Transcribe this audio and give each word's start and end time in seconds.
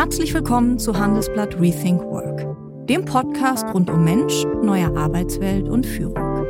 Herzlich 0.00 0.32
willkommen 0.32 0.78
zu 0.78 0.98
Handelsblatt 0.98 1.60
Rethink 1.60 2.00
Work, 2.00 2.46
dem 2.86 3.04
Podcast 3.04 3.66
rund 3.74 3.90
um 3.90 4.02
Mensch, 4.02 4.46
neue 4.62 4.96
Arbeitswelt 4.96 5.68
und 5.68 5.84
Führung. 5.84 6.46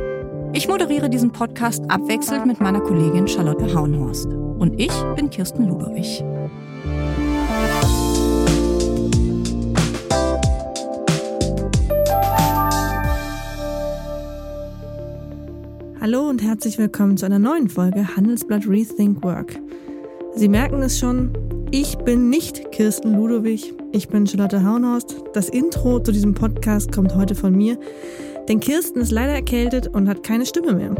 Ich 0.53 0.69
moderiere 0.69 1.09
diesen 1.09 1.33
Podcast 1.33 1.83
abwechselnd 1.91 2.45
mit 2.45 2.61
meiner 2.61 2.79
Kollegin 2.79 3.27
Charlotte 3.27 3.73
Hauenhorst. 3.75 4.27
Und 4.27 4.79
ich 4.79 4.93
bin 5.17 5.29
Kirsten 5.29 5.67
Ludowig. 5.67 6.23
Hallo 15.99 16.29
und 16.29 16.41
herzlich 16.41 16.77
willkommen 16.77 17.17
zu 17.17 17.25
einer 17.25 17.39
neuen 17.39 17.67
Folge 17.67 18.15
Handelsblatt 18.15 18.65
Rethink 18.65 19.21
Work. 19.25 19.59
Sie 20.35 20.47
merken 20.47 20.81
es 20.83 20.97
schon, 20.97 21.33
ich 21.71 21.97
bin 21.99 22.29
nicht 22.29 22.71
Kirsten 22.71 23.15
Ludowig, 23.15 23.73
ich 23.93 24.09
bin 24.09 24.27
Charlotte 24.27 24.63
Hauenhorst. 24.63 25.15
Das 25.33 25.47
Intro 25.47 25.99
zu 25.99 26.11
diesem 26.11 26.33
Podcast 26.33 26.91
kommt 26.91 27.15
heute 27.15 27.33
von 27.33 27.55
mir, 27.55 27.77
denn 28.49 28.59
Kirsten 28.59 28.99
ist 28.99 29.11
leider 29.11 29.31
erkältet 29.31 29.87
und 29.87 30.09
hat 30.09 30.23
keine 30.23 30.45
Stimme 30.45 30.73
mehr. 30.73 30.95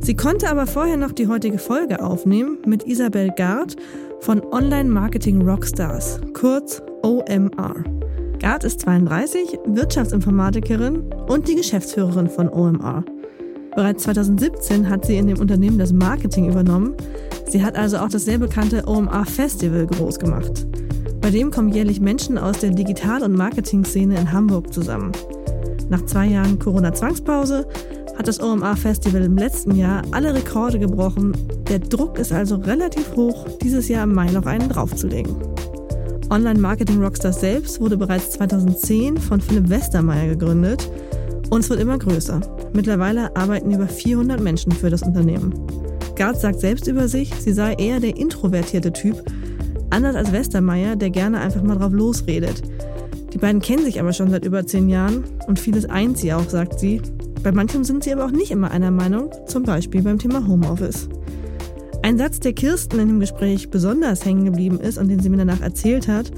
Sie 0.00 0.14
konnte 0.14 0.50
aber 0.50 0.66
vorher 0.66 0.98
noch 0.98 1.12
die 1.12 1.28
heutige 1.28 1.58
Folge 1.58 2.02
aufnehmen 2.02 2.58
mit 2.66 2.86
Isabel 2.86 3.32
Gard 3.36 3.76
von 4.20 4.42
Online 4.52 4.90
Marketing 4.90 5.48
Rockstars, 5.48 6.20
kurz 6.34 6.82
OMR. 7.02 7.82
Gard 8.38 8.64
ist 8.64 8.80
32, 8.80 9.58
Wirtschaftsinformatikerin 9.64 11.10
und 11.28 11.48
die 11.48 11.54
Geschäftsführerin 11.54 12.28
von 12.28 12.50
OMR. 12.50 13.04
Bereits 13.74 14.02
2017 14.02 14.88
hat 14.90 15.06
sie 15.06 15.16
in 15.16 15.28
dem 15.28 15.40
Unternehmen 15.40 15.78
das 15.78 15.92
Marketing 15.92 16.50
übernommen. 16.50 16.94
Sie 17.48 17.64
hat 17.64 17.76
also 17.76 17.98
auch 17.98 18.08
das 18.08 18.26
sehr 18.26 18.38
bekannte 18.38 18.86
OMR 18.86 19.24
Festival 19.24 19.86
groß 19.86 20.18
gemacht. 20.18 20.66
Bei 21.22 21.30
dem 21.30 21.50
kommen 21.50 21.70
jährlich 21.70 22.00
Menschen 22.00 22.36
aus 22.36 22.58
der 22.58 22.70
Digital- 22.70 23.22
und 23.22 23.34
Marketing-Szene 23.34 24.18
in 24.18 24.32
Hamburg 24.32 24.74
zusammen. 24.74 25.12
Nach 25.88 26.04
zwei 26.04 26.26
Jahren 26.26 26.58
Corona-Zwangspause 26.58 27.66
hat 28.18 28.28
das 28.28 28.42
OMR 28.42 28.76
Festival 28.76 29.22
im 29.22 29.38
letzten 29.38 29.74
Jahr 29.74 30.02
alle 30.10 30.34
Rekorde 30.34 30.78
gebrochen. 30.78 31.32
Der 31.70 31.78
Druck 31.78 32.18
ist 32.18 32.32
also 32.32 32.56
relativ 32.56 33.16
hoch, 33.16 33.46
dieses 33.62 33.88
Jahr 33.88 34.04
im 34.04 34.12
Mai 34.12 34.30
noch 34.30 34.44
einen 34.44 34.68
draufzulegen. 34.68 35.34
Online-Marketing-Rockstars 36.28 37.40
selbst 37.40 37.80
wurde 37.80 37.96
bereits 37.96 38.32
2010 38.32 39.16
von 39.16 39.40
Philipp 39.40 39.70
Westermeier 39.70 40.28
gegründet 40.28 40.90
und 41.52 41.60
es 41.60 41.68
wird 41.68 41.80
immer 41.80 41.98
größer. 41.98 42.40
Mittlerweile 42.72 43.36
arbeiten 43.36 43.72
über 43.72 43.86
400 43.86 44.40
Menschen 44.40 44.72
für 44.72 44.88
das 44.88 45.02
Unternehmen. 45.02 45.52
Gard 46.16 46.40
sagt 46.40 46.60
selbst 46.60 46.88
über 46.88 47.08
sich, 47.08 47.30
sie 47.34 47.52
sei 47.52 47.74
eher 47.74 48.00
der 48.00 48.16
introvertierte 48.16 48.90
Typ, 48.90 49.22
anders 49.90 50.16
als 50.16 50.32
Westermeier, 50.32 50.96
der 50.96 51.10
gerne 51.10 51.40
einfach 51.40 51.62
mal 51.62 51.76
drauf 51.76 51.92
losredet. 51.92 52.62
Die 53.34 53.38
beiden 53.38 53.60
kennen 53.60 53.84
sich 53.84 54.00
aber 54.00 54.14
schon 54.14 54.30
seit 54.30 54.46
über 54.46 54.66
zehn 54.66 54.88
Jahren 54.88 55.24
und 55.46 55.60
vieles 55.60 55.84
eint 55.84 56.16
sie 56.16 56.32
auch, 56.32 56.48
sagt 56.48 56.80
sie. 56.80 57.02
Bei 57.42 57.52
manchem 57.52 57.84
sind 57.84 58.02
sie 58.02 58.14
aber 58.14 58.24
auch 58.24 58.30
nicht 58.30 58.50
immer 58.50 58.70
einer 58.70 58.90
Meinung, 58.90 59.30
zum 59.46 59.64
Beispiel 59.64 60.00
beim 60.00 60.18
Thema 60.18 60.46
Homeoffice. 60.48 61.10
Ein 62.02 62.16
Satz, 62.16 62.40
der 62.40 62.54
Kirsten 62.54 62.98
in 62.98 63.08
dem 63.08 63.20
Gespräch 63.20 63.68
besonders 63.68 64.24
hängen 64.24 64.46
geblieben 64.46 64.80
ist 64.80 64.96
und 64.96 65.08
den 65.08 65.20
sie 65.20 65.28
mir 65.28 65.36
danach 65.36 65.60
erzählt 65.60 66.08
hat, 66.08 66.32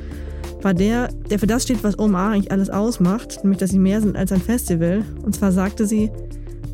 war 0.64 0.74
der, 0.74 1.08
der 1.30 1.38
für 1.38 1.46
das 1.46 1.62
steht, 1.62 1.84
was 1.84 1.98
OMA 1.98 2.30
eigentlich 2.30 2.50
alles 2.50 2.70
ausmacht, 2.70 3.44
nämlich 3.44 3.58
dass 3.58 3.70
sie 3.70 3.78
mehr 3.78 4.00
sind 4.00 4.16
als 4.16 4.32
ein 4.32 4.40
Festival. 4.40 5.04
Und 5.22 5.34
zwar 5.34 5.52
sagte 5.52 5.86
sie, 5.86 6.10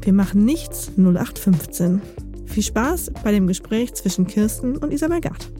wir 0.02 0.12
machen 0.12 0.44
nichts 0.44 0.92
0815. 0.96 2.00
Viel 2.46 2.62
Spaß 2.62 3.12
bei 3.24 3.32
dem 3.32 3.46
Gespräch 3.48 3.92
zwischen 3.94 4.26
Kirsten 4.26 4.76
und 4.76 4.92
Isabel 4.92 5.20
Gard. 5.20 5.50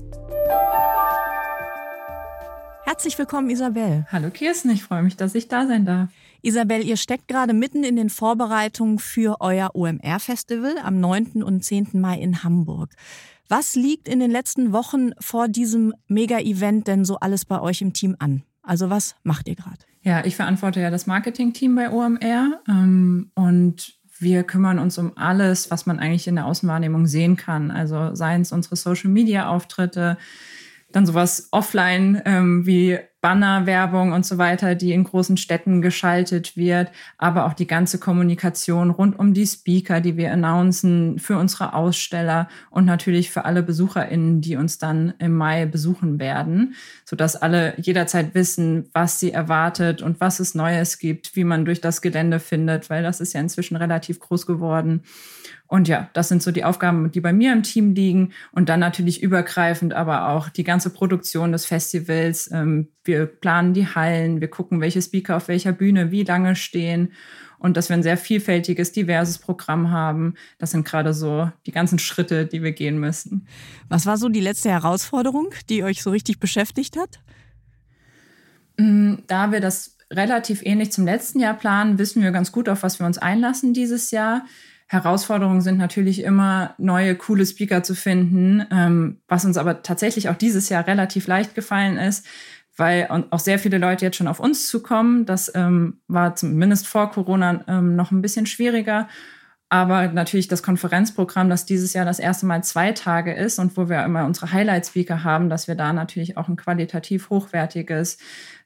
Herzlich 2.85 3.19
willkommen, 3.19 3.51
Isabel. 3.51 4.07
Hallo 4.11 4.31
Kirsten, 4.31 4.71
ich 4.71 4.85
freue 4.85 5.03
mich, 5.03 5.17
dass 5.17 5.35
ich 5.35 5.49
da 5.49 5.67
sein 5.67 5.85
darf. 5.85 6.11
Isabel, 6.43 6.85
ihr 6.85 6.97
steckt 6.97 7.29
gerade 7.29 7.53
mitten 7.53 7.85
in 7.85 7.97
den 7.97 8.11
Vorbereitungen 8.11 8.99
für 8.99 9.41
euer 9.41 9.71
OMR-Festival 9.75 10.77
am 10.83 11.01
9. 11.01 11.43
und 11.43 11.65
10. 11.65 11.89
Mai 11.95 12.19
in 12.19 12.43
Hamburg. 12.43 12.91
Was 13.51 13.75
liegt 13.75 14.07
in 14.07 14.21
den 14.21 14.31
letzten 14.31 14.73
Wochen 14.73 15.11
vor 15.19 15.49
diesem 15.49 15.93
Mega-Event 16.07 16.87
denn 16.87 17.05
so 17.05 17.19
alles 17.19 17.45
bei 17.45 17.61
euch 17.61 17.83
im 17.83 17.93
Team 17.93 18.15
an? 18.21 18.45
Also 18.63 18.91
was 18.91 19.17
macht 19.25 19.49
ihr 19.49 19.57
gerade? 19.57 19.81
Ja, 20.03 20.25
ich 20.25 20.37
verantworte 20.37 20.81
ja 20.81 20.89
das 20.89 21.09
Marketing-Team 21.09 21.75
bei 21.75 21.91
OMR 21.91 22.61
ähm, 22.69 23.33
und 23.35 23.99
wir 24.21 24.45
kümmern 24.45 24.79
uns 24.79 24.99
um 24.99 25.17
alles, 25.17 25.69
was 25.69 25.85
man 25.85 25.99
eigentlich 25.99 26.29
in 26.29 26.37
der 26.37 26.47
Außenwahrnehmung 26.47 27.09
sehen 27.09 27.37
kann. 27.37 27.73
Also 27.73 28.15
seien 28.15 28.43
es 28.43 28.53
unsere 28.53 28.77
Social-Media-Auftritte, 28.77 30.17
dann 30.93 31.05
sowas 31.05 31.49
offline 31.51 32.23
ähm, 32.27 32.67
wie 32.67 33.01
Bannerwerbung 33.21 34.13
und 34.13 34.25
so 34.25 34.39
weiter, 34.39 34.75
die 34.75 34.93
in 34.93 35.05
großen 35.05 35.37
Städten 35.37 35.83
geschaltet 35.83 36.57
wird, 36.57 36.91
aber 37.19 37.47
auch 37.47 37.53
die 37.53 37.67
ganze 37.67 37.99
Kommunikation 37.99 38.91
rund 38.91 39.19
um 39.19 39.35
die 39.35 39.47
Speaker, 39.47 40.01
die 40.01 40.17
wir 40.17 40.33
announcen 40.33 41.19
für 41.19 41.37
unsere 41.37 41.75
Aussteller 41.75 42.49
und 42.71 42.87
natürlich 42.87 43.31
für 43.31 43.45
alle 43.45 43.63
BesucherInnen, 43.63 44.41
die 44.41 44.57
uns 44.57 44.79
dann 44.79 45.13
im 45.19 45.37
Mai 45.37 45.67
besuchen 45.67 46.19
werden, 46.19 46.75
sodass 47.05 47.37
alle 47.37 47.75
jederzeit 47.79 48.35
wissen, 48.35 48.89
was 48.93 49.21
sie 49.21 49.33
erwartet 49.33 50.01
und 50.01 50.21
was 50.21 50.41
es 50.41 50.55
Neues 50.55 50.99
gibt, 50.99 51.37
wie 51.37 51.45
man 51.45 51.65
durch 51.65 51.81
das 51.81 52.01
Gelände 52.01 52.41
findet, 52.41 52.89
weil 52.89 53.03
das 53.03 53.21
ist 53.21 53.35
ja 53.35 53.41
inzwischen 53.41 53.77
relativ 53.77 54.19
groß 54.19 54.47
geworden. 54.47 55.03
Und 55.71 55.87
ja, 55.87 56.11
das 56.15 56.29
sind 56.29 56.43
so 56.43 56.51
die 56.51 56.65
Aufgaben, 56.65 57.13
die 57.13 57.21
bei 57.21 57.33
mir 57.33 57.53
im 57.53 57.63
Team 57.63 57.95
liegen. 57.95 58.33
Und 58.51 58.69
dann 58.69 58.81
natürlich 58.81 59.23
übergreifend 59.23 59.95
aber 59.95 60.27
auch 60.31 60.49
die 60.49 60.65
ganze 60.65 60.91
Produktion 60.91 61.53
des 61.53 61.65
Festivals. 61.65 62.51
Ähm, 62.51 62.89
wir 63.05 63.27
planen 63.27 63.73
die 63.73 63.87
Hallen, 63.87 64.41
wir 64.41 64.49
gucken, 64.49 64.81
welche 64.81 65.01
Speaker 65.01 65.37
auf 65.37 65.47
welcher 65.47 65.71
Bühne 65.71 66.11
wie 66.11 66.25
lange 66.25 66.57
stehen. 66.57 67.13
Und 67.61 67.77
dass 67.77 67.89
wir 67.89 67.95
ein 67.95 68.03
sehr 68.03 68.17
vielfältiges, 68.17 68.91
diverses 68.91 69.39
Programm 69.39 69.93
haben. 69.93 70.35
Das 70.59 70.73
sind 70.73 70.85
gerade 70.85 71.15
so 71.15 71.53
die 71.67 71.73
ganzen 71.73 72.01
Schritte, 72.01 72.47
die 72.47 72.65
wir 72.65 72.73
gehen 72.73 72.99
müssen. 72.99 73.47
Was 73.89 74.07
war 74.07 74.17
so 74.17 74.29
die 74.29 74.41
letzte 74.41 74.71
Herausforderung, 74.71 75.51
die 75.69 75.85
euch 75.85 76.03
so 76.03 76.11
richtig 76.11 76.41
beschäftigt 76.41 76.97
hat? 76.97 77.21
Mm, 78.77 79.19
da 79.29 79.53
wir 79.53 79.61
das 79.61 79.97
relativ 80.11 80.63
ähnlich 80.67 80.91
zum 80.91 81.05
letzten 81.05 81.39
Jahr 81.39 81.55
planen, 81.55 81.97
wissen 81.99 82.25
wir 82.25 82.33
ganz 82.33 82.51
gut, 82.51 82.69
auf 82.69 82.83
was 82.83 82.99
wir 82.99 83.07
uns 83.07 83.19
einlassen 83.19 83.73
dieses 83.73 84.11
Jahr. 84.11 84.45
Herausforderungen 84.91 85.61
sind 85.61 85.79
natürlich 85.79 86.25
immer, 86.25 86.75
neue, 86.77 87.15
coole 87.15 87.47
Speaker 87.47 87.85
zu 87.85 87.95
finden, 87.95 88.67
ähm, 88.73 89.21
was 89.29 89.45
uns 89.45 89.57
aber 89.57 89.85
tatsächlich 89.85 90.29
auch 90.29 90.35
dieses 90.35 90.69
Jahr 90.69 90.85
relativ 90.85 91.29
leicht 91.29 91.55
gefallen 91.55 91.97
ist, 91.97 92.27
weil 92.77 93.07
auch 93.31 93.39
sehr 93.39 93.61
viele 93.61 93.79
Leute 93.79 94.05
jetzt 94.05 94.17
schon 94.17 94.27
auf 94.27 94.41
uns 94.41 94.67
zukommen. 94.67 95.27
Das 95.27 95.53
ähm, 95.55 96.01
war 96.09 96.35
zumindest 96.35 96.89
vor 96.89 97.13
Corona 97.13 97.65
ähm, 97.69 97.95
noch 97.95 98.11
ein 98.11 98.21
bisschen 98.21 98.47
schwieriger. 98.47 99.07
Aber 99.73 100.09
natürlich 100.09 100.49
das 100.49 100.65
Konferenzprogramm, 100.65 101.49
das 101.49 101.65
dieses 101.65 101.93
Jahr 101.93 102.05
das 102.05 102.19
erste 102.19 102.45
Mal 102.45 102.65
zwei 102.65 102.91
Tage 102.91 103.33
ist 103.33 103.61
und 103.61 103.77
wo 103.77 103.89
wir 103.89 104.05
immer 104.05 104.25
unsere 104.25 104.53
Highlight-Speaker 104.53 105.23
haben, 105.23 105.49
dass 105.49 105.69
wir 105.69 105.77
da 105.77 105.93
natürlich 105.93 106.37
auch 106.37 106.49
ein 106.49 106.57
qualitativ 106.57 107.31
hochwertiges 107.31 108.19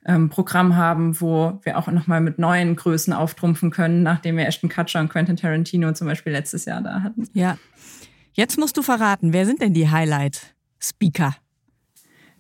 ähm, 0.07 0.31
Programm 0.31 0.77
haben, 0.77 1.21
wo 1.21 1.61
wir 1.63 1.77
auch 1.77 1.89
nochmal 1.89 2.23
mit 2.23 2.39
neuen 2.39 2.75
Größen 2.75 3.13
auftrumpfen 3.13 3.71
können, 3.71 4.03
nachdem 4.03 4.39
wir 4.39 4.47
Ashton 4.47 4.71
Kutcher 4.71 5.01
und 5.01 5.11
Quentin 5.11 5.37
Tarantino 5.37 5.93
zum 5.93 6.07
Beispiel 6.07 6.33
letztes 6.33 6.65
Jahr 6.65 6.81
da 6.81 7.03
hatten. 7.03 7.29
Ja. 7.35 7.59
Jetzt 8.33 8.59
musst 8.59 8.79
du 8.79 8.83
verraten, 8.83 9.35
wer 9.35 9.45
sind 9.45 9.61
denn 9.61 9.75
die 9.75 9.91
Highlight-Speaker? 9.91 11.37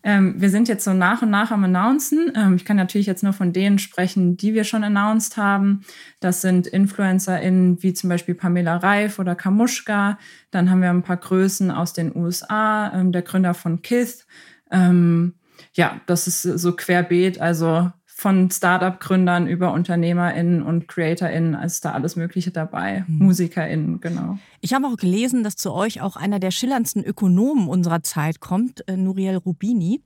Ähm, 0.05 0.35
wir 0.37 0.51
sind 0.51 0.69
jetzt 0.69 0.85
so 0.85 0.93
nach 0.93 1.23
und 1.23 1.31
nach 1.31 1.51
am 1.51 1.65
Announcen. 1.65 2.31
Ähm, 2.37 2.57
ich 2.57 2.67
kann 2.67 2.77
natürlich 2.77 3.07
jetzt 3.07 3.23
nur 3.23 3.33
von 3.33 3.55
denen 3.55 3.79
sprechen, 3.79 4.37
die 4.37 4.53
wir 4.53 4.65
schon 4.65 4.85
announced 4.85 5.39
haben. 5.39 5.81
Das 6.21 6.43
sind 6.43 6.67
InfluencerInnen 6.67 7.83
wie 7.83 7.95
zum 7.95 8.11
Beispiel 8.11 8.35
Pamela 8.35 8.77
Reif 8.77 9.19
oder 9.19 9.35
Kamushka. 9.35 10.19
Dann 10.51 10.71
haben 10.71 10.83
wir 10.83 10.91
ein 10.91 11.03
paar 11.03 11.17
Größen 11.17 11.71
aus 11.71 11.95
den 11.95 12.15
USA, 12.15 12.93
ähm, 12.95 13.13
der 13.13 13.23
Gründer 13.23 13.55
von 13.55 13.81
Kith. 13.81 14.27
Ähm, 14.71 15.35
ja, 15.73 16.01
das 16.07 16.27
ist 16.27 16.43
so 16.43 16.77
querbeet, 16.77 17.41
also 17.41 17.91
von 18.17 18.49
Startup-Gründern 18.49 19.49
über 19.49 19.73
UnternehmerInnen 19.73 20.63
und 20.63 20.87
CreatorInnen 20.87 21.61
ist 21.61 21.85
da 21.85 21.93
alles 21.93 22.15
Mögliche 22.15 22.53
dabei. 22.53 23.05
Mhm. 23.09 23.27
MusikerInnen, 23.27 24.01
genau. 24.01 24.39
Ich 24.61 24.73
habe 24.73 24.87
auch 24.87 24.97
gelesen, 24.97 25.43
dass 25.43 25.57
zu 25.57 25.73
euch 25.73 26.01
auch 26.01 26.15
einer 26.15 26.39
der 26.39 26.53
schillerndsten 26.53 27.03
Ökonomen 27.03 27.69
unserer 27.69 28.05
Zeit 28.05 28.39
kommt, 28.39 28.89
äh, 28.89 28.97
Nuriel 28.97 29.35
Rubini. 29.37 30.01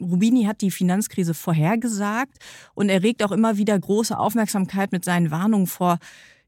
Rubini 0.00 0.44
hat 0.44 0.60
die 0.60 0.70
Finanzkrise 0.70 1.34
vorhergesagt 1.34 2.38
und 2.74 2.90
erregt 2.90 3.24
auch 3.24 3.32
immer 3.32 3.56
wieder 3.56 3.76
große 3.76 4.16
Aufmerksamkeit 4.16 4.92
mit 4.92 5.04
seinen 5.04 5.32
Warnungen 5.32 5.66
vor 5.66 5.98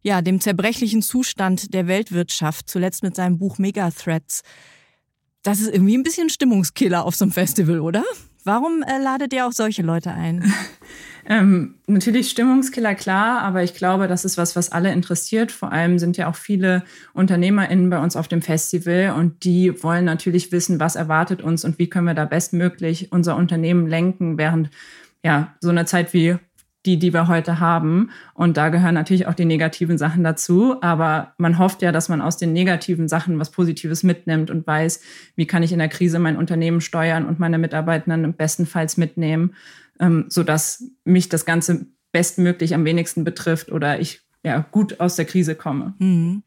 ja, 0.03 0.23
dem 0.23 0.41
zerbrechlichen 0.41 1.03
Zustand 1.03 1.75
der 1.75 1.89
Weltwirtschaft, 1.89 2.69
zuletzt 2.69 3.03
mit 3.03 3.17
seinem 3.17 3.37
Buch 3.37 3.59
Megathreats. 3.59 4.43
Das 5.43 5.61
ist 5.61 5.75
irgendwie 5.75 5.99
ein 5.99 6.05
bisschen 6.05 6.31
Stimmungskiller 6.31 7.05
auf 7.05 7.17
so 7.17 7.25
einem 7.25 7.33
Festival, 7.33 7.81
oder? 7.81 8.05
Warum 8.45 8.83
äh, 8.83 8.99
ladet 9.03 9.33
ihr 9.33 9.47
auch 9.47 9.53
solche 9.53 9.83
Leute 9.83 10.13
ein? 10.13 10.53
ähm, 11.27 11.75
natürlich 11.87 12.31
Stimmungskiller, 12.31 12.95
klar, 12.95 13.43
aber 13.43 13.63
ich 13.63 13.75
glaube, 13.75 14.09
das 14.09 14.25
ist 14.25 14.39
was, 14.39 14.57
was 14.57 14.73
alle 14.73 14.93
interessiert. 14.93 15.53
Vor 15.53 15.73
allem 15.73 15.99
sind 15.99 16.17
ja 16.17 16.29
auch 16.29 16.37
viele 16.37 16.83
UnternehmerInnen 17.13 17.91
bei 17.91 17.99
uns 17.99 18.17
auf 18.17 18.29
dem 18.29 18.43
Festival 18.43 19.15
und 19.17 19.45
die 19.45 19.83
wollen 19.83 20.05
natürlich 20.05 20.53
wissen, 20.53 20.81
was 20.81 20.97
erwartet 20.97 21.43
uns 21.43 21.65
und 21.65 21.79
wie 21.79 21.89
können 21.91 22.07
wir 22.07 22.15
da 22.15 22.25
bestmöglich 22.25 23.13
unser 23.13 23.37
Unternehmen 23.37 23.87
lenken 23.87 24.39
während 24.39 24.71
ja, 25.23 25.55
so 25.61 25.69
einer 25.69 25.87
Zeit 25.87 26.15
wie 26.15 26.37
die, 26.87 26.99
die 26.99 27.13
wir 27.13 27.29
heute 27.29 27.61
haben. 27.61 28.11
Und 28.35 28.57
da 28.57 28.71
gehören 28.71 28.95
natürlich 28.95 29.27
auch 29.27 29.35
die 29.35 29.45
negativen 29.45 29.99
Sachen 29.99 30.25
dazu. 30.25 30.77
Aber 30.81 31.35
man 31.37 31.59
hofft 31.59 31.83
ja, 31.83 31.93
dass 31.93 32.09
man 32.09 32.21
aus 32.21 32.37
den 32.37 32.53
negativen 32.53 33.09
Sachen 33.09 33.39
was 33.39 33.51
Positives 33.51 34.03
mitnimmt 34.03 34.51
und 34.51 34.67
weiß, 34.67 35.01
wie 35.37 35.47
kann 35.47 35.63
ich 35.63 35.73
in 35.73 35.79
der 35.79 35.89
Krise 35.89 36.19
mein 36.19 36.37
Unternehmen 36.37 36.81
steuern 36.81 37.27
und 37.27 37.39
meine 37.39 37.59
Mitarbeitenden 37.59 38.35
bestenfalls 38.35 38.97
mitnehmen, 38.97 39.55
ähm, 39.99 40.27
sodass 40.29 40.85
mich 41.05 41.29
das 41.29 41.45
Ganze 41.45 41.87
bestmöglich 42.13 42.75
am 42.75 42.85
wenigsten 42.85 43.25
betrifft 43.25 43.71
oder 43.71 44.01
ich 44.01 44.23
ja, 44.43 44.67
gut 44.71 45.01
aus 45.01 45.17
der 45.17 45.27
Krise 45.27 45.55
komme. 45.55 45.95
Mhm. 45.99 46.43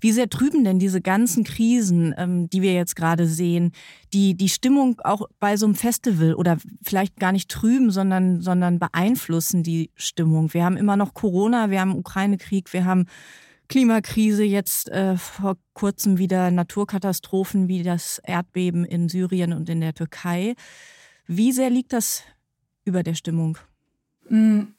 Wie 0.00 0.12
sehr 0.12 0.28
trüben 0.28 0.64
denn 0.64 0.78
diese 0.78 1.00
ganzen 1.00 1.44
Krisen, 1.44 2.14
ähm, 2.18 2.50
die 2.50 2.60
wir 2.60 2.74
jetzt 2.74 2.94
gerade 2.94 3.26
sehen, 3.26 3.72
die, 4.12 4.34
die 4.34 4.50
Stimmung 4.50 5.00
auch 5.02 5.22
bei 5.40 5.56
so 5.56 5.64
einem 5.64 5.74
Festival 5.74 6.34
oder 6.34 6.58
vielleicht 6.82 7.16
gar 7.16 7.32
nicht 7.32 7.50
trüben, 7.50 7.90
sondern, 7.90 8.42
sondern 8.42 8.78
beeinflussen 8.78 9.62
die 9.62 9.90
Stimmung? 9.94 10.52
Wir 10.52 10.64
haben 10.64 10.76
immer 10.76 10.96
noch 10.96 11.14
Corona, 11.14 11.70
wir 11.70 11.80
haben 11.80 11.96
Ukraine-Krieg, 11.96 12.72
wir 12.74 12.84
haben 12.84 13.06
Klimakrise, 13.68 14.44
jetzt 14.44 14.90
äh, 14.90 15.16
vor 15.16 15.56
kurzem 15.72 16.18
wieder 16.18 16.50
Naturkatastrophen 16.50 17.68
wie 17.68 17.82
das 17.82 18.20
Erdbeben 18.24 18.84
in 18.84 19.08
Syrien 19.08 19.54
und 19.54 19.70
in 19.70 19.80
der 19.80 19.94
Türkei. 19.94 20.54
Wie 21.26 21.52
sehr 21.52 21.70
liegt 21.70 21.94
das 21.94 22.24
über 22.84 23.02
der 23.02 23.14
Stimmung? 23.14 23.56
Mhm 24.28 24.74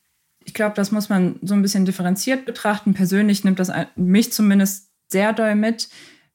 ich 0.46 0.54
glaube, 0.54 0.76
das 0.76 0.92
muss 0.92 1.10
man 1.10 1.36
so 1.42 1.54
ein 1.54 1.62
bisschen 1.62 1.86
differenziert 1.86 2.46
betrachten. 2.46 2.94
Persönlich 2.94 3.44
nimmt 3.44 3.60
das 3.60 3.72
mich 3.96 4.32
zumindest 4.32 4.90
sehr 5.08 5.34
doll 5.34 5.56
mit. 5.56 5.90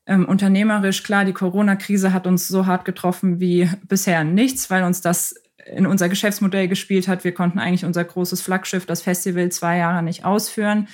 Ähm, 0.06 0.26
unternehmerisch, 0.26 1.02
klar, 1.02 1.24
die 1.24 1.32
Corona-Krise 1.32 2.12
hat 2.12 2.26
uns 2.26 2.46
so 2.46 2.66
hart 2.66 2.84
getroffen 2.84 3.40
wie 3.40 3.68
bisher 3.88 4.22
nichts, 4.22 4.68
weil 4.68 4.84
uns 4.84 5.00
das 5.00 5.34
in 5.64 5.86
unser 5.86 6.10
Geschäftsmodell 6.10 6.68
gespielt 6.68 7.08
hat. 7.08 7.24
Wir 7.24 7.32
konnten 7.32 7.58
eigentlich 7.58 7.86
unser 7.86 8.04
großes 8.04 8.42
Flaggschiff, 8.42 8.84
das 8.84 9.00
Festival, 9.00 9.50
zwei 9.50 9.78
Jahre 9.78 10.02
nicht 10.02 10.24
ausführen. 10.24 10.88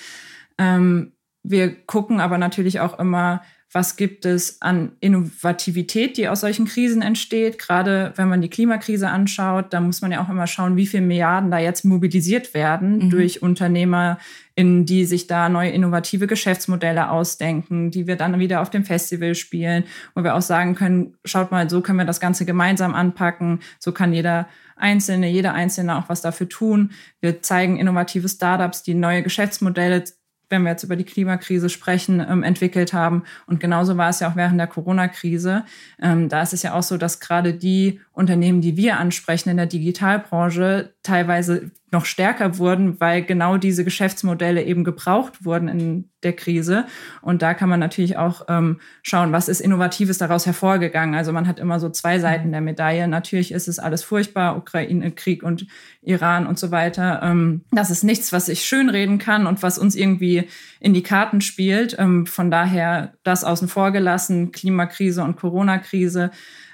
Ähm, 0.58 1.12
wir 1.42 1.74
gucken 1.86 2.20
aber 2.20 2.38
natürlich 2.38 2.80
auch 2.80 2.98
immer, 2.98 3.42
was 3.72 3.96
gibt 3.96 4.24
es 4.26 4.60
an 4.60 4.92
Innovativität, 4.98 6.16
die 6.16 6.28
aus 6.28 6.40
solchen 6.40 6.66
Krisen 6.66 7.02
entsteht. 7.02 7.58
Gerade 7.58 8.12
wenn 8.16 8.28
man 8.28 8.40
die 8.40 8.50
Klimakrise 8.50 9.08
anschaut, 9.08 9.66
da 9.72 9.80
muss 9.80 10.02
man 10.02 10.10
ja 10.10 10.22
auch 10.24 10.28
immer 10.28 10.48
schauen, 10.48 10.76
wie 10.76 10.86
viele 10.86 11.04
Milliarden 11.04 11.52
da 11.52 11.58
jetzt 11.58 11.84
mobilisiert 11.84 12.52
werden 12.52 12.98
mhm. 12.98 13.10
durch 13.10 13.42
Unternehmer, 13.42 14.18
in 14.56 14.86
die 14.86 15.04
sich 15.04 15.28
da 15.28 15.48
neue 15.48 15.70
innovative 15.70 16.26
Geschäftsmodelle 16.26 17.10
ausdenken, 17.10 17.92
die 17.92 18.08
wir 18.08 18.16
dann 18.16 18.40
wieder 18.40 18.60
auf 18.60 18.70
dem 18.70 18.84
Festival 18.84 19.36
spielen, 19.36 19.84
wo 20.16 20.24
wir 20.24 20.34
auch 20.34 20.42
sagen 20.42 20.74
können, 20.74 21.14
schaut 21.24 21.52
mal, 21.52 21.70
so 21.70 21.80
können 21.80 21.98
wir 21.98 22.04
das 22.04 22.20
Ganze 22.20 22.44
gemeinsam 22.44 22.94
anpacken, 22.94 23.60
so 23.78 23.92
kann 23.92 24.12
jeder 24.12 24.48
Einzelne, 24.76 25.28
jeder 25.28 25.54
Einzelne 25.54 25.96
auch 25.96 26.08
was 26.08 26.22
dafür 26.22 26.48
tun. 26.48 26.90
Wir 27.20 27.42
zeigen 27.42 27.78
innovative 27.78 28.28
Startups, 28.28 28.82
die 28.82 28.94
neue 28.94 29.22
Geschäftsmodelle 29.22 30.04
wenn 30.50 30.62
wir 30.62 30.72
jetzt 30.72 30.84
über 30.84 30.96
die 30.96 31.04
Klimakrise 31.04 31.70
sprechen, 31.70 32.20
ähm, 32.20 32.42
entwickelt 32.42 32.92
haben. 32.92 33.22
Und 33.46 33.60
genauso 33.60 33.96
war 33.96 34.10
es 34.10 34.20
ja 34.20 34.30
auch 34.30 34.36
während 34.36 34.58
der 34.58 34.66
Corona-Krise. 34.66 35.64
Ähm, 36.02 36.28
da 36.28 36.42
ist 36.42 36.52
es 36.52 36.62
ja 36.62 36.74
auch 36.74 36.82
so, 36.82 36.96
dass 36.96 37.20
gerade 37.20 37.54
die 37.54 38.00
Unternehmen, 38.20 38.60
die 38.60 38.76
wir 38.76 38.98
ansprechen 38.98 39.48
in 39.48 39.56
der 39.56 39.66
Digitalbranche, 39.66 40.92
teilweise 41.02 41.72
noch 41.92 42.04
stärker 42.04 42.58
wurden, 42.58 43.00
weil 43.00 43.24
genau 43.24 43.56
diese 43.56 43.82
Geschäftsmodelle 43.84 44.62
eben 44.62 44.84
gebraucht 44.84 45.44
wurden 45.44 45.66
in 45.66 46.10
der 46.22 46.34
Krise. 46.34 46.84
Und 47.20 47.42
da 47.42 47.54
kann 47.54 47.68
man 47.68 47.80
natürlich 47.80 48.16
auch 48.16 48.42
ähm, 48.48 48.78
schauen, 49.02 49.32
was 49.32 49.48
ist 49.48 49.60
Innovatives 49.60 50.18
daraus 50.18 50.46
hervorgegangen. 50.46 51.16
Also 51.16 51.32
man 51.32 51.48
hat 51.48 51.58
immer 51.58 51.80
so 51.80 51.88
zwei 51.88 52.18
mhm. 52.18 52.20
Seiten 52.20 52.52
der 52.52 52.60
Medaille. 52.60 53.08
Natürlich 53.08 53.50
ist 53.50 53.66
es 53.66 53.80
alles 53.80 54.04
furchtbar, 54.04 54.56
Ukraine, 54.56 55.10
Krieg 55.10 55.42
und 55.42 55.66
Iran 56.02 56.46
und 56.46 56.58
so 56.58 56.70
weiter. 56.70 57.22
Ähm, 57.24 57.62
das 57.72 57.90
ist 57.90 58.04
nichts, 58.04 58.32
was 58.32 58.48
ich 58.48 58.64
schönreden 58.64 59.18
kann 59.18 59.46
und 59.46 59.62
was 59.62 59.78
uns 59.78 59.96
irgendwie 59.96 60.46
in 60.78 60.94
die 60.94 61.02
Karten 61.02 61.40
spielt. 61.40 61.96
Ähm, 61.98 62.26
von 62.26 62.52
daher 62.52 63.14
das 63.24 63.42
außen 63.42 63.66
vor 63.66 63.90
gelassen, 63.90 64.52
Klimakrise 64.52 65.24
und 65.24 65.36
Corona-Krise 65.36 66.30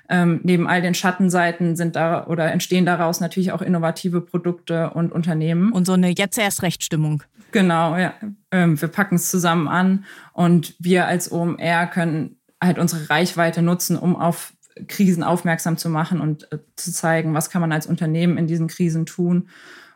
ähm, 0.09 0.41
neben 0.43 0.67
all 0.67 0.83
den 0.83 0.95
Schattenseiten 0.95 1.77
sind 1.77 1.97
da 1.97 2.27
oder 2.27 2.51
entstehen 2.53 2.87
daraus 2.87 3.21
natürlich 3.21 3.53
auch 3.53 3.63
innovative 3.63 4.21
Produkte 4.21 4.91
und 4.91 5.13
Unternehmen. 5.13 5.73
Und 5.73 5.87
so 5.87 5.93
eine 5.93 6.11
jetzt 6.11 6.39
erst 6.39 6.63
Rechtstimmung. 6.63 7.23
Genau, 7.53 7.97
ja. 7.97 8.15
Ähm, 8.51 8.81
wir 8.81 8.89
packen 8.89 9.17
es 9.17 9.31
zusammen 9.31 9.69
an 9.69 10.05
und 10.33 10.75
wir 10.79 11.07
als 11.07 11.31
OMR 11.33 11.87
können 11.87 12.37
halt 12.61 12.79
unsere 12.79 13.11
Reichweite 13.11 13.63
nutzen, 13.63 13.97
um 13.97 14.17
auf 14.17 14.53
Krisen 14.89 15.23
aufmerksam 15.23 15.79
zu 15.79 15.89
machen 15.89 16.21
und 16.21 16.51
äh, 16.53 16.59
zu 16.77 16.93
zeigen, 16.93 17.35
was 17.35 17.51
kann 17.51 17.61
man 17.61 17.73
als 17.73 17.87
Unternehmen 17.87 18.37
in 18.37 18.47
diesen 18.47 18.69
Krisen 18.69 19.07
tun. 19.07 19.49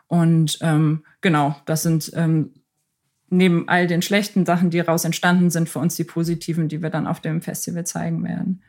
Und 0.07 0.57
ähm, 0.61 1.03
genau, 1.21 1.55
das 1.65 1.83
sind 1.83 2.11
ähm, 2.15 2.51
neben 3.29 3.69
all 3.69 3.87
den 3.87 4.01
schlechten 4.01 4.45
Sachen, 4.45 4.69
die 4.69 4.79
daraus 4.79 5.05
entstanden 5.05 5.49
sind, 5.49 5.69
für 5.69 5.79
uns 5.79 5.95
die 5.95 6.03
positiven, 6.03 6.67
die 6.67 6.81
wir 6.81 6.89
dann 6.89 7.07
auf 7.07 7.21
dem 7.21 7.41
Festival 7.41 7.85
zeigen 7.85 8.23
werden. 8.23 8.61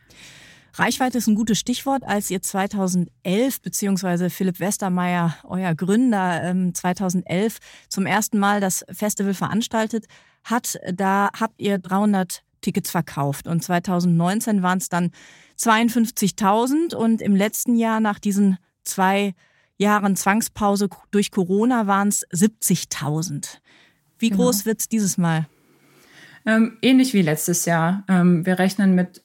Reichweite 0.74 1.18
ist 1.18 1.26
ein 1.26 1.34
gutes 1.34 1.58
Stichwort. 1.58 2.02
Als 2.04 2.30
ihr 2.30 2.40
2011 2.40 3.60
beziehungsweise 3.60 4.30
Philipp 4.30 4.58
Westermeier, 4.58 5.36
euer 5.44 5.74
Gründer, 5.74 6.54
2011 6.72 7.54
ähm, 7.54 7.60
zum 7.88 8.06
ersten 8.06 8.38
Mal 8.38 8.60
das 8.60 8.84
Festival 8.90 9.34
veranstaltet 9.34 10.06
hat, 10.44 10.78
da 10.92 11.30
habt 11.38 11.60
ihr 11.60 11.78
300 11.78 12.42
Tickets 12.62 12.90
verkauft 12.90 13.48
und 13.48 13.62
2019 13.62 14.62
waren 14.62 14.78
es 14.78 14.88
dann 14.88 15.10
52.000 15.58 16.94
und 16.94 17.20
im 17.20 17.36
letzten 17.36 17.76
Jahr 17.76 18.00
nach 18.00 18.18
diesen 18.18 18.56
zwei 18.84 19.34
Jahren 19.76 20.16
Zwangspause 20.16 20.88
durch 21.10 21.30
Corona 21.30 21.86
waren 21.86 22.08
es 22.08 22.26
70.000. 22.30 23.58
Wie 24.18 24.30
genau. 24.30 24.44
groß 24.44 24.64
wird 24.64 24.80
es 24.80 24.88
dieses 24.88 25.18
Mal? 25.18 25.46
Ähm, 26.46 26.78
ähnlich 26.82 27.12
wie 27.14 27.22
letztes 27.22 27.66
Jahr. 27.66 28.04
Ähm, 28.08 28.46
wir 28.46 28.58
rechnen 28.58 28.94
mit 28.94 29.22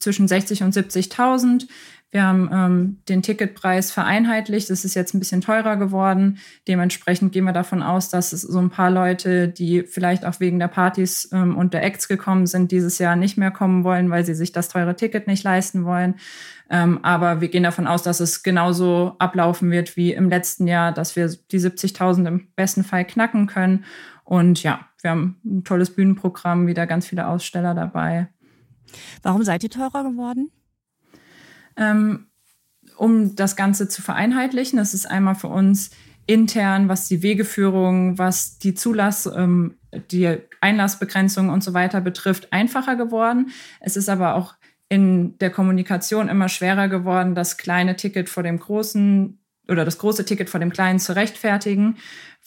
zwischen 0.00 0.26
60 0.26 0.62
und 0.62 0.74
70.000. 0.74 1.68
Wir 2.12 2.24
haben 2.24 2.50
ähm, 2.52 2.98
den 3.08 3.22
Ticketpreis 3.22 3.92
vereinheitlicht. 3.92 4.68
Das 4.68 4.84
ist 4.84 4.94
jetzt 4.94 5.14
ein 5.14 5.20
bisschen 5.20 5.42
teurer 5.42 5.76
geworden. 5.76 6.38
Dementsprechend 6.66 7.30
gehen 7.30 7.44
wir 7.44 7.52
davon 7.52 7.84
aus, 7.84 8.08
dass 8.08 8.32
es 8.32 8.42
so 8.42 8.58
ein 8.58 8.70
paar 8.70 8.90
Leute, 8.90 9.46
die 9.46 9.82
vielleicht 9.82 10.24
auch 10.24 10.40
wegen 10.40 10.58
der 10.58 10.66
Partys 10.66 11.28
ähm, 11.32 11.56
und 11.56 11.72
der 11.72 11.84
Acts 11.84 12.08
gekommen 12.08 12.48
sind, 12.48 12.72
dieses 12.72 12.98
Jahr 12.98 13.14
nicht 13.14 13.36
mehr 13.36 13.52
kommen 13.52 13.84
wollen, 13.84 14.10
weil 14.10 14.24
sie 14.24 14.34
sich 14.34 14.50
das 14.50 14.68
teure 14.68 14.96
Ticket 14.96 15.28
nicht 15.28 15.44
leisten 15.44 15.84
wollen. 15.84 16.16
Ähm, 16.68 16.98
aber 17.02 17.40
wir 17.40 17.48
gehen 17.48 17.62
davon 17.62 17.86
aus, 17.86 18.02
dass 18.02 18.18
es 18.18 18.42
genauso 18.42 19.14
ablaufen 19.20 19.70
wird 19.70 19.96
wie 19.96 20.12
im 20.12 20.28
letzten 20.28 20.66
Jahr, 20.66 20.90
dass 20.90 21.14
wir 21.14 21.28
die 21.52 21.60
70.000 21.60 22.26
im 22.26 22.48
besten 22.56 22.82
Fall 22.82 23.04
knacken 23.04 23.46
können. 23.46 23.84
Und 24.24 24.64
ja, 24.64 24.80
wir 25.00 25.12
haben 25.12 25.40
ein 25.44 25.62
tolles 25.62 25.94
Bühnenprogramm, 25.94 26.66
wieder 26.66 26.88
ganz 26.88 27.06
viele 27.06 27.28
Aussteller 27.28 27.74
dabei. 27.74 28.28
Warum 29.22 29.42
seid 29.42 29.62
ihr 29.62 29.70
teurer 29.70 30.04
geworden? 30.04 30.50
Ähm, 31.76 32.26
um 32.96 33.34
das 33.34 33.56
Ganze 33.56 33.88
zu 33.88 34.02
vereinheitlichen. 34.02 34.78
Das 34.78 34.94
ist 34.94 35.06
einmal 35.06 35.34
für 35.34 35.48
uns 35.48 35.90
intern, 36.26 36.88
was 36.88 37.08
die 37.08 37.22
Wegeführung, 37.22 38.18
was 38.18 38.58
die 38.58 38.74
Zulass, 38.74 39.26
ähm, 39.26 39.76
die 40.10 40.38
Einlassbegrenzung 40.60 41.48
und 41.48 41.64
so 41.64 41.74
weiter 41.74 42.00
betrifft, 42.00 42.52
einfacher 42.52 42.96
geworden. 42.96 43.50
Es 43.80 43.96
ist 43.96 44.08
aber 44.08 44.34
auch 44.34 44.54
in 44.88 45.38
der 45.38 45.50
Kommunikation 45.50 46.28
immer 46.28 46.48
schwerer 46.48 46.88
geworden, 46.88 47.34
das 47.34 47.56
kleine 47.56 47.96
Ticket 47.96 48.28
vor 48.28 48.42
dem 48.42 48.58
großen 48.58 49.38
oder 49.68 49.84
das 49.84 49.98
große 49.98 50.24
Ticket 50.24 50.50
vor 50.50 50.60
dem 50.60 50.70
kleinen 50.70 50.98
zu 50.98 51.14
rechtfertigen, 51.14 51.96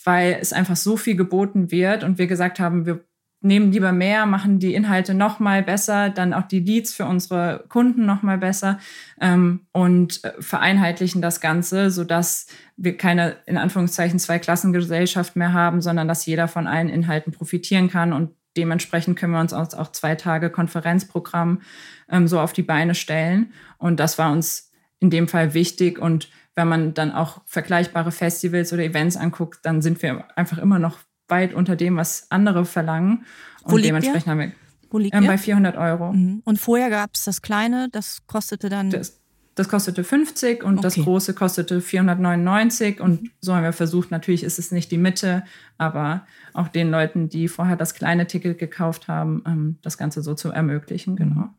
weil 0.03 0.37
es 0.41 0.53
einfach 0.53 0.75
so 0.75 0.97
viel 0.97 1.15
geboten 1.15 1.71
wird 1.71 2.03
und 2.03 2.17
wir 2.17 2.27
gesagt 2.27 2.59
haben, 2.59 2.85
wir 2.85 3.03
nehmen 3.43 3.71
lieber 3.71 3.91
mehr, 3.91 4.25
machen 4.25 4.59
die 4.59 4.73
Inhalte 4.73 5.13
noch 5.13 5.39
mal 5.39 5.63
besser, 5.63 6.09
dann 6.09 6.33
auch 6.33 6.43
die 6.43 6.61
Leads 6.61 6.93
für 6.93 7.05
unsere 7.05 7.65
Kunden 7.67 8.05
noch 8.05 8.23
mal 8.23 8.37
besser 8.37 8.79
ähm, 9.19 9.67
und 9.73 10.23
äh, 10.23 10.31
vereinheitlichen 10.39 11.21
das 11.21 11.41
Ganze, 11.41 11.91
so 11.91 12.05
dass 12.05 12.47
wir 12.77 12.97
keine 12.97 13.35
in 13.45 13.57
Anführungszeichen 13.57 14.17
zwei 14.17 14.39
Klassengesellschaft 14.39 15.35
mehr 15.35 15.53
haben, 15.53 15.81
sondern 15.81 16.07
dass 16.07 16.25
jeder 16.25 16.47
von 16.47 16.67
allen 16.67 16.89
Inhalten 16.89 17.33
profitieren 17.33 17.89
kann. 17.89 18.13
Und 18.13 18.31
dementsprechend 18.55 19.19
können 19.19 19.33
wir 19.33 19.41
uns 19.41 19.53
auch 19.53 19.91
zwei 19.91 20.15
Tage 20.15 20.49
Konferenzprogramm 20.49 21.61
ähm, 22.09 22.27
so 22.27 22.39
auf 22.39 22.53
die 22.53 22.63
Beine 22.63 22.95
stellen. 22.95 23.51
Und 23.77 23.99
das 23.99 24.17
war 24.17 24.31
uns 24.31 24.71
in 24.99 25.09
dem 25.09 25.27
Fall 25.27 25.53
wichtig. 25.53 25.99
Und 25.99 26.29
wenn 26.55 26.69
man 26.69 26.93
dann 26.93 27.11
auch 27.11 27.41
vergleichbare 27.45 28.11
Festivals 28.11 28.71
oder 28.71 28.83
Events 28.83 29.17
anguckt, 29.17 29.59
dann 29.63 29.81
sind 29.81 30.01
wir 30.01 30.25
einfach 30.37 30.59
immer 30.59 30.79
noch 30.79 30.99
weit 31.27 31.53
unter 31.53 31.75
dem, 31.75 31.97
was 31.97 32.27
andere 32.29 32.65
verlangen. 32.65 33.25
Und 33.63 33.71
Wo 33.71 33.77
dementsprechend 33.77 34.27
haben 34.27 34.39
wir 34.39 34.51
Wo 34.89 34.97
liegt 34.97 35.15
ähm, 35.15 35.25
bei 35.25 35.37
400 35.37 35.77
Euro. 35.77 36.13
Mhm. 36.13 36.41
Und 36.45 36.59
vorher 36.59 36.89
gab 36.89 37.11
es 37.13 37.23
das 37.23 37.41
kleine, 37.41 37.89
das 37.91 38.25
kostete 38.27 38.69
dann. 38.69 38.89
Das, 38.89 39.19
Das 39.55 39.69
kostete 39.69 40.03
50 40.03 40.63
und 40.63 40.79
okay. 40.79 40.81
das 40.81 40.95
große 40.95 41.33
kostete 41.33 41.79
499. 41.79 42.99
Und 42.99 43.29
so 43.39 43.55
haben 43.55 43.63
wir 43.63 43.73
versucht, 43.73 44.11
natürlich 44.11 44.43
ist 44.43 44.59
es 44.59 44.71
nicht 44.71 44.91
die 44.91 44.97
Mitte, 44.97 45.43
aber 45.77 46.25
auch 46.53 46.67
den 46.67 46.89
Leuten, 46.89 47.29
die 47.29 47.47
vorher 47.47 47.75
das 47.75 47.93
kleine 47.93 48.27
Ticket 48.27 48.57
gekauft 48.57 49.07
haben, 49.07 49.43
ähm, 49.45 49.77
das 49.81 49.97
Ganze 49.97 50.21
so 50.21 50.33
zu 50.33 50.49
ermöglichen. 50.49 51.15
Genau. 51.15 51.49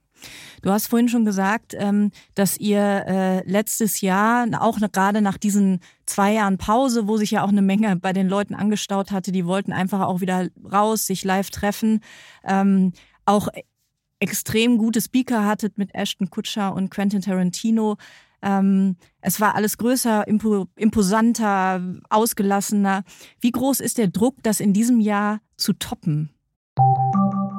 Du 0.62 0.70
hast 0.70 0.86
vorhin 0.86 1.08
schon 1.08 1.24
gesagt, 1.24 1.74
ähm, 1.76 2.10
dass 2.34 2.56
ihr 2.58 2.80
äh, 2.80 3.48
letztes 3.48 4.00
Jahr, 4.00 4.46
auch 4.60 4.78
gerade 4.92 5.20
nach 5.20 5.36
diesen 5.36 5.80
zwei 6.06 6.32
Jahren 6.32 6.58
Pause, 6.58 7.08
wo 7.08 7.16
sich 7.16 7.32
ja 7.32 7.44
auch 7.44 7.48
eine 7.48 7.62
Menge 7.62 7.96
bei 7.96 8.12
den 8.12 8.28
Leuten 8.28 8.54
angestaut 8.54 9.10
hatte, 9.10 9.32
die 9.32 9.46
wollten 9.46 9.72
einfach 9.72 10.00
auch 10.00 10.20
wieder 10.20 10.48
raus, 10.70 11.06
sich 11.06 11.24
live 11.24 11.50
treffen, 11.50 12.00
ähm, 12.44 12.92
auch 13.24 13.48
extrem 14.20 14.78
gute 14.78 15.00
Speaker 15.00 15.44
hattet 15.44 15.76
mit 15.76 15.94
Ashton 15.94 16.30
Kutscher 16.30 16.74
und 16.74 16.90
Quentin 16.90 17.20
Tarantino. 17.20 17.96
Ähm, 18.42 18.96
es 19.20 19.40
war 19.40 19.54
alles 19.54 19.78
größer, 19.78 20.26
imposanter, 20.26 21.80
ausgelassener. 22.10 23.04
Wie 23.40 23.50
groß 23.50 23.80
ist 23.80 23.98
der 23.98 24.08
Druck, 24.08 24.36
das 24.42 24.60
in 24.60 24.72
diesem 24.72 25.00
Jahr 25.00 25.40
zu 25.56 25.72
toppen? 25.72 26.30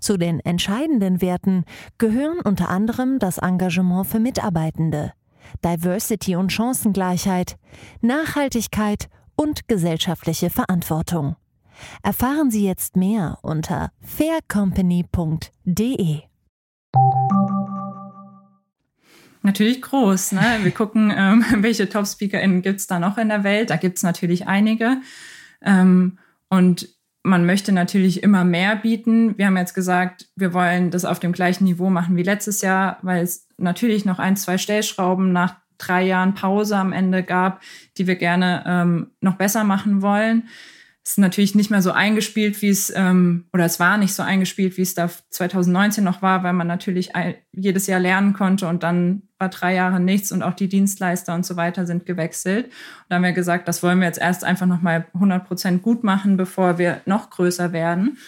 Zu 0.00 0.16
den 0.16 0.40
entscheidenden 0.40 1.20
Werten 1.20 1.64
gehören 1.98 2.40
unter 2.40 2.68
anderem 2.68 3.18
das 3.18 3.38
Engagement 3.38 4.06
für 4.06 4.20
Mitarbeitende, 4.20 5.12
Diversity 5.64 6.36
und 6.36 6.52
Chancengleichheit, 6.52 7.56
Nachhaltigkeit 8.00 9.08
und 9.36 9.68
gesellschaftliche 9.68 10.50
Verantwortung. 10.50 11.36
Erfahren 12.02 12.50
Sie 12.50 12.64
jetzt 12.64 12.96
mehr 12.96 13.38
unter 13.42 13.92
faircompany.de. 14.00 16.22
Natürlich 19.42 19.80
groß. 19.80 20.32
Ne? 20.32 20.58
Wir 20.62 20.70
gucken, 20.72 21.12
ähm, 21.14 21.44
welche 21.58 21.88
Top-SpeakerInnen 21.88 22.62
gibt 22.62 22.80
es 22.80 22.86
da 22.86 22.98
noch 22.98 23.16
in 23.16 23.28
der 23.28 23.44
Welt. 23.44 23.70
Da 23.70 23.76
gibt 23.76 23.98
es 23.98 24.02
natürlich 24.02 24.48
einige. 24.48 24.96
Ähm, 25.62 26.18
und 26.48 26.95
man 27.26 27.44
möchte 27.44 27.72
natürlich 27.72 28.22
immer 28.22 28.44
mehr 28.44 28.76
bieten. 28.76 29.36
Wir 29.36 29.46
haben 29.46 29.56
jetzt 29.56 29.74
gesagt, 29.74 30.28
wir 30.36 30.54
wollen 30.54 30.92
das 30.92 31.04
auf 31.04 31.18
dem 31.18 31.32
gleichen 31.32 31.64
Niveau 31.64 31.90
machen 31.90 32.16
wie 32.16 32.22
letztes 32.22 32.62
Jahr, 32.62 32.98
weil 33.02 33.22
es 33.22 33.48
natürlich 33.58 34.04
noch 34.04 34.20
ein, 34.20 34.36
zwei 34.36 34.58
Stellschrauben 34.58 35.32
nach 35.32 35.56
drei 35.76 36.04
Jahren 36.04 36.34
Pause 36.34 36.76
am 36.76 36.92
Ende 36.92 37.24
gab, 37.24 37.62
die 37.98 38.06
wir 38.06 38.14
gerne 38.14 38.62
ähm, 38.66 39.10
noch 39.20 39.34
besser 39.34 39.64
machen 39.64 40.02
wollen 40.02 40.44
ist 41.10 41.18
natürlich 41.18 41.54
nicht 41.54 41.70
mehr 41.70 41.82
so 41.82 41.92
eingespielt, 41.92 42.60
wie 42.62 42.68
es, 42.68 42.92
ähm, 42.94 43.44
oder 43.52 43.64
es 43.64 43.78
war 43.78 43.96
nicht 43.96 44.12
so 44.12 44.24
eingespielt, 44.24 44.76
wie 44.76 44.82
es 44.82 44.94
da 44.94 45.08
2019 45.30 46.02
noch 46.02 46.20
war, 46.20 46.42
weil 46.42 46.52
man 46.52 46.66
natürlich 46.66 47.10
jedes 47.52 47.86
Jahr 47.86 48.00
lernen 48.00 48.32
konnte 48.32 48.66
und 48.66 48.82
dann 48.82 49.22
war 49.38 49.48
drei 49.48 49.74
Jahre 49.74 50.00
nichts 50.00 50.32
und 50.32 50.42
auch 50.42 50.54
die 50.54 50.68
Dienstleister 50.68 51.32
und 51.34 51.46
so 51.46 51.54
weiter 51.54 51.86
sind 51.86 52.06
gewechselt. 52.06 52.66
Und 52.66 52.72
da 53.08 53.16
haben 53.16 53.22
wir 53.22 53.32
gesagt, 53.32 53.68
das 53.68 53.84
wollen 53.84 54.00
wir 54.00 54.08
jetzt 54.08 54.20
erst 54.20 54.42
einfach 54.42 54.66
nochmal 54.66 55.06
100 55.14 55.46
Prozent 55.46 55.82
gut 55.82 56.02
machen, 56.02 56.36
bevor 56.36 56.78
wir 56.78 57.02
noch 57.06 57.30
größer 57.30 57.72
werden. 57.72 58.18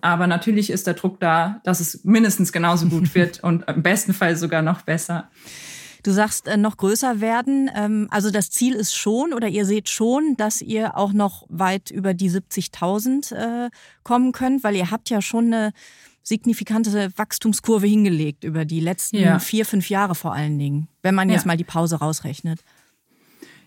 Aber 0.00 0.26
natürlich 0.26 0.70
ist 0.70 0.88
der 0.88 0.94
Druck 0.94 1.20
da, 1.20 1.60
dass 1.62 1.78
es 1.78 2.02
mindestens 2.04 2.50
genauso 2.50 2.86
gut 2.86 3.14
wird 3.14 3.44
und 3.44 3.68
im 3.68 3.84
besten 3.84 4.12
Fall 4.12 4.36
sogar 4.36 4.62
noch 4.62 4.82
besser. 4.82 5.30
Du 6.06 6.12
sagst 6.12 6.46
äh, 6.46 6.56
noch 6.56 6.76
größer 6.76 7.20
werden. 7.20 7.68
Ähm, 7.74 8.06
also 8.12 8.30
das 8.30 8.48
Ziel 8.50 8.74
ist 8.74 8.94
schon 8.94 9.32
oder 9.32 9.48
ihr 9.48 9.66
seht 9.66 9.88
schon, 9.88 10.36
dass 10.36 10.62
ihr 10.62 10.96
auch 10.96 11.12
noch 11.12 11.46
weit 11.48 11.90
über 11.90 12.14
die 12.14 12.30
70.000 12.30 13.34
äh, 13.34 13.70
kommen 14.04 14.30
könnt, 14.30 14.62
weil 14.62 14.76
ihr 14.76 14.92
habt 14.92 15.10
ja 15.10 15.20
schon 15.20 15.46
eine 15.46 15.72
signifikante 16.22 17.10
Wachstumskurve 17.16 17.88
hingelegt 17.88 18.44
über 18.44 18.64
die 18.64 18.78
letzten 18.78 19.16
ja. 19.16 19.40
vier, 19.40 19.66
fünf 19.66 19.90
Jahre 19.90 20.14
vor 20.14 20.32
allen 20.32 20.60
Dingen, 20.60 20.86
wenn 21.02 21.16
man 21.16 21.28
jetzt 21.28 21.42
ja. 21.42 21.48
mal 21.48 21.56
die 21.56 21.64
Pause 21.64 21.96
rausrechnet. 21.96 22.60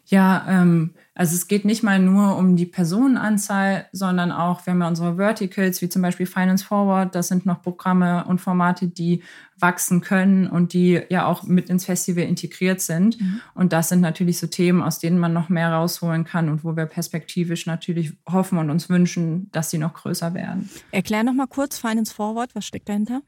Ja, 0.05 0.46
ähm, 0.48 0.93
also 1.19 1.35
es 1.35 1.49
geht 1.49 1.65
nicht 1.65 1.83
mal 1.83 1.99
nur 1.99 2.38
um 2.38 2.55
die 2.55 2.65
Personenanzahl, 2.65 3.88
sondern 3.91 4.31
auch, 4.31 4.65
wir 4.65 4.71
haben 4.71 4.79
ja 4.79 4.88
unsere 4.88 5.17
Verticals, 5.17 5.81
wie 5.81 5.89
zum 5.89 6.01
Beispiel 6.01 6.25
Finance 6.25 6.63
Forward, 6.63 7.13
das 7.13 7.27
sind 7.27 7.45
noch 7.45 7.61
Programme 7.61 8.23
und 8.23 8.39
Formate, 8.39 8.88
die 8.88 9.21
wachsen 9.57 9.99
können 9.99 10.47
und 10.47 10.71
die 10.71 11.01
ja 11.09 11.25
auch 11.25 11.43
mit 11.43 11.69
ins 11.69 11.83
Festival 11.83 12.23
integriert 12.23 12.79
sind. 12.79 13.19
Mhm. 13.19 13.41
Und 13.53 13.73
das 13.73 13.89
sind 13.89 13.99
natürlich 13.99 14.39
so 14.39 14.47
Themen, 14.47 14.81
aus 14.81 14.99
denen 14.99 15.19
man 15.19 15.33
noch 15.33 15.49
mehr 15.49 15.73
rausholen 15.73 16.23
kann 16.23 16.47
und 16.47 16.63
wo 16.63 16.77
wir 16.77 16.85
perspektivisch 16.85 17.65
natürlich 17.65 18.13
hoffen 18.25 18.57
und 18.57 18.69
uns 18.69 18.88
wünschen, 18.88 19.49
dass 19.51 19.71
sie 19.71 19.77
noch 19.77 19.95
größer 19.95 20.33
werden. 20.33 20.69
Erklär 20.91 21.25
noch 21.25 21.33
mal 21.33 21.47
kurz 21.47 21.79
Finance 21.79 22.13
Forward, 22.13 22.55
was 22.55 22.65
steckt 22.65 22.88
dahinter? 22.88 23.23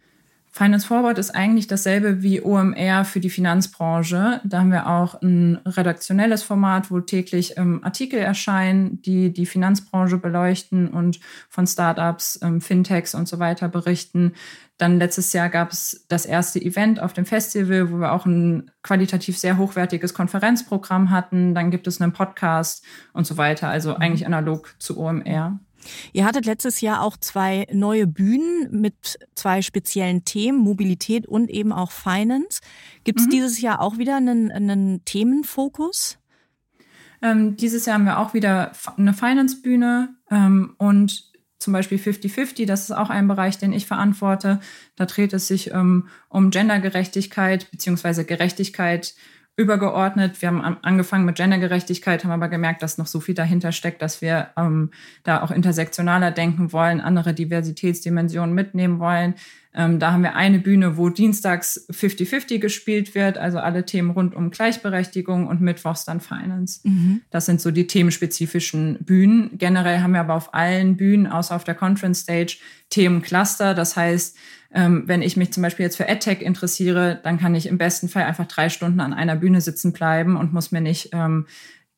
Finance 0.53 0.85
Forward 0.85 1.17
ist 1.17 1.33
eigentlich 1.33 1.67
dasselbe 1.67 2.21
wie 2.21 2.41
OMR 2.41 3.05
für 3.05 3.21
die 3.21 3.29
Finanzbranche. 3.29 4.41
Da 4.43 4.59
haben 4.59 4.71
wir 4.71 4.87
auch 4.87 5.21
ein 5.21 5.59
redaktionelles 5.65 6.43
Format, 6.43 6.91
wo 6.91 6.99
täglich 6.99 7.57
ähm, 7.57 7.81
Artikel 7.85 8.19
erscheinen, 8.19 9.01
die 9.01 9.31
die 9.31 9.45
Finanzbranche 9.45 10.17
beleuchten 10.17 10.89
und 10.89 11.21
von 11.47 11.65
Startups, 11.65 12.37
ähm, 12.43 12.59
Fintechs 12.59 13.15
und 13.15 13.29
so 13.29 13.39
weiter 13.39 13.69
berichten. 13.69 14.33
Dann 14.77 14.97
letztes 14.97 15.31
Jahr 15.31 15.47
gab 15.47 15.71
es 15.71 16.05
das 16.09 16.25
erste 16.25 16.61
Event 16.61 16.99
auf 16.99 17.13
dem 17.13 17.25
Festival, 17.25 17.89
wo 17.89 17.99
wir 17.99 18.11
auch 18.11 18.25
ein 18.25 18.71
qualitativ 18.83 19.37
sehr 19.37 19.57
hochwertiges 19.57 20.13
Konferenzprogramm 20.13 21.11
hatten. 21.11 21.55
Dann 21.55 21.71
gibt 21.71 21.87
es 21.87 22.01
einen 22.01 22.11
Podcast 22.11 22.83
und 23.13 23.25
so 23.25 23.37
weiter. 23.37 23.69
Also 23.69 23.95
eigentlich 23.95 24.25
analog 24.25 24.75
zu 24.79 24.99
OMR. 24.99 25.59
Ihr 26.13 26.25
hattet 26.25 26.45
letztes 26.45 26.81
Jahr 26.81 27.01
auch 27.01 27.17
zwei 27.17 27.67
neue 27.71 28.07
Bühnen 28.07 28.69
mit 28.71 29.19
zwei 29.35 29.61
speziellen 29.61 30.25
Themen, 30.25 30.59
Mobilität 30.59 31.27
und 31.27 31.49
eben 31.49 31.71
auch 31.71 31.91
Finance. 31.91 32.61
Gibt 33.03 33.19
es 33.19 33.25
mhm. 33.27 33.31
dieses 33.31 33.61
Jahr 33.61 33.81
auch 33.81 33.97
wieder 33.97 34.17
einen, 34.17 34.51
einen 34.51 35.03
Themenfokus? 35.05 36.17
Ähm, 37.21 37.55
dieses 37.55 37.85
Jahr 37.85 37.95
haben 37.95 38.05
wir 38.05 38.19
auch 38.19 38.33
wieder 38.33 38.71
eine 38.97 39.13
Finance-Bühne 39.13 40.15
ähm, 40.31 40.73
und 40.77 41.31
zum 41.59 41.73
Beispiel 41.73 41.99
50-50, 41.99 42.65
das 42.65 42.81
ist 42.81 42.91
auch 42.91 43.11
ein 43.11 43.27
Bereich, 43.27 43.59
den 43.59 43.71
ich 43.71 43.85
verantworte. 43.85 44.59
Da 44.95 45.05
dreht 45.05 45.31
es 45.31 45.47
sich 45.47 45.71
ähm, 45.71 46.07
um 46.27 46.49
Gendergerechtigkeit 46.49 47.69
beziehungsweise 47.69 48.25
Gerechtigkeit 48.25 49.13
übergeordnet. 49.57 50.41
Wir 50.41 50.47
haben 50.49 50.77
angefangen 50.81 51.25
mit 51.25 51.35
Gendergerechtigkeit, 51.35 52.23
haben 52.23 52.31
aber 52.31 52.47
gemerkt, 52.47 52.81
dass 52.81 52.97
noch 52.97 53.07
so 53.07 53.19
viel 53.19 53.35
dahinter 53.35 53.71
steckt, 53.71 54.01
dass 54.01 54.21
wir 54.21 54.49
ähm, 54.57 54.91
da 55.23 55.41
auch 55.41 55.51
intersektionaler 55.51 56.31
denken 56.31 56.71
wollen, 56.71 57.01
andere 57.01 57.33
Diversitätsdimensionen 57.33 58.55
mitnehmen 58.55 58.99
wollen. 58.99 59.35
Ähm, 59.73 59.99
da 59.99 60.11
haben 60.11 60.23
wir 60.23 60.35
eine 60.35 60.59
Bühne, 60.59 60.97
wo 60.97 61.09
dienstags 61.09 61.87
50-50 61.91 62.59
gespielt 62.59 63.15
wird, 63.15 63.37
also 63.37 63.59
alle 63.59 63.85
Themen 63.85 64.11
rund 64.11 64.35
um 64.35 64.51
Gleichberechtigung 64.51 65.47
und 65.47 65.61
mittwochs 65.61 66.03
dann 66.03 66.19
Finance. 66.19 66.81
Mhm. 66.83 67.21
Das 67.29 67.45
sind 67.45 67.61
so 67.61 67.71
die 67.71 67.87
themenspezifischen 67.87 68.97
Bühnen. 69.01 69.57
Generell 69.57 69.99
haben 69.99 70.13
wir 70.13 70.21
aber 70.21 70.35
auf 70.35 70.53
allen 70.53 70.97
Bühnen, 70.97 71.27
außer 71.27 71.55
auf 71.55 71.63
der 71.63 71.75
Conference 71.75 72.21
Stage, 72.21 72.57
Themencluster. 72.89 73.73
Das 73.73 73.95
heißt, 73.95 74.35
ähm, 74.73 75.03
wenn 75.05 75.21
ich 75.21 75.37
mich 75.37 75.51
zum 75.51 75.63
Beispiel 75.63 75.85
jetzt 75.85 75.97
für 75.97 76.07
AdTech 76.07 76.41
interessiere, 76.41 77.19
dann 77.23 77.37
kann 77.37 77.55
ich 77.55 77.65
im 77.65 77.77
besten 77.77 78.09
Fall 78.09 78.23
einfach 78.23 78.47
drei 78.47 78.69
Stunden 78.69 78.99
an 78.99 79.13
einer 79.13 79.35
Bühne 79.35 79.61
sitzen 79.61 79.91
bleiben 79.91 80.37
und 80.37 80.53
muss 80.53 80.71
mir 80.71 80.81
nicht 80.81 81.09
ähm, 81.13 81.45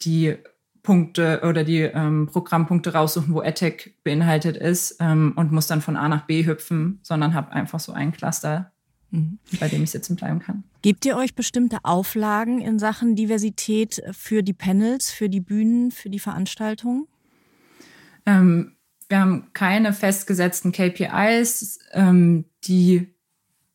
die 0.01 0.35
Punkte 0.81 1.41
oder 1.47 1.63
die 1.63 1.81
ähm, 1.81 2.27
Programmpunkte 2.31 2.93
raussuchen, 2.93 3.33
wo 3.33 3.41
AdTech 3.41 3.93
beinhaltet 4.03 4.57
ist 4.57 4.97
ähm, 4.99 5.33
und 5.35 5.51
muss 5.51 5.67
dann 5.67 5.81
von 5.81 5.95
A 5.95 6.09
nach 6.09 6.25
B 6.25 6.45
hüpfen, 6.45 6.99
sondern 7.03 7.33
habe 7.33 7.53
einfach 7.53 7.79
so 7.79 7.93
einen 7.93 8.11
Cluster, 8.11 8.71
mhm. 9.11 9.39
bei 9.59 9.69
dem 9.69 9.83
ich 9.83 9.91
sitzen 9.91 10.17
bleiben 10.17 10.39
kann. 10.39 10.63
Gebt 10.81 11.05
ihr 11.05 11.15
euch 11.15 11.35
bestimmte 11.35 11.77
Auflagen 11.83 12.59
in 12.59 12.79
Sachen 12.79 13.15
Diversität 13.15 14.03
für 14.11 14.43
die 14.43 14.51
Panels, 14.51 15.11
für 15.11 15.29
die 15.29 15.39
Bühnen, 15.39 15.91
für 15.91 16.09
die 16.09 16.19
Veranstaltungen? 16.19 17.07
Ähm, 18.25 18.72
wir 19.13 19.19
haben 19.19 19.49
keine 19.53 19.93
festgesetzten 19.93 20.71
KPIs, 20.71 21.77
ähm, 21.91 22.45
die 22.63 23.13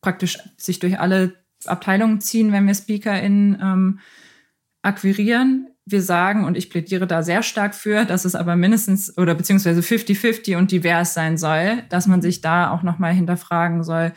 praktisch 0.01 0.37
sich 0.57 0.79
durch 0.79 0.99
alle 0.99 1.33
Abteilungen 1.65 2.19
ziehen, 2.19 2.51
wenn 2.51 2.67
wir 2.67 2.73
SpeakerInnen 2.73 3.57
ähm, 3.61 3.99
akquirieren. 4.81 5.69
Wir 5.85 6.01
sagen, 6.01 6.43
und 6.43 6.57
ich 6.57 6.69
plädiere 6.69 7.07
da 7.07 7.23
sehr 7.23 7.41
stark 7.41 7.73
für, 7.73 8.03
dass 8.03 8.25
es 8.25 8.35
aber 8.35 8.57
mindestens 8.57 9.17
oder 9.17 9.33
beziehungsweise 9.33 9.79
50-50 9.79 10.57
und 10.57 10.73
divers 10.73 11.13
sein 11.13 11.37
soll, 11.37 11.83
dass 11.87 12.05
man 12.05 12.21
sich 12.21 12.41
da 12.41 12.71
auch 12.71 12.83
nochmal 12.83 13.13
hinterfragen 13.13 13.81
soll, 13.83 14.11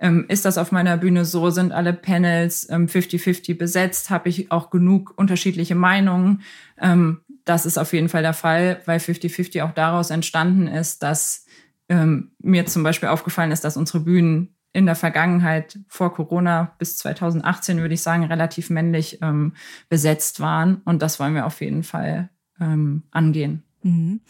Ähm, 0.00 0.26
ist 0.28 0.44
das 0.44 0.58
auf 0.58 0.70
meiner 0.70 0.96
Bühne 0.96 1.24
so? 1.24 1.50
Sind 1.50 1.72
alle 1.72 1.92
Panels 1.92 2.70
50-50 2.70 3.50
ähm, 3.50 3.58
besetzt? 3.58 4.10
Habe 4.10 4.28
ich 4.28 4.52
auch 4.52 4.70
genug 4.70 5.12
unterschiedliche 5.16 5.74
Meinungen? 5.74 6.42
Ähm, 6.80 7.22
das 7.48 7.64
ist 7.64 7.78
auf 7.78 7.92
jeden 7.92 8.08
Fall 8.08 8.22
der 8.22 8.34
Fall, 8.34 8.82
weil 8.84 8.98
50-50 8.98 9.64
auch 9.64 9.72
daraus 9.72 10.10
entstanden 10.10 10.66
ist, 10.66 11.02
dass 11.02 11.46
ähm, 11.88 12.32
mir 12.38 12.66
zum 12.66 12.82
Beispiel 12.82 13.08
aufgefallen 13.08 13.52
ist, 13.52 13.64
dass 13.64 13.76
unsere 13.76 14.00
Bühnen 14.00 14.54
in 14.72 14.84
der 14.84 14.94
Vergangenheit 14.94 15.78
vor 15.88 16.12
Corona 16.12 16.74
bis 16.78 16.98
2018, 16.98 17.78
würde 17.78 17.94
ich 17.94 18.02
sagen, 18.02 18.24
relativ 18.24 18.68
männlich 18.68 19.18
ähm, 19.22 19.54
besetzt 19.88 20.40
waren. 20.40 20.82
Und 20.84 21.00
das 21.00 21.18
wollen 21.18 21.34
wir 21.34 21.46
auf 21.46 21.60
jeden 21.62 21.82
Fall 21.82 22.28
ähm, 22.60 23.04
angehen. 23.10 23.62
Mhm. 23.82 24.20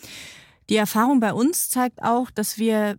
Die 0.71 0.77
Erfahrung 0.77 1.19
bei 1.19 1.33
uns 1.33 1.71
zeigt 1.71 2.03
auch, 2.03 2.31
dass 2.31 2.57
wir, 2.57 2.97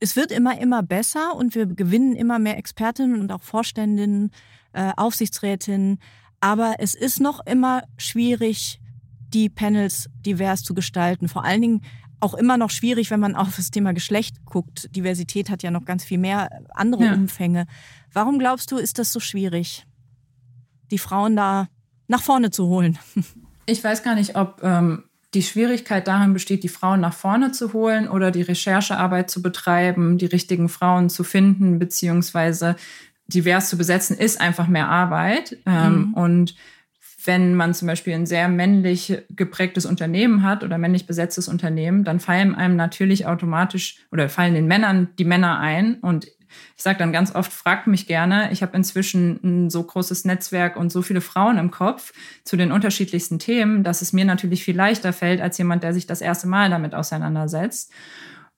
es 0.00 0.16
wird 0.16 0.32
immer, 0.32 0.58
immer 0.60 0.82
besser 0.82 1.36
und 1.36 1.54
wir 1.54 1.66
gewinnen 1.66 2.16
immer 2.16 2.38
mehr 2.38 2.58
Expertinnen 2.58 3.20
und 3.20 3.30
auch 3.30 3.42
Vorständinnen, 3.42 4.32
äh, 4.72 4.90
Aufsichtsrätinnen. 4.96 6.00
Aber 6.40 6.76
es 6.78 6.94
ist 6.94 7.20
noch 7.20 7.46
immer 7.46 7.84
schwierig, 7.96 8.80
die 9.34 9.48
Panels 9.48 10.08
divers 10.24 10.62
zu 10.62 10.74
gestalten. 10.74 11.28
Vor 11.28 11.44
allen 11.44 11.60
Dingen 11.60 11.82
auch 12.20 12.34
immer 12.34 12.56
noch 12.56 12.70
schwierig, 12.70 13.10
wenn 13.10 13.20
man 13.20 13.34
auf 13.34 13.56
das 13.56 13.70
Thema 13.70 13.92
Geschlecht 13.92 14.44
guckt. 14.44 14.94
Diversität 14.94 15.50
hat 15.50 15.62
ja 15.62 15.70
noch 15.70 15.84
ganz 15.84 16.04
viel 16.04 16.18
mehr 16.18 16.50
andere 16.74 17.04
ja. 17.04 17.14
Umfänge. 17.14 17.66
Warum 18.12 18.38
glaubst 18.38 18.70
du, 18.70 18.76
ist 18.76 18.98
das 18.98 19.12
so 19.12 19.20
schwierig, 19.20 19.86
die 20.90 20.98
Frauen 20.98 21.36
da 21.36 21.68
nach 22.08 22.22
vorne 22.22 22.50
zu 22.50 22.66
holen? 22.66 22.98
Ich 23.66 23.84
weiß 23.84 24.02
gar 24.02 24.16
nicht, 24.16 24.34
ob 24.34 24.64
ähm, 24.64 25.04
die 25.32 25.44
Schwierigkeit 25.44 26.08
darin 26.08 26.32
besteht, 26.32 26.64
die 26.64 26.68
Frauen 26.68 26.98
nach 26.98 27.12
vorne 27.12 27.52
zu 27.52 27.72
holen 27.72 28.08
oder 28.08 28.32
die 28.32 28.42
Recherchearbeit 28.42 29.30
zu 29.30 29.42
betreiben, 29.42 30.18
die 30.18 30.26
richtigen 30.26 30.68
Frauen 30.68 31.08
zu 31.08 31.22
finden, 31.22 31.78
beziehungsweise 31.78 32.74
divers 33.28 33.68
zu 33.68 33.76
besetzen, 33.78 34.16
ist 34.16 34.40
einfach 34.40 34.66
mehr 34.66 34.88
Arbeit. 34.88 35.56
Ähm, 35.66 36.08
mhm. 36.08 36.14
Und 36.14 36.54
wenn 37.24 37.54
man 37.54 37.74
zum 37.74 37.88
Beispiel 37.88 38.14
ein 38.14 38.26
sehr 38.26 38.48
männlich 38.48 39.22
geprägtes 39.30 39.86
Unternehmen 39.86 40.42
hat 40.42 40.64
oder 40.64 40.78
männlich 40.78 41.06
besetztes 41.06 41.48
Unternehmen, 41.48 42.04
dann 42.04 42.20
fallen 42.20 42.54
einem 42.54 42.76
natürlich 42.76 43.26
automatisch 43.26 43.96
oder 44.10 44.28
fallen 44.28 44.54
den 44.54 44.66
Männern 44.66 45.08
die 45.18 45.24
Männer 45.24 45.58
ein. 45.58 45.96
Und 46.00 46.26
ich 46.76 46.82
sage 46.82 46.98
dann 46.98 47.12
ganz 47.12 47.34
oft, 47.34 47.52
fragt 47.52 47.86
mich 47.86 48.06
gerne, 48.06 48.50
ich 48.52 48.62
habe 48.62 48.76
inzwischen 48.76 49.40
ein 49.42 49.70
so 49.70 49.82
großes 49.82 50.24
Netzwerk 50.24 50.76
und 50.76 50.90
so 50.90 51.02
viele 51.02 51.20
Frauen 51.20 51.58
im 51.58 51.70
Kopf 51.70 52.12
zu 52.44 52.56
den 52.56 52.72
unterschiedlichsten 52.72 53.38
Themen, 53.38 53.84
dass 53.84 54.02
es 54.02 54.12
mir 54.12 54.24
natürlich 54.24 54.64
viel 54.64 54.76
leichter 54.76 55.12
fällt 55.12 55.40
als 55.40 55.58
jemand, 55.58 55.82
der 55.82 55.94
sich 55.94 56.06
das 56.06 56.20
erste 56.20 56.48
Mal 56.48 56.70
damit 56.70 56.94
auseinandersetzt. 56.94 57.92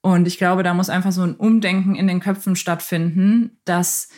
Und 0.01 0.27
ich 0.27 0.39
glaube, 0.39 0.63
da 0.63 0.75
muss 0.75 0.91
einfach 0.91 1.13
so 1.13 1.23
ein 1.23 1.37
Umdenken 1.37 1.95
in 1.95 2.09
den 2.09 2.21
Köpfen 2.21 2.57
stattfinden, 2.57 3.59
dass 3.65 4.09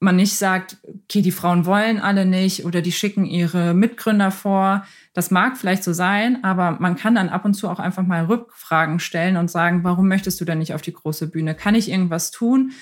man 0.00 0.16
nicht 0.16 0.34
sagt, 0.34 0.76
okay, 0.84 1.22
die 1.22 1.32
Frauen 1.32 1.66
wollen 1.66 1.98
alle 1.98 2.24
nicht 2.24 2.64
oder 2.64 2.82
die 2.82 2.92
schicken 2.92 3.24
ihre 3.24 3.74
Mitgründer 3.74 4.30
vor. 4.30 4.86
Das 5.12 5.30
mag 5.30 5.56
vielleicht 5.56 5.82
so 5.82 5.92
sein, 5.92 6.44
aber 6.44 6.76
man 6.78 6.94
kann 6.94 7.16
dann 7.16 7.28
ab 7.28 7.44
und 7.44 7.54
zu 7.54 7.68
auch 7.68 7.80
einfach 7.80 8.04
mal 8.04 8.26
Rückfragen 8.26 9.00
stellen 9.00 9.36
und 9.36 9.50
sagen, 9.50 9.82
warum 9.82 10.06
möchtest 10.06 10.40
du 10.40 10.44
denn 10.44 10.58
nicht 10.58 10.74
auf 10.74 10.82
die 10.82 10.92
große 10.92 11.28
Bühne? 11.28 11.54
Kann 11.54 11.74
ich 11.74 11.90
irgendwas 11.90 12.30
tun, 12.30 12.72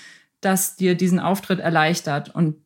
das 0.43 0.77
dir 0.77 0.95
diesen 0.95 1.19
Auftritt 1.19 1.61
erleichtert? 1.61 2.35
Und 2.35 2.57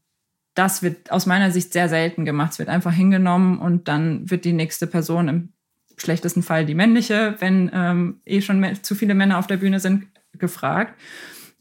das 0.54 0.82
wird 0.82 1.12
aus 1.12 1.26
meiner 1.26 1.52
Sicht 1.52 1.72
sehr 1.72 1.88
selten 1.88 2.24
gemacht. 2.24 2.52
Es 2.52 2.58
wird 2.58 2.68
einfach 2.68 2.92
hingenommen 2.92 3.60
und 3.60 3.86
dann 3.86 4.28
wird 4.30 4.44
die 4.44 4.52
nächste 4.52 4.88
Person 4.88 5.28
im 5.28 5.52
schlechtesten 5.96 6.42
Fall 6.42 6.66
die 6.66 6.74
männliche, 6.74 7.36
wenn 7.38 7.70
ähm, 7.72 8.20
eh 8.24 8.40
schon 8.40 8.64
zu 8.82 8.96
viele 8.96 9.14
Männer 9.14 9.38
auf 9.38 9.46
der 9.46 9.58
Bühne 9.58 9.78
sind, 9.78 10.06
gefragt. 10.32 10.98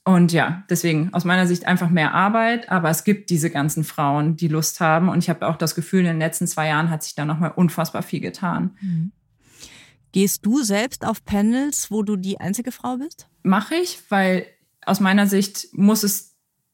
Und 0.10 0.32
ja, 0.32 0.63
deswegen 0.72 1.13
aus 1.13 1.24
meiner 1.24 1.46
Sicht 1.46 1.68
einfach 1.68 1.92
mehr 1.92 2.16
Arbeit, 2.16 2.72
aber 2.72 2.89
es 2.89 3.04
gibt 3.04 3.30
diese 3.30 3.51
ganzen 3.51 3.84
Frauen, 3.84 4.36
die 4.36 4.48
Lust 4.48 4.80
haben. 4.80 5.08
Und 5.08 5.20
ich 5.20 5.30
habe 5.30 5.48
auch 5.48 5.56
das 5.56 5.75
Gefühl, 5.75 6.00
in 6.00 6.08
den 6.08 6.18
letzten 6.18 6.48
zwei 6.48 6.70
Jahren 6.70 6.89
hat 6.89 7.04
sich 7.04 7.13
da 7.13 7.25
nochmal 7.25 7.51
unfassbar 7.56 8.01
viel 8.01 8.20
getan. 8.20 8.72
Mhm. 8.82 9.12
Gehst 10.12 10.44
du 10.48 10.63
selbst 10.63 11.06
auf 11.06 11.24
Panels, 11.25 11.92
wo 11.92 12.01
du 12.01 12.16
die 12.16 12.39
einzige 12.39 12.72
Frau 12.72 12.98
bist? 12.98 13.28
Mache 13.44 13.75
ich, 13.75 14.00
weil 14.10 14.48
aus 14.84 15.00
meiner 15.00 15.28
Sicht 15.28 15.68
muss 15.74 16.01
es 16.01 16.30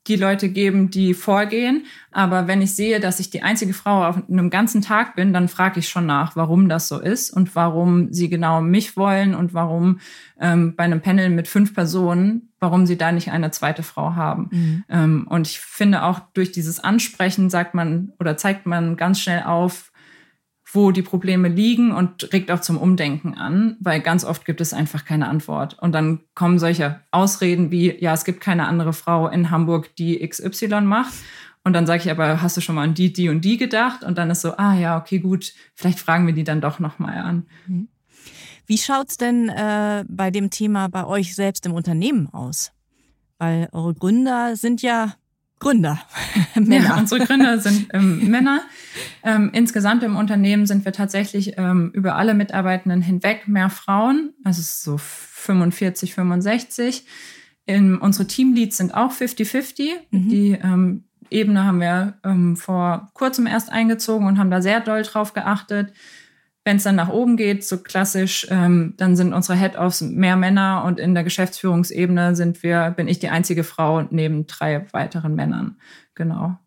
die 0.08 0.16
Leute 0.16 0.50
geben, 0.50 0.90
die 0.90 1.14
vorgehen. 1.14 1.86
Aber 2.12 2.48
wenn 2.48 2.62
ich 2.62 2.76
sehe, 2.76 3.00
dass 3.00 3.20
ich 3.20 3.32
die 3.32 3.42
einzige 3.42 3.74
Frau 3.74 4.06
auf 4.06 4.18
einem 4.30 4.50
ganzen 4.50 4.82
Tag 4.82 5.16
bin, 5.16 5.34
dann 5.34 5.48
frage 5.48 5.80
ich 5.80 5.90
schon 5.90 6.06
nach, 6.06 6.36
warum 6.36 6.70
das 6.70 6.88
so 6.88 7.00
ist 7.00 7.32
und 7.32 7.56
warum 7.56 8.14
sie 8.14 8.30
genau 8.30 8.62
mich 8.62 8.96
wollen 8.98 9.34
und 9.34 9.54
warum 9.54 10.00
ähm, 10.40 10.76
bei 10.76 10.84
einem 10.84 11.02
Panel 11.02 11.30
mit 11.30 11.48
fünf 11.48 11.74
Personen, 11.74 12.54
warum 12.66 12.88
sie 12.88 12.98
da 12.98 13.12
nicht 13.12 13.30
eine 13.30 13.52
zweite 13.52 13.84
Frau 13.84 14.16
haben. 14.16 14.50
Mhm. 14.52 14.84
Ähm, 14.90 15.28
und 15.30 15.48
ich 15.48 15.60
finde 15.60 16.02
auch 16.02 16.20
durch 16.34 16.52
dieses 16.52 16.80
Ansprechen 16.80 17.52
sagt 17.52 17.76
man 17.76 18.12
oder 18.20 18.38
zeigt 18.38 18.66
man 18.66 18.98
ganz 18.98 19.20
schnell 19.20 19.44
auf, 19.44 19.92
wo 20.72 20.90
die 20.90 21.04
Probleme 21.04 21.48
liegen 21.48 21.92
und 21.92 22.34
regt 22.34 22.50
auch 22.50 22.60
zum 22.60 22.80
Umdenken 22.80 23.36
an, 23.36 23.78
weil 23.82 24.02
ganz 24.02 24.26
oft 24.26 24.46
gibt 24.46 24.62
es 24.62 24.74
einfach 24.74 25.06
keine 25.06 25.30
Antwort. 25.30 25.78
Und 25.80 25.94
dann 25.94 26.22
kommen 26.34 26.58
solche 26.58 27.02
Ausreden 27.12 27.70
wie, 27.70 27.96
ja, 28.00 28.14
es 28.14 28.26
gibt 28.26 28.42
keine 28.42 28.68
andere 28.68 28.92
Frau 28.92 29.28
in 29.28 29.52
Hamburg, 29.52 29.96
die 29.96 30.28
XY 30.28 30.82
macht. 30.82 31.14
Und 31.64 31.74
dann 31.74 31.86
sage 31.86 32.02
ich 32.04 32.12
aber, 32.12 32.42
hast 32.42 32.58
du 32.58 32.62
schon 32.62 32.76
mal 32.76 32.84
an 32.84 32.96
die, 32.96 33.14
die 33.14 33.30
und 33.30 33.42
die 33.46 33.58
gedacht? 33.58 34.04
Und 34.04 34.18
dann 34.18 34.32
ist 34.32 34.42
so, 34.42 34.58
ah 34.58 34.74
ja, 34.74 34.98
okay, 34.98 35.20
gut, 35.20 35.54
vielleicht 35.76 36.00
fragen 36.00 36.26
wir 36.26 36.34
die 36.34 36.44
dann 36.44 36.62
doch 36.62 36.80
nochmal 36.80 37.20
an. 37.20 37.46
Mhm. 37.68 37.88
Wie 38.68 38.78
schaut's 38.78 39.18
denn 39.18 39.50
äh, 39.50 40.06
bei 40.08 40.32
dem 40.32 40.50
Thema 40.50 40.88
bei 40.90 41.06
euch 41.06 41.36
selbst 41.36 41.66
im 41.66 41.74
Unternehmen 41.74 42.30
aus? 42.34 42.72
Weil 43.38 43.70
eure 43.72 43.94
Gründer 43.94 44.56
sind 44.56 44.82
ja 44.82 45.16
Gründer. 45.60 46.00
Männer. 46.56 46.86
Ja, 46.86 46.98
unsere 46.98 47.26
Gründer 47.26 47.60
sind 47.60 47.88
ähm, 47.94 48.30
Männer. 48.30 48.62
Ähm, 49.24 49.52
insgesamt 49.54 50.04
im 50.04 50.16
Unternehmen 50.16 50.66
sind 50.66 50.86
wir 50.86 50.92
tatsächlich 50.92 51.58
ähm, 51.58 51.92
über 51.94 52.16
alle 52.16 52.34
Mitarbeitenden 52.34 53.02
hinweg 53.02 53.48
mehr 53.48 53.70
Frauen, 53.70 54.34
also 54.44 54.62
so 54.62 54.98
45, 54.98 56.14
65. 56.14 57.06
In, 57.66 57.98
unsere 57.98 58.28
Teamleads 58.28 58.78
sind 58.78 58.94
auch 58.94 59.12
50-50. 59.12 59.90
Mhm. 60.12 60.30
Die 60.30 60.52
ähm, 60.52 61.06
Ebene 61.30 61.64
haben 61.64 61.80
wir 61.80 62.20
ähm, 62.24 62.56
vor 62.58 63.10
kurzem 63.14 63.48
erst 63.48 63.72
eingezogen 63.72 64.28
und 64.28 64.38
haben 64.38 64.52
da 64.52 64.62
sehr 64.62 64.82
doll 64.82 65.02
drauf 65.04 65.34
geachtet. 65.34 65.94
Wenn 66.66 66.78
es 66.78 66.84
dann 66.84 66.96
nach 66.96 67.10
oben 67.10 67.38
geht, 67.38 67.64
so 67.64 67.78
klassisch, 67.78 68.48
ähm, 68.50 68.96
dann 68.98 69.16
sind 69.16 69.34
unsere 69.34 69.58
Head-Offs 69.58 70.02
mehr 70.02 70.36
Männer 70.36 70.84
und 70.86 71.00
in 71.00 71.14
der 71.14 71.24
Geschäftsführungsebene 71.24 72.36
sind 72.36 72.64
wir, 72.64 72.90
bin 72.90 73.08
ich 73.08 73.20
die 73.20 73.30
einzige 73.30 73.64
Frau 73.64 74.02
neben 74.02 74.48
drei 74.48 74.86
weiteren 74.92 75.36
Männern. 75.36 75.78
Genau. 76.16 76.58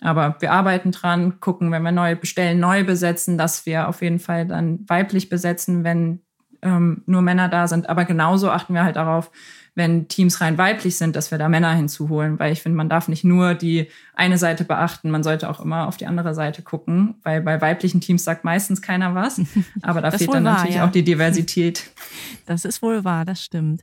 Aber 0.00 0.36
wir 0.40 0.52
arbeiten 0.52 0.92
dran, 0.92 1.40
gucken, 1.40 1.72
wenn 1.72 1.82
wir 1.82 1.92
neu 1.92 2.16
bestellen, 2.16 2.60
neu 2.60 2.84
besetzen, 2.84 3.36
dass 3.36 3.66
wir 3.66 3.88
auf 3.88 4.00
jeden 4.02 4.20
Fall 4.20 4.46
dann 4.46 4.88
weiblich 4.88 5.28
besetzen, 5.28 5.84
wenn 5.84 6.20
ähm, 6.62 7.02
nur 7.06 7.22
Männer 7.22 7.48
da 7.48 7.66
sind. 7.68 7.88
Aber 7.88 8.04
genauso 8.04 8.50
achten 8.50 8.74
wir 8.74 8.84
halt 8.84 8.96
darauf, 8.96 9.30
wenn 9.74 10.08
Teams 10.08 10.40
rein 10.40 10.58
weiblich 10.58 10.96
sind, 10.96 11.16
dass 11.16 11.30
wir 11.30 11.38
da 11.38 11.48
Männer 11.48 11.72
hinzuholen, 11.72 12.38
weil 12.38 12.52
ich 12.52 12.62
finde, 12.62 12.76
man 12.76 12.88
darf 12.88 13.08
nicht 13.08 13.24
nur 13.24 13.54
die 13.54 13.88
eine 14.14 14.36
Seite 14.36 14.64
beachten, 14.64 15.10
man 15.10 15.22
sollte 15.22 15.48
auch 15.48 15.60
immer 15.60 15.86
auf 15.86 15.96
die 15.96 16.06
andere 16.06 16.34
Seite 16.34 16.62
gucken, 16.62 17.14
weil 17.22 17.40
bei 17.40 17.60
weiblichen 17.60 18.00
Teams 18.00 18.24
sagt 18.24 18.44
meistens 18.44 18.82
keiner 18.82 19.14
was, 19.14 19.40
aber 19.82 20.00
da 20.00 20.10
fehlt 20.10 20.34
dann 20.34 20.44
wahr, 20.44 20.54
natürlich 20.54 20.76
ja. 20.76 20.86
auch 20.86 20.92
die 20.92 21.04
Diversität. 21.04 21.90
Das 22.46 22.64
ist 22.64 22.82
wohl 22.82 23.04
wahr, 23.04 23.24
das 23.24 23.44
stimmt. 23.44 23.82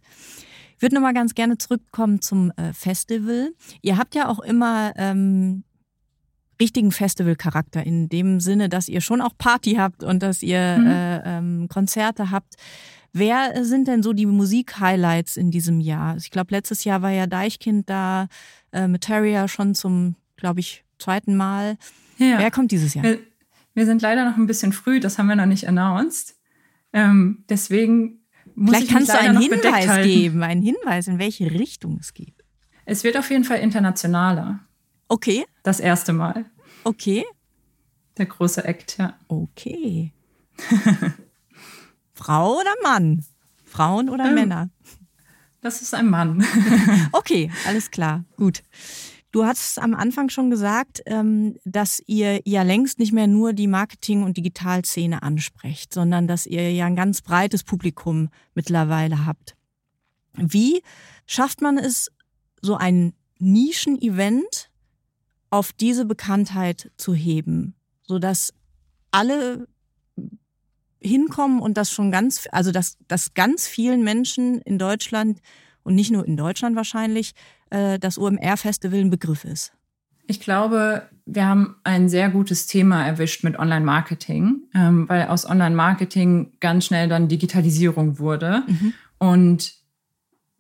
Ich 0.75 0.81
würde 0.81 0.95
nochmal 0.95 1.13
ganz 1.13 1.35
gerne 1.35 1.57
zurückkommen 1.57 2.21
zum 2.21 2.51
äh, 2.57 2.73
Festival. 2.73 3.51
Ihr 3.81 3.97
habt 3.97 4.13
ja 4.13 4.27
auch 4.27 4.39
immer 4.39 4.91
ähm, 4.97 5.63
richtigen 6.59 6.91
Festivalcharakter 6.91 7.85
in 7.85 8.09
dem 8.09 8.39
Sinne, 8.39 8.69
dass 8.69 8.89
ihr 8.89 9.01
schon 9.01 9.21
auch 9.21 9.37
Party 9.37 9.75
habt 9.75 10.03
und 10.03 10.23
dass 10.23 10.41
ihr 10.41 10.77
mhm. 10.79 10.87
äh, 10.87 11.37
ähm, 11.37 11.67
Konzerte 11.69 12.31
habt. 12.31 12.55
Wer 13.13 13.63
sind 13.63 13.87
denn 13.87 14.03
so 14.03 14.13
die 14.13 14.25
Musik-Highlights 14.25 15.37
in 15.37 15.49
diesem 15.49 15.79
Jahr? 15.79 16.17
Ich 16.17 16.29
glaube, 16.29 16.53
letztes 16.53 16.83
Jahr 16.83 17.01
war 17.01 17.11
ja 17.11 17.25
Deichkind 17.25 17.89
da, 17.89 18.27
äh, 18.71 18.87
mit 18.87 19.01
Terrier 19.01 19.47
schon 19.47 19.75
zum, 19.75 20.15
glaube 20.35 20.59
ich, 20.59 20.83
zweiten 20.99 21.35
Mal. 21.35 21.77
Ja. 22.17 22.39
Wer 22.39 22.51
kommt 22.51 22.71
dieses 22.71 22.93
Jahr? 22.93 23.03
Wir, 23.03 23.19
wir, 23.73 23.85
sind 23.85 24.01
leider 24.01 24.29
noch 24.29 24.37
ein 24.37 24.47
bisschen 24.47 24.73
früh, 24.73 24.99
das 24.99 25.17
haben 25.17 25.27
wir 25.27 25.35
noch 25.35 25.45
nicht 25.45 25.67
announced. 25.67 26.35
Ähm, 26.93 27.43
deswegen 27.49 28.19
muss 28.55 28.71
Vielleicht 28.71 28.87
ich 28.87 28.93
kannst 28.93 29.09
du 29.09 29.19
einen 29.19 29.39
Hinweis 29.39 30.03
geben, 30.03 30.43
einen 30.43 30.61
Hinweis, 30.61 31.07
in 31.07 31.19
welche 31.19 31.51
Richtung 31.51 31.97
es 31.99 32.13
geht. 32.13 32.43
Es 32.85 33.03
wird 33.03 33.17
auf 33.17 33.29
jeden 33.29 33.43
Fall 33.43 33.59
internationaler. 33.59 34.66
Okay. 35.07 35.45
Das 35.63 35.79
erste 35.79 36.13
Mal. 36.13 36.45
Okay. 36.83 37.25
Der 38.17 38.25
große 38.25 38.63
Act, 38.63 38.97
ja. 38.97 39.17
Okay. 39.27 40.11
Frau 42.13 42.59
oder 42.59 42.73
Mann? 42.83 43.23
Frauen 43.65 44.09
oder 44.09 44.25
ähm, 44.25 44.35
Männer? 44.35 44.69
Das 45.61 45.81
ist 45.81 45.93
ein 45.93 46.09
Mann. 46.09 46.45
okay, 47.11 47.51
alles 47.67 47.91
klar. 47.91 48.23
Gut. 48.37 48.63
Du 49.31 49.45
hast 49.45 49.79
am 49.79 49.93
Anfang 49.93 50.29
schon 50.29 50.49
gesagt, 50.49 51.01
ähm, 51.05 51.57
dass 51.65 52.01
ihr 52.07 52.41
ja 52.45 52.63
längst 52.63 52.97
nicht 52.97 53.11
mehr 53.11 53.27
nur 53.27 53.53
die 53.53 53.67
Marketing- 53.67 54.23
und 54.23 54.37
Digitalszene 54.37 55.21
ansprecht, 55.21 55.93
sondern 55.93 56.27
dass 56.27 56.45
ihr 56.45 56.71
ja 56.71 56.85
ein 56.85 56.95
ganz 56.95 57.21
breites 57.21 57.63
Publikum 57.63 58.29
mittlerweile 58.55 59.25
habt. 59.25 59.55
Wie 60.33 60.81
schafft 61.25 61.61
man 61.61 61.77
es, 61.77 62.09
so 62.61 62.75
ein 62.75 63.13
Nischen-Event 63.39 64.71
auf 65.49 65.73
diese 65.73 66.05
Bekanntheit 66.05 66.91
zu 66.97 67.13
heben, 67.13 67.75
sodass 68.03 68.53
alle 69.11 69.67
hinkommen 70.99 71.59
und 71.59 71.77
das 71.77 71.91
schon 71.91 72.11
ganz, 72.11 72.47
also 72.51 72.71
dass, 72.71 72.97
dass 73.07 73.33
ganz 73.33 73.67
vielen 73.67 74.03
Menschen 74.03 74.61
in 74.61 74.77
Deutschland 74.77 75.39
und 75.83 75.95
nicht 75.95 76.11
nur 76.11 76.25
in 76.25 76.37
Deutschland 76.37 76.75
wahrscheinlich 76.75 77.33
äh, 77.69 77.99
das 77.99 78.17
OMR-Festival 78.17 78.99
ein 78.99 79.09
Begriff 79.09 79.45
ist? 79.45 79.73
Ich 80.29 80.41
glaube, 80.41 81.03
wir 81.25 81.45
haben 81.45 81.77
ein 81.85 82.09
sehr 82.09 82.29
gutes 82.29 82.67
Thema 82.67 83.05
erwischt 83.05 83.45
mit 83.45 83.57
Online-Marketing, 83.57 84.63
ähm, 84.75 85.07
weil 85.07 85.27
aus 85.27 85.49
Online-Marketing 85.49 86.51
ganz 86.59 86.85
schnell 86.85 87.07
dann 87.07 87.29
Digitalisierung 87.29 88.19
wurde. 88.19 88.63
Mhm. 88.67 88.93
Und 89.19 89.76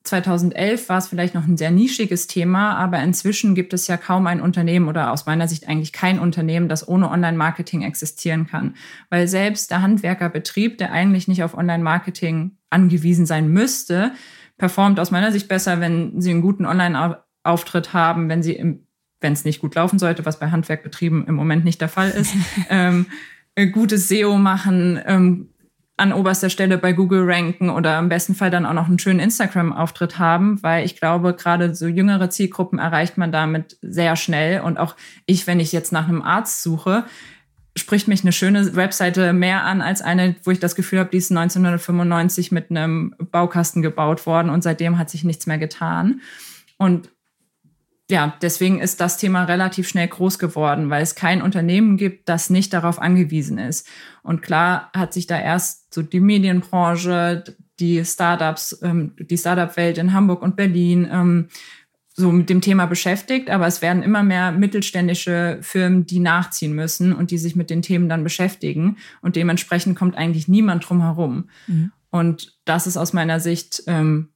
2011 0.07 0.89
war 0.89 0.97
es 0.97 1.07
vielleicht 1.07 1.35
noch 1.35 1.45
ein 1.45 1.57
sehr 1.57 1.71
nischiges 1.71 2.27
Thema, 2.27 2.75
aber 2.75 2.99
inzwischen 3.01 3.55
gibt 3.55 3.73
es 3.73 3.87
ja 3.87 3.97
kaum 3.97 4.27
ein 4.27 4.41
Unternehmen 4.41 4.87
oder 4.87 5.11
aus 5.11 5.25
meiner 5.25 5.47
Sicht 5.47 5.67
eigentlich 5.67 5.93
kein 5.93 6.19
Unternehmen, 6.19 6.69
das 6.69 6.87
ohne 6.87 7.09
Online-Marketing 7.09 7.83
existieren 7.83 8.47
kann. 8.47 8.75
Weil 9.09 9.27
selbst 9.27 9.71
der 9.71 9.81
Handwerkerbetrieb, 9.81 10.77
der 10.77 10.91
eigentlich 10.91 11.27
nicht 11.27 11.43
auf 11.43 11.57
Online-Marketing 11.57 12.57
angewiesen 12.69 13.25
sein 13.25 13.49
müsste, 13.49 14.13
performt 14.57 14.99
aus 14.99 15.11
meiner 15.11 15.31
Sicht 15.31 15.47
besser, 15.47 15.79
wenn 15.79 16.19
sie 16.19 16.31
einen 16.31 16.41
guten 16.41 16.65
Online-Auftritt 16.65 17.93
haben, 17.93 18.29
wenn 18.29 18.41
sie 18.41 18.81
wenn 19.19 19.33
es 19.33 19.45
nicht 19.45 19.61
gut 19.61 19.75
laufen 19.75 19.99
sollte, 19.99 20.25
was 20.25 20.39
bei 20.39 20.51
Handwerkbetrieben 20.51 21.25
im 21.25 21.35
Moment 21.35 21.65
nicht 21.65 21.81
der 21.81 21.89
Fall 21.89 22.11
ist, 22.11 22.35
ähm, 22.69 23.07
äh, 23.55 23.67
gutes 23.67 24.07
SEO 24.07 24.37
machen, 24.37 24.99
ähm, 25.05 25.49
an 25.97 26.13
oberster 26.13 26.51
Stelle 26.51 26.77
bei 26.77 26.93
Google 26.93 27.29
ranken 27.29 27.71
oder 27.71 27.97
im 27.97 28.07
besten 28.07 28.35
Fall 28.35 28.51
dann 28.51 28.67
auch 28.67 28.73
noch 28.73 28.87
einen 28.87 28.99
schönen 28.99 29.19
Instagram-Auftritt 29.19 30.19
haben, 30.19 30.61
weil 30.61 30.85
ich 30.85 30.95
glaube, 30.95 31.33
gerade 31.33 31.73
so 31.73 31.87
jüngere 31.87 32.29
Zielgruppen 32.29 32.77
erreicht 32.77 33.17
man 33.17 33.31
damit 33.31 33.77
sehr 33.81 34.15
schnell. 34.15 34.61
Und 34.61 34.77
auch 34.77 34.95
ich, 35.25 35.47
wenn 35.47 35.59
ich 35.59 35.71
jetzt 35.71 35.91
nach 35.91 36.07
einem 36.07 36.21
Arzt 36.21 36.61
suche, 36.61 37.03
spricht 37.75 38.07
mich 38.07 38.21
eine 38.21 38.31
schöne 38.31 38.75
Webseite 38.75 39.33
mehr 39.33 39.63
an 39.63 39.81
als 39.81 40.01
eine, 40.03 40.35
wo 40.43 40.51
ich 40.51 40.59
das 40.59 40.75
Gefühl 40.75 40.99
habe, 40.99 41.09
die 41.09 41.17
ist 41.17 41.31
1995 41.31 42.51
mit 42.51 42.69
einem 42.69 43.15
Baukasten 43.17 43.81
gebaut 43.81 44.25
worden 44.27 44.49
und 44.49 44.63
seitdem 44.63 44.99
hat 44.99 45.09
sich 45.09 45.23
nichts 45.23 45.47
mehr 45.47 45.57
getan. 45.57 46.21
Und 46.77 47.09
ja, 48.09 48.37
deswegen 48.41 48.79
ist 48.79 49.01
das 49.01 49.17
Thema 49.17 49.43
relativ 49.43 49.89
schnell 49.89 50.07
groß 50.07 50.39
geworden, 50.39 50.89
weil 50.89 51.03
es 51.03 51.15
kein 51.15 51.41
Unternehmen 51.41 51.97
gibt, 51.97 52.29
das 52.29 52.49
nicht 52.49 52.71
darauf 52.73 53.01
angewiesen 53.01 53.57
ist. 53.57 53.87
Und 54.23 54.41
klar 54.41 54.89
hat 54.95 55.13
sich 55.13 55.27
da 55.27 55.39
erst 55.39 55.93
so 55.93 56.01
die 56.01 56.21
Medienbranche, 56.21 57.43
die 57.79 58.03
Startups, 58.05 58.79
ähm, 58.81 59.13
die 59.19 59.37
Startup-Welt 59.37 59.97
in 59.97 60.13
Hamburg 60.13 60.41
und 60.41 60.55
Berlin 60.55 61.07
ähm, 61.11 61.47
so 62.13 62.31
mit 62.31 62.49
dem 62.49 62.61
Thema 62.61 62.87
beschäftigt, 62.87 63.49
aber 63.49 63.67
es 63.67 63.81
werden 63.83 64.01
immer 64.01 64.23
mehr 64.23 64.51
mittelständische 64.51 65.59
Firmen, 65.61 66.07
die 66.07 66.19
nachziehen 66.19 66.73
müssen 66.73 67.13
und 67.13 67.29
die 67.29 67.37
sich 67.37 67.55
mit 67.55 67.69
den 67.69 67.83
Themen 67.83 68.09
dann 68.09 68.23
beschäftigen. 68.23 68.97
Und 69.21 69.35
dementsprechend 69.35 69.97
kommt 69.97 70.15
eigentlich 70.15 70.47
niemand 70.47 70.89
drum 70.89 71.01
herum. 71.01 71.49
Mhm. 71.67 71.91
Und 72.09 72.57
das 72.65 72.87
ist 72.87 72.97
aus 72.97 73.13
meiner 73.13 73.39
Sicht 73.39 73.83
ähm, 73.85 74.29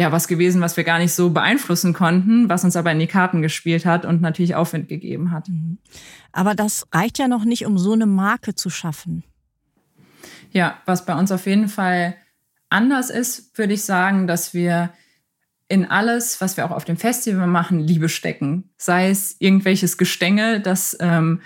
ja 0.00 0.12
was 0.12 0.28
gewesen, 0.28 0.60
was 0.60 0.76
wir 0.76 0.84
gar 0.84 0.98
nicht 0.98 1.12
so 1.12 1.30
beeinflussen 1.30 1.92
konnten, 1.92 2.48
was 2.48 2.64
uns 2.64 2.74
aber 2.74 2.90
in 2.90 2.98
die 2.98 3.06
Karten 3.06 3.42
gespielt 3.42 3.84
hat 3.84 4.04
und 4.04 4.20
natürlich 4.20 4.54
Aufwind 4.54 4.88
gegeben 4.88 5.30
hat. 5.30 5.48
Mhm. 5.48 5.78
Aber 6.32 6.54
das 6.54 6.86
reicht 6.92 7.18
ja 7.18 7.28
noch 7.28 7.44
nicht, 7.44 7.66
um 7.66 7.78
so 7.78 7.92
eine 7.92 8.06
Marke 8.06 8.54
zu 8.54 8.70
schaffen. 8.70 9.24
Ja, 10.52 10.78
was 10.86 11.04
bei 11.04 11.14
uns 11.14 11.30
auf 11.30 11.46
jeden 11.46 11.68
Fall 11.68 12.16
anders 12.70 13.10
ist, 13.10 13.56
würde 13.58 13.74
ich 13.74 13.82
sagen, 13.82 14.26
dass 14.26 14.54
wir 14.54 14.90
in 15.68 15.88
alles, 15.88 16.40
was 16.40 16.56
wir 16.56 16.64
auch 16.64 16.72
auf 16.72 16.84
dem 16.84 16.96
Festival 16.96 17.46
machen, 17.46 17.78
Liebe 17.78 18.08
stecken. 18.08 18.70
Sei 18.76 19.10
es 19.10 19.36
irgendwelches 19.38 19.98
Gestänge, 19.98 20.60
das 20.60 20.96
ähm, 20.98 21.42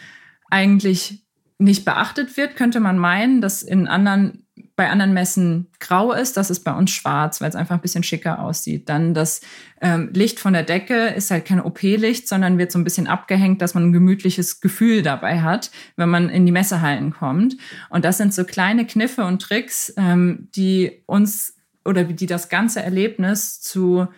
eigentlich 0.49 1.27
nicht 1.59 1.85
beachtet 1.85 2.37
wird, 2.37 2.57
könnte 2.57 2.81
man 2.81 2.99
meinen, 2.99 3.41
dass 3.41 3.63
in 3.63 3.87
anderen 3.87 4.44
bei 4.77 4.91
anderen 4.91 5.13
Messen 5.13 5.69
grau 5.79 6.13
ist, 6.13 6.37
das 6.37 6.51
ist 6.51 6.61
bei 6.61 6.73
uns 6.73 6.91
schwarz, 6.91 7.41
weil 7.41 7.49
es 7.49 7.55
einfach 7.55 7.77
ein 7.77 7.81
bisschen 7.81 8.03
schicker 8.03 8.41
aussieht. 8.41 8.89
Dann 8.89 9.15
das 9.15 9.41
ähm, 9.81 10.11
Licht 10.13 10.41
von 10.41 10.53
der 10.53 10.65
Decke 10.65 11.09
ist 11.09 11.31
halt 11.31 11.45
kein 11.45 11.61
OP-Licht, 11.61 12.27
sondern 12.27 12.59
wird 12.59 12.73
so 12.73 12.79
ein 12.79 12.85
bisschen 12.85 13.07
abgehängt, 13.07 13.63
dass 13.63 13.75
man 13.75 13.85
ein 13.85 13.93
gemütliches 13.93 14.61
Gefühl 14.61 15.03
dabei 15.03 15.43
hat, 15.43 15.71
wenn 15.97 16.09
man 16.09 16.29
in 16.29 16.45
die 16.45 16.53
Messehallen 16.53 17.13
kommt. 17.13 17.57
Und 17.89 18.05
das 18.05 18.19
sind 18.19 18.35
so 18.35 18.45
kleine 18.45 18.85
Kniffe 18.85 19.25
und 19.25 19.41
Tricks, 19.41 19.95
ähm, 19.97 20.49
die 20.57 21.03
uns 21.07 21.55
oder 21.85 22.03
die 22.05 22.27
das 22.27 22.49
ganze 22.49 22.83
Erlebnis 22.83 23.61
zu 23.61 24.09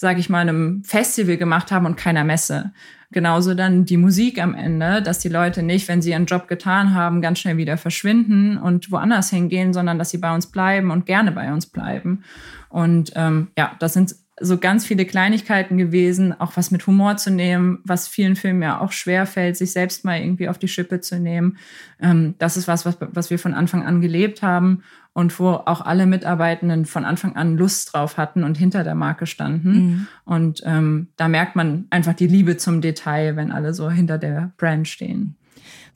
sage 0.00 0.20
ich 0.20 0.30
mal, 0.30 0.38
einem 0.38 0.84
Festival 0.84 1.38
gemacht 1.38 1.72
haben 1.72 1.84
und 1.84 1.96
keiner 1.96 2.22
Messe. 2.22 2.72
Genauso 3.10 3.54
dann 3.54 3.84
die 3.84 3.96
Musik 3.96 4.40
am 4.40 4.54
Ende, 4.54 5.02
dass 5.02 5.18
die 5.18 5.28
Leute 5.28 5.64
nicht, 5.64 5.88
wenn 5.88 6.02
sie 6.02 6.10
ihren 6.10 6.26
Job 6.26 6.46
getan 6.46 6.94
haben, 6.94 7.20
ganz 7.20 7.40
schnell 7.40 7.56
wieder 7.56 7.76
verschwinden 7.76 8.58
und 8.58 8.92
woanders 8.92 9.30
hingehen, 9.30 9.72
sondern 9.72 9.98
dass 9.98 10.10
sie 10.10 10.18
bei 10.18 10.32
uns 10.32 10.46
bleiben 10.46 10.92
und 10.92 11.04
gerne 11.04 11.32
bei 11.32 11.52
uns 11.52 11.66
bleiben. 11.66 12.22
Und 12.68 13.10
ähm, 13.16 13.48
ja, 13.58 13.74
das 13.80 13.94
sind 13.94 14.14
so 14.40 14.58
ganz 14.58 14.86
viele 14.86 15.04
Kleinigkeiten 15.04 15.78
gewesen, 15.78 16.38
auch 16.38 16.56
was 16.56 16.70
mit 16.70 16.86
Humor 16.86 17.16
zu 17.16 17.30
nehmen, 17.30 17.80
was 17.84 18.08
vielen 18.08 18.36
Filmen 18.36 18.62
ja 18.62 18.80
auch 18.80 18.92
schwer 18.92 19.26
fällt, 19.26 19.56
sich 19.56 19.72
selbst 19.72 20.04
mal 20.04 20.20
irgendwie 20.20 20.48
auf 20.48 20.58
die 20.58 20.68
Schippe 20.68 21.00
zu 21.00 21.18
nehmen. 21.18 21.58
Ähm, 22.00 22.34
das 22.38 22.56
ist 22.56 22.68
was, 22.68 22.86
was, 22.86 22.98
was 23.00 23.30
wir 23.30 23.38
von 23.38 23.54
Anfang 23.54 23.84
an 23.84 24.00
gelebt 24.00 24.42
haben 24.42 24.82
und 25.12 25.38
wo 25.40 25.50
auch 25.50 25.80
alle 25.80 26.06
Mitarbeitenden 26.06 26.84
von 26.84 27.04
Anfang 27.04 27.36
an 27.36 27.56
Lust 27.56 27.92
drauf 27.92 28.16
hatten 28.16 28.44
und 28.44 28.56
hinter 28.56 28.84
der 28.84 28.94
Marke 28.94 29.26
standen. 29.26 29.72
Mhm. 29.72 30.06
Und 30.24 30.62
ähm, 30.64 31.08
da 31.16 31.28
merkt 31.28 31.56
man 31.56 31.86
einfach 31.90 32.14
die 32.14 32.28
Liebe 32.28 32.56
zum 32.56 32.80
Detail, 32.80 33.36
wenn 33.36 33.50
alle 33.50 33.74
so 33.74 33.90
hinter 33.90 34.18
der 34.18 34.52
Brand 34.56 34.86
stehen. 34.86 35.36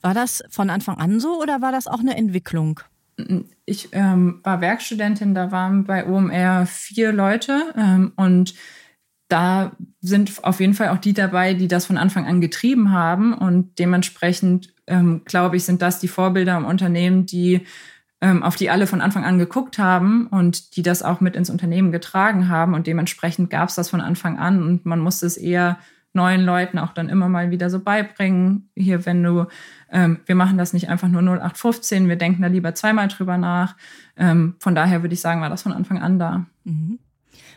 War 0.01 0.13
das 0.13 0.43
von 0.49 0.69
Anfang 0.69 0.97
an 0.97 1.19
so 1.19 1.41
oder 1.41 1.61
war 1.61 1.71
das 1.71 1.87
auch 1.87 1.99
eine 1.99 2.17
Entwicklung? 2.17 2.81
Ich 3.65 3.89
ähm, 3.91 4.39
war 4.43 4.61
Werkstudentin, 4.61 5.35
da 5.35 5.51
waren 5.51 5.83
bei 5.85 6.07
OMR 6.07 6.65
vier 6.65 7.11
Leute 7.11 7.73
ähm, 7.77 8.13
und 8.15 8.55
da 9.27 9.71
sind 9.99 10.43
auf 10.43 10.59
jeden 10.59 10.73
Fall 10.73 10.89
auch 10.89 10.97
die 10.97 11.13
dabei, 11.13 11.53
die 11.53 11.67
das 11.67 11.85
von 11.85 11.97
Anfang 11.97 12.25
an 12.25 12.41
getrieben 12.41 12.91
haben 12.91 13.33
und 13.33 13.79
dementsprechend 13.79 14.73
ähm, 14.87 15.21
glaube 15.25 15.57
ich, 15.57 15.63
sind 15.63 15.81
das 15.81 15.99
die 15.99 16.07
Vorbilder 16.07 16.57
im 16.57 16.65
Unternehmen, 16.65 17.25
die 17.25 17.61
ähm, 18.21 18.41
auf 18.41 18.55
die 18.55 18.69
alle 18.69 18.87
von 18.87 19.01
Anfang 19.01 19.25
an 19.25 19.37
geguckt 19.37 19.77
haben 19.77 20.27
und 20.27 20.77
die 20.77 20.81
das 20.81 21.03
auch 21.03 21.19
mit 21.19 21.35
ins 21.35 21.49
Unternehmen 21.49 21.91
getragen 21.91 22.47
haben. 22.47 22.73
Und 22.73 22.87
dementsprechend 22.87 23.49
gab 23.49 23.69
es 23.69 23.75
das 23.75 23.89
von 23.89 24.01
Anfang 24.01 24.39
an 24.39 24.63
und 24.63 24.85
man 24.85 24.99
musste 24.99 25.25
es 25.25 25.35
eher 25.35 25.77
neuen 26.13 26.41
Leuten 26.41 26.79
auch 26.79 26.93
dann 26.93 27.09
immer 27.09 27.27
mal 27.27 27.51
wieder 27.51 27.69
so 27.69 27.79
beibringen. 27.79 28.69
Hier, 28.75 29.05
wenn 29.05 29.23
du, 29.23 29.45
ähm, 29.91 30.19
wir 30.25 30.35
machen 30.35 30.57
das 30.57 30.73
nicht 30.73 30.89
einfach 30.89 31.07
nur 31.07 31.21
0815, 31.21 32.07
wir 32.07 32.15
denken 32.15 32.41
da 32.41 32.47
lieber 32.47 32.75
zweimal 32.75 33.07
drüber 33.07 33.37
nach. 33.37 33.75
Ähm, 34.15 34.55
von 34.59 34.75
daher 34.75 35.01
würde 35.01 35.13
ich 35.13 35.21
sagen, 35.21 35.41
war 35.41 35.49
das 35.49 35.63
von 35.63 35.73
Anfang 35.73 35.99
an 36.01 36.19
da. 36.19 36.45
Mhm. 36.63 36.99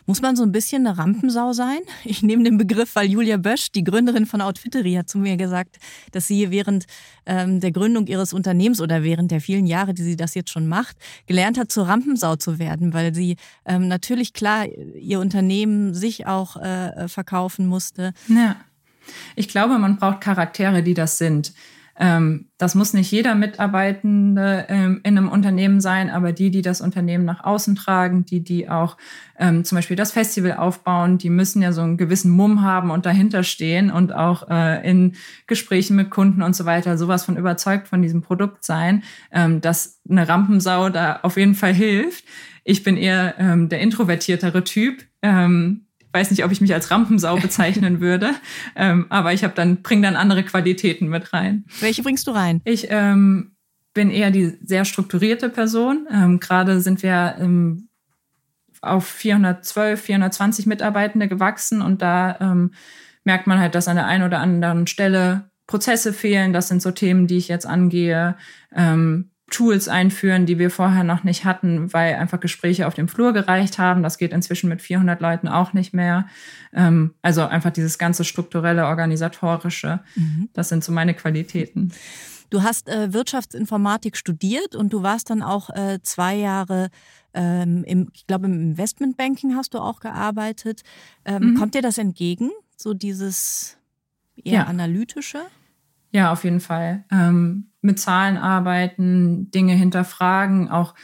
Muss 0.07 0.23
man 0.23 0.37
so 0.37 0.45
ein 0.45 0.53
bisschen 0.53 0.87
eine 0.87 0.97
Rampensau 0.97 1.53
sein? 1.53 1.81
Ich 2.05 2.23
nehme 2.23 2.45
den 2.45 2.59
Begriff, 2.59 2.95
weil 2.95 3.11
Julia 3.11 3.37
Bösch, 3.37 3.73
die 3.73 3.83
Gründerin 3.83 4.25
von 4.25 4.41
Outfittery, 4.41 4.95
hat 4.95 5.09
zu 5.09 5.19
mir 5.19 5.37
gesagt, 5.37 5.79
dass 6.13 6.29
sie 6.29 6.51
während 6.53 6.87
ähm, 7.27 7.59
der 7.59 7.73
Gründung 7.73 8.07
ihres 8.07 8.33
Unternehmens 8.33 8.81
oder 8.81 9.03
während 9.03 9.33
der 9.33 9.41
vielen 9.41 9.67
Jahre, 9.67 9.95
die 9.95 10.05
sie 10.05 10.17
das 10.17 10.35
jetzt 10.35 10.51
schon 10.51 10.69
macht, 10.69 10.97
gelernt 11.27 11.59
hat, 11.59 11.73
zur 11.73 11.89
Rampensau 11.89 12.37
zu 12.37 12.61
werden, 12.61 12.95
weil 12.95 13.15
sie 13.15 13.37
ähm, 13.65 13.89
natürlich 13.89 14.33
klar 14.33 14.67
ihr 14.67 15.19
Unternehmen 15.19 15.93
sich 15.93 16.27
auch 16.27 16.57
äh, 16.57 17.09
verkaufen 17.09 17.67
musste. 17.67 18.13
Ja. 18.29 18.57
Ich 19.35 19.49
glaube, 19.49 19.79
man 19.79 19.97
braucht 19.97 20.21
Charaktere, 20.21 20.83
die 20.83 20.95
das 20.95 21.19
sind. 21.19 21.53
Ähm, 21.99 22.49
das 22.59 22.75
muss 22.75 22.93
nicht 22.93 23.11
jeder 23.11 23.35
Mitarbeitende 23.35 24.67
ähm, 24.69 25.01
in 25.03 25.17
einem 25.17 25.29
Unternehmen 25.29 25.81
sein, 25.81 26.11
aber 26.11 26.33
die, 26.33 26.51
die 26.51 26.63
das 26.63 26.81
Unternehmen 26.81 27.25
nach 27.25 27.45
außen 27.45 27.75
tragen, 27.75 28.25
die, 28.25 28.43
die 28.43 28.69
auch 28.69 28.97
ähm, 29.39 29.65
zum 29.65 29.77
Beispiel 29.77 29.97
das 29.97 30.13
Festival 30.13 30.55
aufbauen, 30.55 31.19
die 31.19 31.31
müssen 31.31 31.63
ja 31.63 31.73
so 31.73 31.81
einen 31.81 31.97
gewissen 31.97 32.31
Mumm 32.31 32.63
haben 32.63 32.91
und 32.91 33.07
dahinter 33.07 33.43
stehen 33.43 33.91
und 33.91 34.15
auch 34.15 34.49
äh, 34.51 34.89
in 34.89 35.15
Gesprächen 35.47 35.97
mit 35.97 36.11
Kunden 36.11 36.43
und 36.43 36.55
so 36.55 36.65
weiter 36.65 36.99
sowas 36.99 37.25
von 37.25 37.37
überzeugt 37.37 37.89
von 37.89 38.03
diesem 38.03 38.23
Produkt 38.23 38.65
sein, 38.65 39.03
ähm, 39.33 39.61
dass 39.61 40.01
eine 40.09 40.29
Rampensau 40.29 40.91
da 40.91 41.21
auf 41.23 41.37
jeden 41.37 41.55
Fall 41.55 41.73
hilft. 41.73 42.25
Ich 42.65 42.83
bin 42.83 42.97
eher 42.97 43.37
ähm, 43.39 43.69
der 43.69 43.81
introvertiertere 43.81 44.65
Typ. 44.65 45.05
Ähm, 45.23 45.86
weiß 46.17 46.31
nicht, 46.31 46.45
ob 46.45 46.51
ich 46.51 46.61
mich 46.61 46.73
als 46.73 46.91
Rampensau 46.91 47.37
bezeichnen 47.37 48.01
würde, 48.01 48.31
ähm, 48.75 49.07
aber 49.11 49.33
ich 49.35 49.45
habe 49.45 49.55
dann 49.55 49.83
bringe 49.83 50.03
dann 50.03 50.17
andere 50.17 50.43
Qualitäten 50.43 51.09
mit 51.09 51.33
rein. 51.33 51.65
Welche 51.81 52.03
bringst 52.03 52.27
du 52.27 52.31
rein? 52.31 52.63
Ich 52.65 52.87
ähm, 52.91 53.53
bin 53.93 54.11
eher 54.11 54.31
die 54.31 54.57
sehr 54.65 54.85
strukturierte 54.85 55.51
Person. 55.51 56.07
Ähm, 56.11 56.41
Gerade 56.41 56.81
sind 56.81 57.03
wir 57.03 57.37
ähm, 57.39 57.89
auf 58.81 59.07
412, 59.07 60.01
420 60.01 60.67
Mitarbeitende 60.67 61.29
gewachsen 61.29 61.83
und 61.83 62.01
da 62.01 62.39
ähm, 62.41 62.73
merkt 63.25 63.47
man 63.47 63.59
halt, 63.59 63.75
dass 63.75 63.89
an 63.89 63.97
der 63.97 64.07
einen 64.07 64.25
oder 64.25 64.39
anderen 64.39 64.87
Stelle 64.87 65.51
Prozesse 65.67 66.13
fehlen. 66.13 66.53
Das 66.53 66.69
sind 66.69 66.81
so 66.81 66.93
Themen, 66.93 67.27
die 67.27 67.37
ich 67.37 67.49
jetzt 67.49 67.67
angehe. 67.67 68.37
Ähm, 68.75 69.31
Tools 69.51 69.87
einführen, 69.87 70.45
die 70.45 70.59
wir 70.59 70.71
vorher 70.71 71.05
noch 71.05 71.23
nicht 71.23 71.45
hatten, 71.45 71.93
weil 71.93 72.17
einfach 72.17 72.41
Gespräche 72.41 72.87
auf 72.87 72.95
dem 72.95 73.07
Flur 73.07 73.33
gereicht 73.33 73.79
haben. 73.79 74.03
Das 74.03 74.19
geht 74.19 74.33
inzwischen 74.33 74.69
mit 74.69 74.83
400 74.83 75.21
Leuten 75.21 75.47
auch 75.47 75.73
nicht 75.73 75.95
mehr. 75.95 76.27
Ähm, 76.73 77.15
also 77.23 77.43
einfach 77.43 77.71
dieses 77.71 77.97
ganze 77.97 78.25
strukturelle, 78.25 78.87
organisatorische. 78.87 80.01
Mhm. 80.17 80.49
Das 80.53 80.69
sind 80.69 80.83
so 80.83 80.91
meine 80.91 81.15
Qualitäten. 81.15 81.93
Du 82.51 82.63
hast 82.63 82.89
äh, 82.89 83.13
Wirtschaftsinformatik 83.13 84.17
studiert 84.17 84.75
und 84.75 84.93
du 84.93 85.03
warst 85.03 85.31
dann 85.31 85.43
auch 85.43 85.71
äh, 85.71 86.01
zwei 86.03 86.35
Jahre 86.35 86.89
ähm, 87.35 87.85
im, 87.85 88.09
ich 88.15 88.27
glaube, 88.27 88.47
im 88.47 88.55
Investmentbanking 88.55 89.55
hast 89.55 89.75
du 89.75 89.79
auch 89.79 90.01
gearbeitet. 90.01 90.83
Ähm, 91.25 91.51
mhm. 91.51 91.55
Kommt 91.57 91.75
dir 91.75 91.83
das 91.83 91.99
entgegen, 91.99 92.51
so 92.77 92.95
dieses 92.95 93.77
eher 94.37 94.55
ja. 94.55 94.65
analytische? 94.65 95.43
Ja, 96.17 96.33
auf 96.33 96.45
jeden 96.45 96.61
Fall. 96.61 97.05
Ähm, 97.13 97.73
mit 97.83 98.01
Zahlen 98.01 98.39
arbeiten, 98.39 99.51
Dinge 99.51 99.75
hinterfragen, 99.75 100.71
auch 100.71 100.95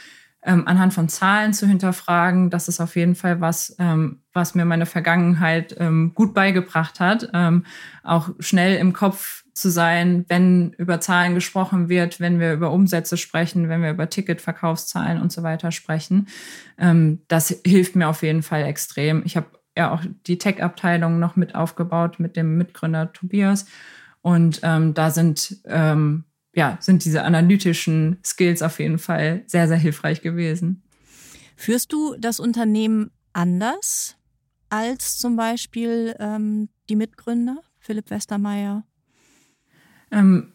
ähm, 0.41 0.67
anhand 0.67 0.91
von 0.91 1.07
Zahlen 1.07 1.53
zu 1.53 1.67
hinterfragen, 1.67 2.49
das 2.49 2.67
ist 2.67 2.79
auf 2.79 2.95
jeden 2.95 3.13
Fall 3.13 3.39
was, 3.39 3.75
ähm, 3.77 4.23
was 4.33 4.55
mir 4.55 4.65
meine 4.65 4.87
Vergangenheit 4.87 5.75
ähm, 5.77 6.13
gut 6.15 6.33
beigebracht 6.33 6.99
hat. 6.99 7.29
Ähm, 7.31 7.63
auch 8.01 8.31
schnell 8.39 8.77
im 8.77 8.91
Kopf 8.91 9.43
zu 9.53 9.69
sein, 9.69 10.25
wenn 10.29 10.71
über 10.79 10.99
Zahlen 10.99 11.35
gesprochen 11.35 11.89
wird, 11.89 12.19
wenn 12.19 12.39
wir 12.39 12.51
über 12.51 12.71
Umsätze 12.71 13.15
sprechen, 13.15 13.69
wenn 13.69 13.83
wir 13.83 13.91
über 13.91 14.09
Ticketverkaufszahlen 14.09 15.21
und 15.21 15.31
so 15.31 15.43
weiter 15.43 15.71
sprechen. 15.71 16.27
Ähm, 16.79 17.21
das 17.27 17.55
hilft 17.63 17.95
mir 17.95 18.09
auf 18.09 18.23
jeden 18.23 18.41
Fall 18.41 18.63
extrem. 18.63 19.21
Ich 19.25 19.37
habe 19.37 19.45
ja 19.77 19.91
auch 19.91 20.01
die 20.25 20.39
Tech-Abteilung 20.39 21.19
noch 21.19 21.35
mit 21.35 21.53
aufgebaut 21.53 22.19
mit 22.19 22.35
dem 22.35 22.57
Mitgründer 22.57 23.13
Tobias. 23.13 23.67
Und 24.23 24.61
ähm, 24.63 24.93
da 24.93 25.11
sind, 25.11 25.57
ähm, 25.65 26.23
ja, 26.55 26.77
sind 26.79 27.03
diese 27.03 27.23
analytischen 27.23 28.17
Skills 28.25 28.61
auf 28.61 28.79
jeden 28.79 28.97
Fall 28.97 29.43
sehr, 29.47 29.67
sehr 29.67 29.77
hilfreich 29.77 30.21
gewesen. 30.21 30.81
Führst 31.57 31.91
du 31.91 32.15
das 32.17 32.39
Unternehmen 32.39 33.11
anders 33.33 34.15
als 34.69 35.17
zum 35.17 35.35
Beispiel 35.35 36.15
ähm, 36.19 36.69
die 36.89 36.95
Mitgründer, 36.95 37.57
Philipp 37.79 38.09
Westermeier? 38.09 38.85
Ähm, 40.09 40.53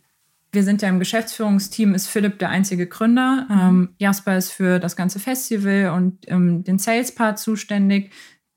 wir 0.50 0.64
sind 0.64 0.80
ja 0.80 0.88
im 0.88 0.98
Geschäftsführungsteam, 0.98 1.94
ist 1.94 2.08
Philipp 2.08 2.38
der 2.38 2.48
einzige 2.48 2.86
Gründer. 2.86 3.46
Mhm. 3.50 3.60
Ähm, 3.60 3.94
Jasper 3.98 4.38
ist 4.38 4.50
für 4.50 4.78
das 4.78 4.96
ganze 4.96 5.20
Festival 5.20 5.90
und 5.94 6.24
ähm, 6.28 6.64
den 6.64 6.78
Sales-Part 6.78 7.38
zuständig. 7.38 8.12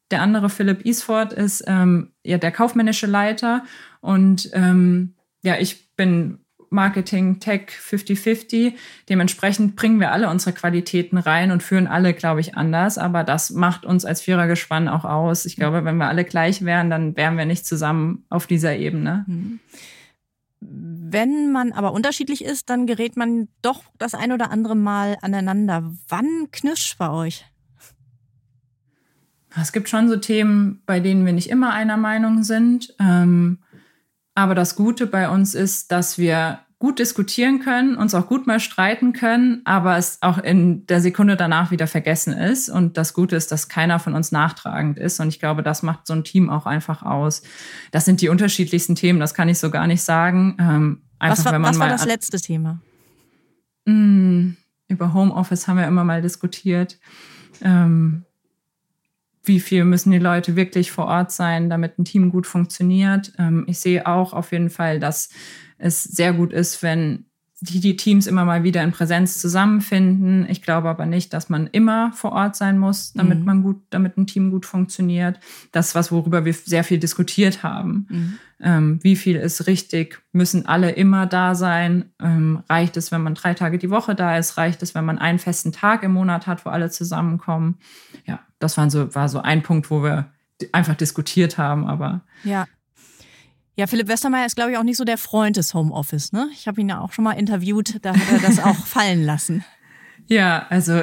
Der 0.09 0.21
andere 0.21 0.49
Philipp 0.49 0.85
Isford 0.85 1.33
ist 1.33 1.65
ähm, 1.67 2.13
ja 2.23 2.37
der 2.37 2.51
kaufmännische 2.51 3.07
Leiter 3.07 3.63
und 4.01 4.49
ähm, 4.53 5.15
ja, 5.43 5.57
ich 5.57 5.95
bin 5.95 6.39
Marketing, 6.71 7.39
Tech 7.39 7.67
50-50. 7.69 8.73
Dementsprechend 9.09 9.75
bringen 9.75 9.99
wir 9.99 10.11
alle 10.11 10.29
unsere 10.29 10.53
Qualitäten 10.53 11.17
rein 11.17 11.51
und 11.51 11.61
führen 11.61 11.85
alle, 11.85 12.13
glaube 12.13 12.39
ich, 12.39 12.55
anders. 12.55 12.97
Aber 12.97 13.23
das 13.23 13.51
macht 13.51 13.85
uns 13.85 14.05
als 14.05 14.21
Vierergespann 14.21 14.87
auch 14.87 15.03
aus. 15.03 15.45
Ich 15.45 15.57
glaube, 15.57 15.83
wenn 15.83 15.97
wir 15.97 16.07
alle 16.07 16.23
gleich 16.23 16.63
wären, 16.63 16.89
dann 16.89 17.17
wären 17.17 17.37
wir 17.37 17.45
nicht 17.45 17.65
zusammen 17.65 18.25
auf 18.29 18.47
dieser 18.47 18.77
Ebene. 18.77 19.25
Wenn 20.61 21.51
man 21.51 21.73
aber 21.73 21.91
unterschiedlich 21.91 22.45
ist, 22.45 22.69
dann 22.69 22.85
gerät 22.85 23.17
man 23.17 23.49
doch 23.61 23.83
das 23.97 24.13
ein 24.13 24.31
oder 24.31 24.49
andere 24.49 24.75
Mal 24.75 25.17
aneinander. 25.21 25.91
Wann 26.07 26.47
knirscht 26.51 26.97
bei 26.97 27.09
euch? 27.09 27.45
Es 29.59 29.73
gibt 29.73 29.89
schon 29.89 30.07
so 30.07 30.15
Themen, 30.15 30.81
bei 30.85 31.01
denen 31.01 31.25
wir 31.25 31.33
nicht 31.33 31.49
immer 31.49 31.73
einer 31.73 31.97
Meinung 31.97 32.43
sind. 32.43 32.95
Ähm, 32.99 33.57
aber 34.35 34.55
das 34.55 34.75
Gute 34.75 35.07
bei 35.07 35.29
uns 35.29 35.55
ist, 35.55 35.91
dass 35.91 36.17
wir 36.17 36.59
gut 36.81 36.97
diskutieren 36.97 37.59
können, 37.59 37.95
uns 37.95 38.15
auch 38.15 38.27
gut 38.27 38.47
mal 38.47 38.59
streiten 38.59 39.13
können, 39.13 39.61
aber 39.65 39.97
es 39.97 40.17
auch 40.21 40.39
in 40.39 40.87
der 40.87 40.99
Sekunde 40.99 41.37
danach 41.37 41.69
wieder 41.69 41.85
vergessen 41.85 42.33
ist. 42.33 42.69
Und 42.69 42.97
das 42.97 43.13
Gute 43.13 43.35
ist, 43.35 43.51
dass 43.51 43.69
keiner 43.69 43.99
von 43.99 44.15
uns 44.15 44.31
nachtragend 44.31 44.97
ist. 44.97 45.19
Und 45.19 45.27
ich 45.27 45.39
glaube, 45.39 45.61
das 45.61 45.83
macht 45.83 46.07
so 46.07 46.13
ein 46.13 46.23
Team 46.23 46.49
auch 46.49 46.65
einfach 46.65 47.03
aus. 47.03 47.43
Das 47.91 48.05
sind 48.05 48.19
die 48.19 48.29
unterschiedlichsten 48.29 48.95
Themen, 48.95 49.19
das 49.19 49.35
kann 49.35 49.47
ich 49.47 49.59
so 49.59 49.69
gar 49.69 49.85
nicht 49.85 50.01
sagen. 50.01 50.57
Ähm, 50.59 51.01
einfach, 51.19 51.37
was 51.37 51.45
war, 51.45 51.53
wenn 51.53 51.61
man 51.61 51.69
was 51.69 51.79
war 51.79 51.89
das 51.89 52.05
letzte 52.05 52.41
Thema? 52.41 52.81
Mh, 53.85 53.93
hm, 53.93 54.57
über 54.87 55.13
Homeoffice 55.13 55.67
haben 55.67 55.77
wir 55.77 55.85
immer 55.85 56.03
mal 56.03 56.23
diskutiert. 56.23 56.99
Ähm, 57.61 58.25
wie 59.43 59.59
viel 59.59 59.85
müssen 59.85 60.11
die 60.11 60.19
Leute 60.19 60.55
wirklich 60.55 60.91
vor 60.91 61.05
Ort 61.05 61.31
sein, 61.31 61.69
damit 61.69 61.97
ein 61.97 62.05
Team 62.05 62.29
gut 62.29 62.45
funktioniert. 62.47 63.33
Ähm, 63.37 63.65
ich 63.67 63.79
sehe 63.79 64.05
auch 64.05 64.33
auf 64.33 64.51
jeden 64.51 64.69
Fall, 64.69 64.99
dass 64.99 65.29
es 65.77 66.03
sehr 66.03 66.33
gut 66.33 66.53
ist, 66.53 66.83
wenn 66.83 67.25
die, 67.63 67.79
die 67.79 67.95
Teams 67.95 68.25
immer 68.25 68.43
mal 68.43 68.63
wieder 68.63 68.83
in 68.83 68.91
Präsenz 68.91 69.37
zusammenfinden. 69.39 70.47
Ich 70.49 70.63
glaube 70.63 70.89
aber 70.89 71.05
nicht, 71.05 71.31
dass 71.31 71.47
man 71.47 71.67
immer 71.67 72.11
vor 72.11 72.31
Ort 72.31 72.55
sein 72.55 72.79
muss, 72.79 73.13
damit 73.13 73.39
mhm. 73.39 73.45
man 73.45 73.61
gut, 73.61 73.81
damit 73.91 74.17
ein 74.17 74.25
Team 74.25 74.49
gut 74.49 74.65
funktioniert. 74.65 75.39
Das 75.71 75.89
ist 75.89 75.95
was, 75.95 76.11
worüber 76.11 76.43
wir 76.43 76.53
sehr 76.53 76.83
viel 76.83 76.97
diskutiert 76.97 77.61
haben. 77.61 78.07
Mhm. 78.09 78.39
Ähm, 78.63 78.99
wie 79.03 79.15
viel 79.15 79.35
ist 79.35 79.67
richtig? 79.67 80.23
Müssen 80.31 80.65
alle 80.65 80.91
immer 80.91 81.27
da 81.27 81.53
sein? 81.53 82.05
Ähm, 82.19 82.63
reicht 82.67 82.97
es, 82.97 83.11
wenn 83.11 83.21
man 83.21 83.35
drei 83.35 83.53
Tage 83.53 83.77
die 83.77 83.91
Woche 83.91 84.15
da 84.15 84.37
ist? 84.37 84.57
Reicht 84.57 84.81
es, 84.81 84.95
wenn 84.95 85.05
man 85.05 85.19
einen 85.19 85.39
festen 85.39 85.71
Tag 85.71 86.01
im 86.01 86.13
Monat 86.13 86.47
hat, 86.47 86.65
wo 86.65 86.71
alle 86.71 86.89
zusammenkommen? 86.89 87.77
Ja, 88.25 88.39
das 88.57 88.75
war 88.77 88.89
so, 88.89 89.13
war 89.13 89.29
so 89.29 89.39
ein 89.39 89.61
Punkt, 89.61 89.91
wo 89.91 90.01
wir 90.01 90.31
einfach 90.71 90.95
diskutiert 90.95 91.59
haben, 91.59 91.85
aber. 91.85 92.21
Ja. 92.43 92.65
Ja, 93.75 93.87
Philipp 93.87 94.07
Westermeier 94.07 94.45
ist, 94.45 94.55
glaube 94.55 94.71
ich, 94.71 94.77
auch 94.77 94.83
nicht 94.83 94.97
so 94.97 95.05
der 95.05 95.17
Freund 95.17 95.57
des 95.57 95.73
Homeoffice. 95.73 96.33
Ne? 96.33 96.49
Ich 96.53 96.67
habe 96.67 96.81
ihn 96.81 96.89
ja 96.89 96.99
auch 96.99 97.13
schon 97.13 97.23
mal 97.23 97.33
interviewt, 97.33 98.03
da 98.03 98.13
hat 98.13 98.31
er 98.31 98.39
das 98.39 98.59
auch 98.59 98.75
fallen 98.85 99.23
lassen. 99.23 99.63
Ja, 100.27 100.65
also 100.69 101.01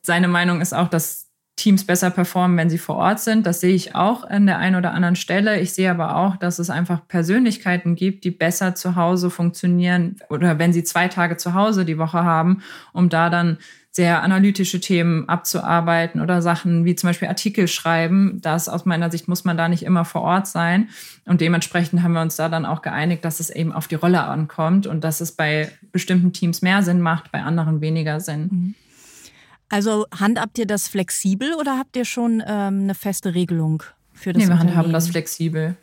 seine 0.00 0.28
Meinung 0.28 0.60
ist 0.60 0.72
auch, 0.72 0.88
dass 0.88 1.28
Teams 1.58 1.84
besser 1.84 2.10
performen, 2.10 2.56
wenn 2.56 2.70
sie 2.70 2.78
vor 2.78 2.96
Ort 2.96 3.20
sind. 3.20 3.44
Das 3.44 3.60
sehe 3.60 3.74
ich 3.74 3.94
auch 3.94 4.24
an 4.24 4.46
der 4.46 4.58
einen 4.58 4.76
oder 4.76 4.94
anderen 4.94 5.16
Stelle. 5.16 5.60
Ich 5.60 5.74
sehe 5.74 5.90
aber 5.90 6.16
auch, 6.16 6.36
dass 6.36 6.58
es 6.58 6.70
einfach 6.70 7.06
Persönlichkeiten 7.08 7.96
gibt, 7.96 8.24
die 8.24 8.30
besser 8.30 8.74
zu 8.74 8.96
Hause 8.96 9.28
funktionieren 9.28 10.16
oder 10.30 10.58
wenn 10.58 10.72
sie 10.72 10.84
zwei 10.84 11.08
Tage 11.08 11.36
zu 11.36 11.54
Hause 11.54 11.84
die 11.84 11.98
Woche 11.98 12.22
haben, 12.22 12.62
um 12.92 13.08
da 13.08 13.28
dann 13.28 13.58
sehr 13.98 14.22
analytische 14.22 14.78
Themen 14.78 15.28
abzuarbeiten 15.28 16.20
oder 16.20 16.40
Sachen 16.40 16.84
wie 16.84 16.94
zum 16.94 17.08
Beispiel 17.08 17.26
Artikel 17.26 17.66
schreiben. 17.66 18.38
Das 18.40 18.68
aus 18.68 18.84
meiner 18.84 19.10
Sicht 19.10 19.26
muss 19.26 19.44
man 19.44 19.56
da 19.56 19.68
nicht 19.68 19.82
immer 19.82 20.04
vor 20.04 20.22
Ort 20.22 20.46
sein. 20.46 20.88
Und 21.24 21.40
dementsprechend 21.40 22.04
haben 22.04 22.12
wir 22.12 22.20
uns 22.20 22.36
da 22.36 22.48
dann 22.48 22.64
auch 22.64 22.80
geeinigt, 22.80 23.24
dass 23.24 23.40
es 23.40 23.50
eben 23.50 23.72
auf 23.72 23.88
die 23.88 23.96
Rolle 23.96 24.22
ankommt 24.22 24.86
und 24.86 25.02
dass 25.02 25.20
es 25.20 25.32
bei 25.32 25.72
bestimmten 25.90 26.32
Teams 26.32 26.62
mehr 26.62 26.84
Sinn 26.84 27.00
macht, 27.00 27.32
bei 27.32 27.42
anderen 27.42 27.80
weniger 27.80 28.20
Sinn. 28.20 28.48
Mhm. 28.52 28.74
Also 29.68 30.06
handhabt 30.16 30.60
ihr 30.60 30.66
das 30.66 30.86
flexibel 30.86 31.54
oder 31.54 31.76
habt 31.76 31.96
ihr 31.96 32.04
schon 32.04 32.40
ähm, 32.46 32.82
eine 32.82 32.94
feste 32.94 33.34
Regelung 33.34 33.82
für 34.12 34.32
das? 34.32 34.44
Nee, 34.44 34.48
wir 34.48 34.60
handhaben 34.60 34.92
das 34.92 35.08
flexibel. 35.08 35.76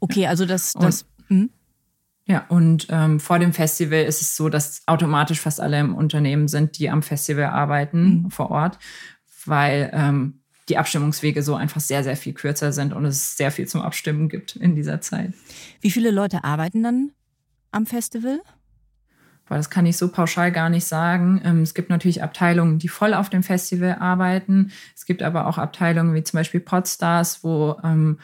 Okay, 0.00 0.26
also 0.26 0.46
das, 0.46 0.72
das 0.72 1.06
hm? 1.28 1.48
Ja, 2.26 2.44
und 2.48 2.86
ähm, 2.90 3.18
vor 3.18 3.38
dem 3.38 3.52
Festival 3.52 4.04
ist 4.04 4.22
es 4.22 4.36
so, 4.36 4.48
dass 4.48 4.82
automatisch 4.86 5.40
fast 5.40 5.60
alle 5.60 5.80
im 5.80 5.94
Unternehmen 5.94 6.46
sind, 6.48 6.78
die 6.78 6.88
am 6.88 7.02
Festival 7.02 7.46
arbeiten 7.46 8.22
mhm. 8.22 8.30
vor 8.30 8.50
Ort, 8.50 8.78
weil 9.44 9.90
ähm, 9.92 10.40
die 10.68 10.78
Abstimmungswege 10.78 11.42
so 11.42 11.56
einfach 11.56 11.80
sehr, 11.80 12.04
sehr 12.04 12.16
viel 12.16 12.32
kürzer 12.32 12.72
sind 12.72 12.92
und 12.92 13.04
es 13.04 13.36
sehr 13.36 13.50
viel 13.50 13.66
zum 13.66 13.82
Abstimmen 13.82 14.28
gibt 14.28 14.54
in 14.56 14.76
dieser 14.76 15.00
Zeit. 15.00 15.32
Wie 15.80 15.90
viele 15.90 16.12
Leute 16.12 16.44
arbeiten 16.44 16.82
dann 16.82 17.10
am 17.72 17.86
Festival? 17.86 18.40
Boah, 19.48 19.56
das 19.56 19.70
kann 19.70 19.86
ich 19.86 19.96
so 19.96 20.08
pauschal 20.08 20.52
gar 20.52 20.70
nicht 20.70 20.84
sagen. 20.84 21.42
Ähm, 21.44 21.62
es 21.62 21.74
gibt 21.74 21.90
natürlich 21.90 22.22
Abteilungen, 22.22 22.78
die 22.78 22.88
voll 22.88 23.12
auf 23.12 23.28
dem 23.30 23.42
Festival 23.42 23.96
arbeiten. 23.98 24.70
Es 24.94 25.04
gibt 25.04 25.22
aber 25.22 25.48
auch 25.48 25.58
Abteilungen 25.58 26.14
wie 26.14 26.22
zum 26.22 26.38
Beispiel 26.38 26.60
Podstars, 26.60 27.42
wo 27.42 27.76
ähm, 27.82 28.18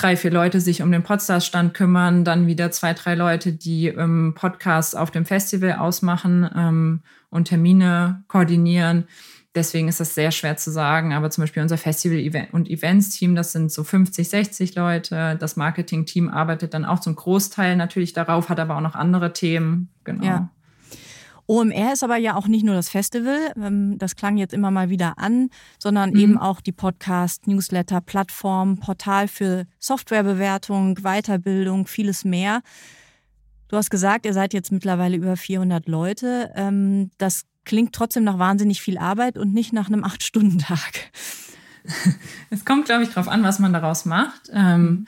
drei, 0.00 0.16
vier 0.16 0.30
Leute 0.30 0.60
sich 0.60 0.82
um 0.82 0.92
den 0.92 1.02
Podstars-Stand 1.02 1.74
kümmern, 1.74 2.24
dann 2.24 2.46
wieder 2.46 2.70
zwei, 2.70 2.94
drei 2.94 3.14
Leute, 3.14 3.52
die 3.52 3.88
ähm, 3.88 4.34
Podcasts 4.36 4.94
auf 4.94 5.10
dem 5.10 5.24
Festival 5.24 5.72
ausmachen 5.72 6.48
ähm, 6.54 7.00
und 7.30 7.46
Termine 7.46 8.22
koordinieren. 8.28 9.04
Deswegen 9.54 9.88
ist 9.88 9.98
das 9.98 10.14
sehr 10.14 10.30
schwer 10.30 10.56
zu 10.56 10.70
sagen. 10.70 11.12
Aber 11.14 11.30
zum 11.30 11.42
Beispiel 11.42 11.62
unser 11.62 11.78
Festival- 11.78 12.48
und 12.52 12.70
Events-Team, 12.70 13.34
das 13.34 13.52
sind 13.52 13.72
so 13.72 13.82
50, 13.82 14.28
60 14.28 14.74
Leute. 14.76 15.36
Das 15.40 15.56
Marketing-Team 15.56 16.28
arbeitet 16.28 16.74
dann 16.74 16.84
auch 16.84 17.00
zum 17.00 17.16
Großteil 17.16 17.74
natürlich 17.74 18.12
darauf, 18.12 18.48
hat 18.48 18.60
aber 18.60 18.76
auch 18.76 18.82
noch 18.82 18.94
andere 18.94 19.32
Themen. 19.32 19.88
Genau. 20.04 20.24
Ja. 20.24 20.50
OMR 21.48 21.94
ist 21.94 22.04
aber 22.04 22.18
ja 22.18 22.36
auch 22.36 22.46
nicht 22.46 22.62
nur 22.62 22.74
das 22.74 22.90
Festival, 22.90 23.52
ähm, 23.56 23.96
das 23.96 24.16
klang 24.16 24.36
jetzt 24.36 24.52
immer 24.52 24.70
mal 24.70 24.90
wieder 24.90 25.18
an, 25.18 25.48
sondern 25.78 26.10
mhm. 26.10 26.16
eben 26.18 26.38
auch 26.38 26.60
die 26.60 26.72
Podcast, 26.72 27.46
Newsletter, 27.46 28.02
Plattform, 28.02 28.78
Portal 28.78 29.28
für 29.28 29.64
Softwarebewertung, 29.78 30.96
Weiterbildung, 30.96 31.86
vieles 31.86 32.24
mehr. 32.24 32.60
Du 33.68 33.76
hast 33.76 33.88
gesagt, 33.90 34.26
ihr 34.26 34.34
seid 34.34 34.52
jetzt 34.52 34.72
mittlerweile 34.72 35.16
über 35.16 35.36
400 35.36 35.88
Leute. 35.88 36.52
Ähm, 36.54 37.10
das 37.16 37.44
klingt 37.64 37.94
trotzdem 37.94 38.24
nach 38.24 38.38
wahnsinnig 38.38 38.82
viel 38.82 38.98
Arbeit 38.98 39.38
und 39.38 39.54
nicht 39.54 39.72
nach 39.72 39.88
einem 39.88 40.04
Acht-Stunden-Tag. 40.04 41.10
Es 42.50 42.66
kommt, 42.66 42.84
glaube 42.84 43.04
ich, 43.04 43.08
darauf 43.08 43.28
an, 43.28 43.42
was 43.42 43.60
man 43.60 43.72
daraus 43.72 44.04
macht. 44.04 44.50
Ähm, 44.52 45.06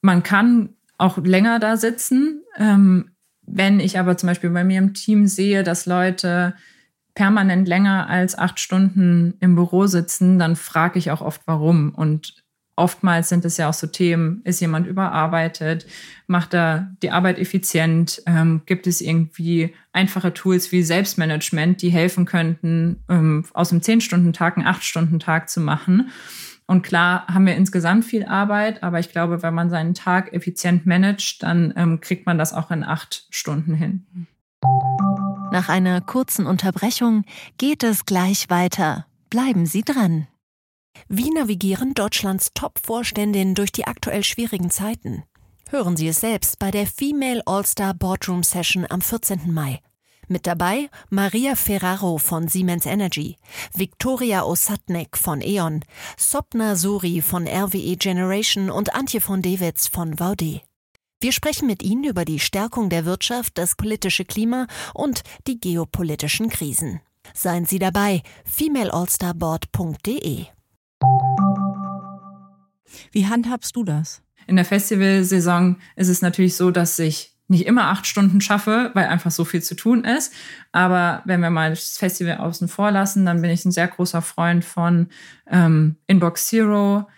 man 0.00 0.24
kann 0.24 0.70
auch 0.96 1.16
länger 1.18 1.60
da 1.60 1.76
sitzen 1.76 2.42
wenn 3.50 3.80
ich 3.80 3.98
aber 3.98 4.16
zum 4.16 4.28
Beispiel 4.28 4.50
bei 4.50 4.64
mir 4.64 4.78
im 4.78 4.94
Team 4.94 5.26
sehe, 5.26 5.62
dass 5.62 5.86
Leute 5.86 6.54
permanent 7.14 7.66
länger 7.66 8.08
als 8.08 8.38
acht 8.38 8.60
Stunden 8.60 9.34
im 9.40 9.54
Büro 9.56 9.86
sitzen, 9.86 10.38
dann 10.38 10.54
frage 10.54 10.98
ich 10.98 11.10
auch 11.10 11.20
oft, 11.20 11.42
warum. 11.46 11.90
Und 11.90 12.44
oftmals 12.76 13.28
sind 13.28 13.44
es 13.44 13.56
ja 13.56 13.68
auch 13.68 13.74
so 13.74 13.88
Themen, 13.88 14.40
ist 14.44 14.60
jemand 14.60 14.86
überarbeitet, 14.86 15.86
macht 16.28 16.54
er 16.54 16.94
die 17.02 17.10
Arbeit 17.10 17.38
effizient, 17.38 18.22
ähm, 18.26 18.62
gibt 18.66 18.86
es 18.86 19.00
irgendwie 19.00 19.74
einfache 19.92 20.32
Tools 20.32 20.70
wie 20.70 20.84
Selbstmanagement, 20.84 21.82
die 21.82 21.90
helfen 21.90 22.24
könnten, 22.24 23.02
ähm, 23.08 23.44
aus 23.52 23.72
einem 23.72 23.82
Zehn-Stunden-Tag 23.82 24.56
einen 24.56 24.66
Acht-Stunden-Tag 24.66 25.50
zu 25.50 25.60
machen. 25.60 26.10
Und 26.68 26.82
klar 26.82 27.26
haben 27.28 27.46
wir 27.46 27.56
insgesamt 27.56 28.04
viel 28.04 28.26
Arbeit, 28.26 28.82
aber 28.82 29.00
ich 29.00 29.10
glaube, 29.10 29.42
wenn 29.42 29.54
man 29.54 29.70
seinen 29.70 29.94
Tag 29.94 30.34
effizient 30.34 30.84
managt, 30.84 31.42
dann 31.42 31.72
ähm, 31.76 32.00
kriegt 32.00 32.26
man 32.26 32.36
das 32.36 32.52
auch 32.52 32.70
in 32.70 32.84
acht 32.84 33.26
Stunden 33.30 33.74
hin. 33.74 34.06
Nach 35.50 35.70
einer 35.70 36.02
kurzen 36.02 36.46
Unterbrechung 36.46 37.24
geht 37.56 37.82
es 37.82 38.04
gleich 38.04 38.50
weiter. 38.50 39.06
Bleiben 39.30 39.64
Sie 39.64 39.80
dran. 39.80 40.26
Wie 41.08 41.30
navigieren 41.30 41.94
Deutschlands 41.94 42.50
Top-Vorständinnen 42.52 43.54
durch 43.54 43.72
die 43.72 43.86
aktuell 43.86 44.22
schwierigen 44.22 44.68
Zeiten? 44.68 45.22
Hören 45.70 45.96
Sie 45.96 46.08
es 46.08 46.20
selbst 46.20 46.58
bei 46.58 46.70
der 46.70 46.86
Female 46.86 47.42
All-Star 47.46 47.94
Boardroom 47.94 48.42
Session 48.42 48.84
am 48.90 49.00
14. 49.00 49.52
Mai. 49.54 49.80
Mit 50.30 50.46
dabei 50.46 50.90
Maria 51.08 51.56
Ferraro 51.56 52.18
von 52.18 52.48
Siemens 52.48 52.84
Energy, 52.84 53.38
Viktoria 53.74 54.44
Osatnek 54.44 55.16
von 55.16 55.40
E.ON, 55.40 55.82
Sopna 56.18 56.76
Suri 56.76 57.22
von 57.22 57.48
RWE 57.48 57.96
Generation 57.96 58.68
und 58.68 58.94
Antje 58.94 59.22
von 59.22 59.40
Dewitz 59.40 59.86
von 59.86 60.18
Vaude. 60.18 60.60
Wir 61.20 61.32
sprechen 61.32 61.66
mit 61.66 61.82
Ihnen 61.82 62.04
über 62.04 62.26
die 62.26 62.40
Stärkung 62.40 62.90
der 62.90 63.06
Wirtschaft, 63.06 63.56
das 63.56 63.74
politische 63.74 64.26
Klima 64.26 64.66
und 64.92 65.22
die 65.46 65.58
geopolitischen 65.58 66.50
Krisen. 66.50 67.00
Seien 67.32 67.64
Sie 67.64 67.78
dabei, 67.78 68.22
femaleallstarboard.de. 68.44 70.44
Wie 73.12 73.26
handhabst 73.26 73.74
du 73.76 73.82
das? 73.82 74.20
In 74.46 74.56
der 74.56 74.66
Festivalsaison 74.66 75.78
ist 75.96 76.08
es 76.08 76.20
natürlich 76.20 76.54
so, 76.54 76.70
dass 76.70 76.98
ich 76.98 77.37
nicht 77.48 77.66
immer 77.66 77.86
acht 77.86 78.06
Stunden 78.06 78.40
schaffe, 78.40 78.90
weil 78.94 79.06
einfach 79.06 79.30
so 79.30 79.44
viel 79.44 79.62
zu 79.62 79.74
tun 79.74 80.04
ist. 80.04 80.32
Aber 80.70 81.22
wenn 81.24 81.40
wir 81.40 81.50
mal 81.50 81.70
das 81.70 81.96
Festival 81.96 82.38
außen 82.38 82.68
vor 82.68 82.90
lassen, 82.90 83.24
dann 83.26 83.40
bin 83.40 83.50
ich 83.50 83.64
ein 83.64 83.72
sehr 83.72 83.88
großer 83.88 84.22
Freund 84.22 84.64
von 84.64 85.08
ähm, 85.50 85.96
Inbox 86.06 86.48
Zero, 86.48 87.08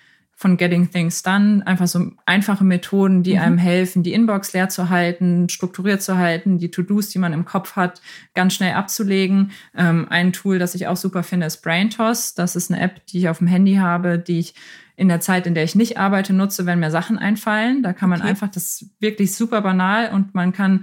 von 0.40 0.57
Getting 0.57 0.90
Things 0.90 1.23
Done. 1.23 1.66
Einfach 1.66 1.87
so 1.87 2.12
einfache 2.25 2.64
Methoden, 2.64 3.23
die 3.23 3.35
mhm. 3.35 3.40
einem 3.40 3.59
helfen, 3.59 4.03
die 4.03 4.14
Inbox 4.14 4.55
leer 4.55 4.71
zu 4.71 4.88
halten, 4.88 5.51
strukturiert 5.51 6.01
zu 6.01 6.16
halten, 6.16 6.57
die 6.57 6.71
To-Dos, 6.71 7.11
die 7.11 7.19
man 7.19 7.35
im 7.35 7.45
Kopf 7.45 7.77
hat, 7.77 8.01
ganz 8.33 8.55
schnell 8.55 8.73
abzulegen. 8.73 9.51
Ähm, 9.77 10.07
ein 10.09 10.33
Tool, 10.33 10.59
das 10.59 10.75
ich 10.75 10.87
auch 10.87 10.97
super 10.97 11.25
finde, 11.25 11.45
ist 11.45 11.61
BrainToss. 11.61 12.35
Das 12.35 12.57
ist 12.57 12.71
eine 12.71 12.81
App, 12.81 13.05
die 13.07 13.19
ich 13.19 13.29
auf 13.29 13.38
dem 13.38 13.49
Handy 13.49 13.75
habe, 13.75 14.19
die 14.19 14.38
ich 14.38 14.55
in 15.01 15.09
der 15.09 15.21
Zeit, 15.21 15.47
in 15.47 15.55
der 15.55 15.65
ich 15.65 15.75
nicht 15.75 15.97
arbeite, 15.97 16.35
nutze, 16.35 16.67
wenn 16.67 16.79
mir 16.79 16.91
Sachen 16.91 17.17
einfallen. 17.17 17.83
Da 17.83 17.95
kann 17.95 18.11
man 18.11 18.21
okay. 18.21 18.29
einfach, 18.29 18.49
das 18.49 18.65
ist 18.65 18.91
wirklich 19.01 19.35
super 19.35 19.63
banal 19.63 20.13
und 20.13 20.35
man 20.35 20.53
kann 20.53 20.83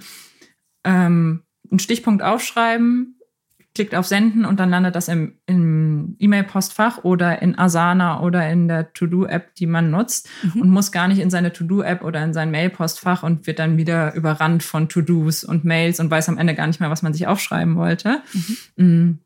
ähm, 0.84 1.44
einen 1.70 1.78
Stichpunkt 1.78 2.24
aufschreiben, 2.24 3.20
klickt 3.76 3.94
auf 3.94 4.08
Senden 4.08 4.44
und 4.46 4.60
dann 4.60 4.72
landet 4.72 4.96
das 4.96 5.08
im, 5.08 5.36
im 5.46 6.16
E-Mail-Postfach 6.18 7.04
oder 7.04 7.44
in 7.44 7.60
Asana 7.60 8.22
oder 8.22 8.50
in 8.50 8.68
der 8.68 8.92
To-Do-App, 8.92 9.54
die 9.54 9.68
man 9.68 9.92
nutzt 9.92 10.28
mhm. 10.42 10.64
und 10.64 10.70
muss 10.72 10.92
gar 10.92 11.08
nicht 11.08 11.20
in 11.20 11.30
seine 11.30 11.54
To-Do-App 11.54 12.04
oder 12.04 12.24
in 12.24 12.34
sein 12.34 12.50
Mail-Postfach 12.50 13.22
und 13.22 13.46
wird 13.46 13.60
dann 13.60 13.78
wieder 13.78 14.16
überrannt 14.16 14.64
von 14.64 14.90
To-Dos 14.90 15.44
und 15.44 15.64
Mails 15.64 16.00
und 16.00 16.10
weiß 16.10 16.28
am 16.30 16.40
Ende 16.40 16.56
gar 16.56 16.66
nicht 16.66 16.80
mehr, 16.80 16.90
was 16.90 17.04
man 17.04 17.14
sich 17.14 17.28
aufschreiben 17.28 17.76
wollte. 17.76 18.24
Mhm. 18.34 18.84
Mm. 18.84 19.20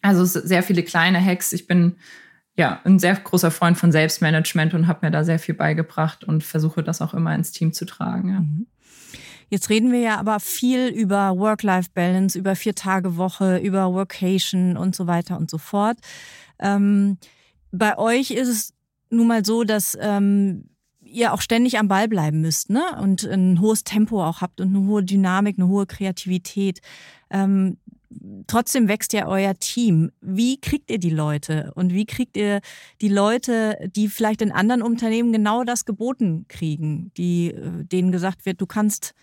Also 0.00 0.24
sehr 0.24 0.62
viele 0.62 0.84
kleine 0.84 1.20
Hacks. 1.20 1.52
Ich 1.52 1.66
bin 1.66 1.96
ja, 2.58 2.80
ein 2.82 2.98
sehr 2.98 3.14
großer 3.14 3.52
Freund 3.52 3.78
von 3.78 3.92
Selbstmanagement 3.92 4.74
und 4.74 4.88
habe 4.88 5.06
mir 5.06 5.12
da 5.12 5.22
sehr 5.22 5.38
viel 5.38 5.54
beigebracht 5.54 6.24
und 6.24 6.42
versuche 6.42 6.82
das 6.82 7.00
auch 7.00 7.14
immer 7.14 7.32
ins 7.32 7.52
Team 7.52 7.72
zu 7.72 7.86
tragen. 7.86 8.30
Ja. 8.30 8.40
Mhm. 8.40 8.66
Jetzt 9.48 9.70
reden 9.70 9.92
wir 9.92 10.00
ja 10.00 10.18
aber 10.18 10.40
viel 10.40 10.88
über 10.88 11.38
Work-Life-Balance, 11.38 12.36
über 12.36 12.56
Vier-Tage-Woche, 12.56 13.58
über 13.58 13.94
Workation 13.94 14.76
und 14.76 14.94
so 14.94 15.06
weiter 15.06 15.38
und 15.38 15.48
so 15.48 15.56
fort. 15.56 15.98
Ähm, 16.58 17.16
bei 17.70 17.96
euch 17.96 18.32
ist 18.32 18.48
es 18.48 18.74
nun 19.08 19.28
mal 19.28 19.44
so, 19.44 19.62
dass 19.62 19.96
ähm, 20.00 20.64
ihr 21.00 21.32
auch 21.32 21.40
ständig 21.40 21.78
am 21.78 21.86
Ball 21.86 22.08
bleiben 22.08 22.40
müsst, 22.40 22.70
ne? 22.70 22.82
Und 23.00 23.24
ein 23.24 23.60
hohes 23.60 23.84
Tempo 23.84 24.22
auch 24.22 24.40
habt 24.40 24.60
und 24.60 24.74
eine 24.74 24.84
hohe 24.86 25.04
Dynamik, 25.04 25.58
eine 25.58 25.68
hohe 25.68 25.86
Kreativität. 25.86 26.80
Ähm, 27.30 27.78
trotzdem 28.46 28.88
wächst 28.88 29.12
ja 29.12 29.26
euer 29.26 29.54
Team. 29.54 30.10
Wie 30.20 30.60
kriegt 30.60 30.90
ihr 30.90 30.98
die 30.98 31.10
Leute? 31.10 31.72
Und 31.74 31.92
wie 31.92 32.06
kriegt 32.06 32.36
ihr 32.36 32.60
die 33.00 33.08
Leute, 33.08 33.76
die 33.94 34.08
vielleicht 34.08 34.42
in 34.42 34.52
anderen 34.52 34.82
Unternehmen 34.82 35.32
genau 35.32 35.64
das 35.64 35.84
geboten 35.84 36.46
kriegen, 36.48 37.12
die 37.16 37.48
äh, 37.48 37.84
denen 37.84 38.12
gesagt 38.12 38.46
wird, 38.46 38.60
du 38.60 38.66
kannst 38.66 39.14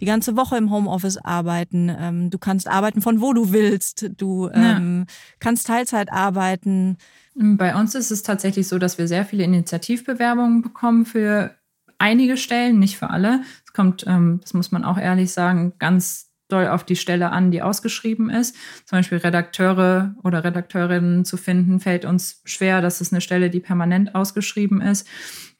die 0.00 0.06
ganze 0.06 0.36
Woche 0.36 0.56
im 0.56 0.70
Homeoffice 0.70 1.18
arbeiten, 1.18 1.90
ähm, 1.98 2.30
du 2.30 2.38
kannst 2.38 2.68
arbeiten 2.68 3.00
von 3.00 3.20
wo 3.20 3.32
du 3.32 3.52
willst, 3.52 4.10
du 4.16 4.48
ähm, 4.52 5.06
ja. 5.08 5.14
kannst 5.40 5.66
Teilzeit 5.66 6.12
arbeiten. 6.12 6.98
Bei 7.34 7.74
uns 7.74 7.94
ist 7.94 8.10
es 8.10 8.22
tatsächlich 8.22 8.68
so, 8.68 8.78
dass 8.78 8.98
wir 8.98 9.08
sehr 9.08 9.24
viele 9.24 9.44
Initiativbewerbungen 9.44 10.62
bekommen 10.62 11.04
für 11.04 11.54
einige 11.98 12.36
Stellen, 12.36 12.78
nicht 12.78 12.96
für 12.96 13.10
alle. 13.10 13.42
Es 13.64 13.72
kommt, 13.72 14.04
ähm, 14.06 14.38
das 14.42 14.54
muss 14.54 14.70
man 14.70 14.84
auch 14.84 14.98
ehrlich 14.98 15.32
sagen, 15.32 15.72
ganz 15.78 16.27
doll 16.48 16.68
auf 16.68 16.84
die 16.84 16.96
Stelle 16.96 17.30
an, 17.30 17.50
die 17.50 17.62
ausgeschrieben 17.62 18.30
ist. 18.30 18.56
Zum 18.84 18.98
Beispiel 18.98 19.18
Redakteure 19.18 20.14
oder 20.22 20.44
Redakteurinnen 20.44 21.24
zu 21.24 21.36
finden, 21.36 21.80
fällt 21.80 22.04
uns 22.04 22.40
schwer. 22.44 22.80
Das 22.80 23.00
ist 23.00 23.12
eine 23.12 23.20
Stelle, 23.20 23.50
die 23.50 23.60
permanent 23.60 24.14
ausgeschrieben 24.14 24.80
ist. 24.80 25.06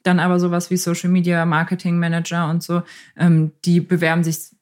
Dann 0.03 0.19
aber 0.19 0.39
sowas 0.39 0.71
wie 0.71 0.77
Social 0.77 1.09
Media 1.09 1.45
Marketing 1.45 1.99
Manager 1.99 2.49
und 2.49 2.63
so, 2.63 2.83
ähm, 3.17 3.51
die 3.65 3.81
bewerben 3.81 4.23
sich 4.23 4.55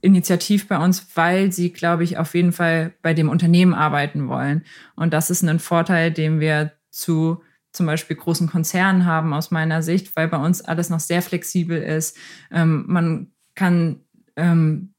initiativ 0.00 0.68
bei 0.68 0.78
uns, 0.78 1.06
weil 1.14 1.52
sie, 1.52 1.72
glaube 1.72 2.04
ich, 2.04 2.18
auf 2.18 2.34
jeden 2.34 2.52
Fall 2.52 2.94
bei 3.02 3.14
dem 3.14 3.28
Unternehmen 3.28 3.74
arbeiten 3.74 4.28
wollen. 4.28 4.64
Und 4.96 5.12
das 5.12 5.30
ist 5.30 5.42
ein 5.42 5.58
Vorteil, 5.58 6.10
den 6.10 6.40
wir 6.40 6.72
zu 6.90 7.42
zum 7.72 7.86
Beispiel 7.86 8.16
großen 8.16 8.48
Konzernen 8.48 9.04
haben 9.04 9.34
aus 9.34 9.50
meiner 9.50 9.82
Sicht, 9.82 10.16
weil 10.16 10.28
bei 10.28 10.38
uns 10.38 10.62
alles 10.62 10.90
noch 10.90 11.00
sehr 11.00 11.22
flexibel 11.22 11.80
ist. 11.80 12.16
Ähm, 12.50 12.84
man 12.88 13.32
kann 13.54 14.00
ähm, 14.36 14.94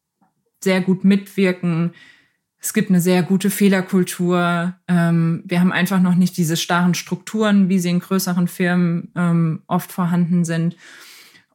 sehr 0.63 0.82
gut 0.82 1.04
mitwirken. 1.04 1.93
Es 2.60 2.74
gibt 2.74 2.89
eine 2.89 3.00
sehr 3.00 3.24
gute 3.24 3.50
Fehlerkultur. 3.50 4.74
Ähm, 4.88 5.43
wir 5.45 5.60
haben 5.62 5.72
einfach 5.72 6.02
noch 6.02 6.15
nicht 6.15 6.36
diese 6.38 6.58
starren 6.58 6.93
Strukturen, 6.93 7.69
wie 7.69 7.80
sie 7.80 7.89
in 7.89 8.00
größeren 8.00 8.48
Firmen 8.48 9.12
ähm, 9.15 9.63
oft 9.67 9.91
vorhanden 9.91 10.43
sind. 10.43 10.76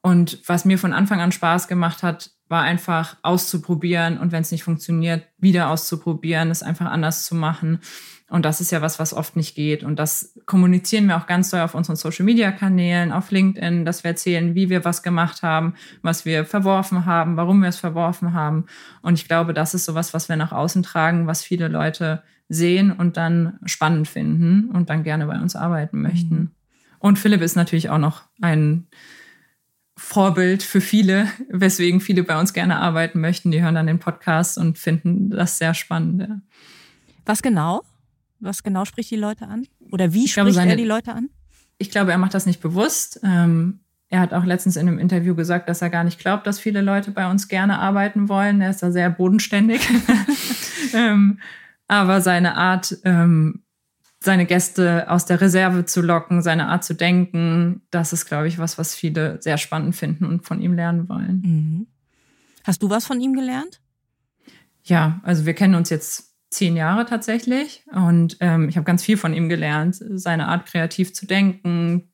Und 0.00 0.40
was 0.46 0.64
mir 0.64 0.78
von 0.78 0.92
Anfang 0.92 1.20
an 1.20 1.32
Spaß 1.32 1.68
gemacht 1.68 2.02
hat, 2.02 2.30
war 2.48 2.62
einfach 2.62 3.16
auszuprobieren 3.22 4.18
und 4.18 4.32
wenn 4.32 4.42
es 4.42 4.52
nicht 4.52 4.64
funktioniert, 4.64 5.26
wieder 5.38 5.70
auszuprobieren, 5.70 6.50
es 6.50 6.62
einfach 6.62 6.86
anders 6.86 7.24
zu 7.24 7.34
machen. 7.34 7.80
Und 8.30 8.44
das 8.44 8.60
ist 8.60 8.72
ja 8.72 8.80
was, 8.80 8.98
was 8.98 9.12
oft 9.12 9.36
nicht 9.36 9.54
geht. 9.54 9.84
Und 9.84 9.98
das 9.98 10.34
kommunizieren 10.46 11.06
wir 11.06 11.18
auch 11.18 11.26
ganz 11.26 11.50
doll 11.50 11.60
auf 11.60 11.74
unseren 11.74 11.96
Social-Media-Kanälen, 11.96 13.12
auf 13.12 13.30
LinkedIn, 13.30 13.84
dass 13.84 14.02
wir 14.02 14.12
erzählen, 14.12 14.54
wie 14.54 14.70
wir 14.70 14.84
was 14.84 15.02
gemacht 15.02 15.42
haben, 15.42 15.74
was 16.02 16.24
wir 16.24 16.46
verworfen 16.46 17.04
haben, 17.04 17.36
warum 17.36 17.60
wir 17.60 17.68
es 17.68 17.76
verworfen 17.76 18.32
haben. 18.32 18.64
Und 19.02 19.14
ich 19.14 19.28
glaube, 19.28 19.52
das 19.52 19.74
ist 19.74 19.84
sowas, 19.84 20.14
was 20.14 20.28
wir 20.28 20.36
nach 20.36 20.52
außen 20.52 20.82
tragen, 20.82 21.26
was 21.26 21.44
viele 21.44 21.68
Leute 21.68 22.22
sehen 22.48 22.92
und 22.92 23.16
dann 23.16 23.58
spannend 23.66 24.08
finden 24.08 24.70
und 24.70 24.88
dann 24.90 25.02
gerne 25.02 25.26
bei 25.26 25.38
uns 25.38 25.54
arbeiten 25.54 26.00
möchten. 26.00 26.34
Mhm. 26.34 26.50
Und 26.98 27.18
Philipp 27.18 27.42
ist 27.42 27.56
natürlich 27.56 27.90
auch 27.90 27.98
noch 27.98 28.22
ein 28.40 28.86
Vorbild 29.96 30.62
für 30.62 30.80
viele, 30.80 31.28
weswegen 31.50 32.00
viele 32.00 32.22
bei 32.24 32.38
uns 32.40 32.54
gerne 32.54 32.78
arbeiten 32.78 33.20
möchten. 33.20 33.50
Die 33.50 33.62
hören 33.62 33.74
dann 33.74 33.86
den 33.86 33.98
Podcast 33.98 34.56
und 34.56 34.78
finden 34.78 35.28
das 35.30 35.58
sehr 35.58 35.74
spannend. 35.74 36.42
Was 37.26 37.42
genau? 37.42 37.82
Was 38.44 38.62
genau 38.62 38.84
spricht 38.84 39.10
die 39.10 39.16
Leute 39.16 39.48
an? 39.48 39.66
Oder 39.90 40.12
wie 40.12 40.24
ich 40.24 40.32
spricht 40.32 40.34
glaube, 40.34 40.52
seine, 40.52 40.72
er 40.72 40.76
die 40.76 40.84
Leute 40.84 41.12
an? 41.12 41.30
Ich 41.78 41.90
glaube, 41.90 42.12
er 42.12 42.18
macht 42.18 42.34
das 42.34 42.46
nicht 42.46 42.60
bewusst. 42.60 43.20
Ähm, 43.22 43.80
er 44.08 44.20
hat 44.20 44.32
auch 44.32 44.44
letztens 44.44 44.76
in 44.76 44.86
einem 44.86 44.98
Interview 44.98 45.34
gesagt, 45.34 45.68
dass 45.68 45.82
er 45.82 45.90
gar 45.90 46.04
nicht 46.04 46.18
glaubt, 46.18 46.46
dass 46.46 46.60
viele 46.60 46.82
Leute 46.82 47.10
bei 47.10 47.28
uns 47.28 47.48
gerne 47.48 47.78
arbeiten 47.78 48.28
wollen. 48.28 48.60
Er 48.60 48.70
ist 48.70 48.82
da 48.82 48.92
sehr 48.92 49.10
bodenständig. 49.10 49.80
ähm, 50.94 51.40
aber 51.88 52.20
seine 52.20 52.56
Art, 52.56 52.96
ähm, 53.04 53.62
seine 54.20 54.46
Gäste 54.46 55.10
aus 55.10 55.24
der 55.24 55.40
Reserve 55.40 55.84
zu 55.86 56.00
locken, 56.00 56.42
seine 56.42 56.68
Art 56.68 56.84
zu 56.84 56.94
denken, 56.94 57.82
das 57.90 58.12
ist, 58.12 58.26
glaube 58.26 58.46
ich, 58.46 58.58
was, 58.58 58.78
was 58.78 58.94
viele 58.94 59.40
sehr 59.42 59.58
spannend 59.58 59.96
finden 59.96 60.26
und 60.26 60.44
von 60.44 60.60
ihm 60.60 60.74
lernen 60.74 61.08
wollen. 61.08 61.42
Mhm. 61.44 61.86
Hast 62.62 62.82
du 62.82 62.90
was 62.90 63.06
von 63.06 63.20
ihm 63.20 63.34
gelernt? 63.34 63.80
Ja, 64.84 65.20
also 65.22 65.46
wir 65.46 65.54
kennen 65.54 65.74
uns 65.74 65.90
jetzt 65.90 66.33
zehn 66.54 66.76
Jahre 66.76 67.04
tatsächlich. 67.04 67.84
Und 67.92 68.36
ähm, 68.40 68.68
ich 68.68 68.76
habe 68.76 68.84
ganz 68.84 69.04
viel 69.04 69.16
von 69.16 69.34
ihm 69.34 69.48
gelernt. 69.48 69.96
Seine 69.98 70.48
Art, 70.48 70.66
kreativ 70.66 71.12
zu 71.12 71.26
denken, 71.26 72.12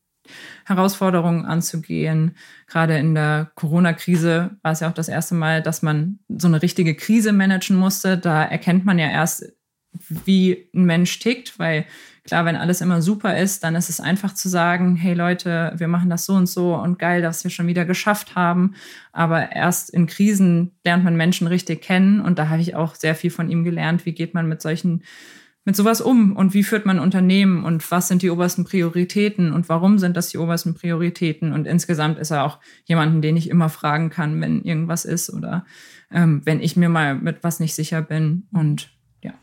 Herausforderungen 0.64 1.44
anzugehen. 1.44 2.36
Gerade 2.66 2.98
in 2.98 3.14
der 3.14 3.50
Corona-Krise 3.54 4.58
war 4.62 4.72
es 4.72 4.80
ja 4.80 4.88
auch 4.88 4.94
das 4.94 5.08
erste 5.08 5.34
Mal, 5.34 5.62
dass 5.62 5.82
man 5.82 6.20
so 6.28 6.48
eine 6.48 6.62
richtige 6.62 6.94
Krise 6.94 7.32
managen 7.32 7.76
musste. 7.76 8.16
Da 8.18 8.44
erkennt 8.44 8.84
man 8.84 8.98
ja 8.98 9.08
erst, 9.08 9.52
wie 10.08 10.68
ein 10.74 10.84
Mensch 10.84 11.18
tickt, 11.18 11.58
weil 11.58 11.84
klar, 12.24 12.44
wenn 12.44 12.56
alles 12.56 12.80
immer 12.80 13.02
super 13.02 13.38
ist, 13.38 13.64
dann 13.64 13.74
ist 13.74 13.88
es 13.88 14.00
einfach 14.00 14.34
zu 14.34 14.48
sagen, 14.48 14.96
hey 14.96 15.14
Leute, 15.14 15.72
wir 15.76 15.88
machen 15.88 16.10
das 16.10 16.26
so 16.26 16.34
und 16.34 16.48
so 16.48 16.74
und 16.74 16.98
geil, 16.98 17.22
dass 17.22 17.44
wir 17.44 17.50
schon 17.50 17.66
wieder 17.66 17.84
geschafft 17.84 18.34
haben. 18.34 18.74
Aber 19.12 19.52
erst 19.52 19.90
in 19.90 20.06
Krisen 20.06 20.72
lernt 20.84 21.04
man 21.04 21.16
Menschen 21.16 21.46
richtig 21.46 21.82
kennen 21.82 22.20
und 22.20 22.38
da 22.38 22.48
habe 22.48 22.62
ich 22.62 22.74
auch 22.74 22.94
sehr 22.94 23.14
viel 23.14 23.30
von 23.30 23.50
ihm 23.50 23.64
gelernt. 23.64 24.06
Wie 24.06 24.12
geht 24.12 24.34
man 24.34 24.48
mit 24.48 24.62
solchen 24.62 25.02
mit 25.64 25.76
sowas 25.76 26.00
um 26.00 26.34
und 26.36 26.54
wie 26.54 26.62
führt 26.62 26.86
man 26.86 26.98
Unternehmen 26.98 27.64
und 27.64 27.90
was 27.90 28.08
sind 28.08 28.22
die 28.22 28.30
obersten 28.30 28.64
Prioritäten 28.64 29.52
und 29.52 29.68
warum 29.68 29.98
sind 29.98 30.16
das 30.16 30.30
die 30.30 30.38
obersten 30.38 30.74
Prioritäten 30.74 31.52
und 31.52 31.66
insgesamt 31.66 32.18
ist 32.18 32.30
er 32.30 32.44
auch 32.44 32.60
jemanden, 32.86 33.20
den 33.20 33.36
ich 33.36 33.50
immer 33.50 33.68
fragen 33.68 34.08
kann, 34.08 34.40
wenn 34.40 34.62
irgendwas 34.62 35.04
ist 35.04 35.30
oder 35.30 35.66
ähm, 36.10 36.40
wenn 36.44 36.60
ich 36.60 36.76
mir 36.76 36.88
mal 36.88 37.14
mit 37.14 37.44
was 37.44 37.60
nicht 37.60 37.74
sicher 37.74 38.00
bin 38.00 38.46
und 38.52 38.90
ja. 39.22 39.34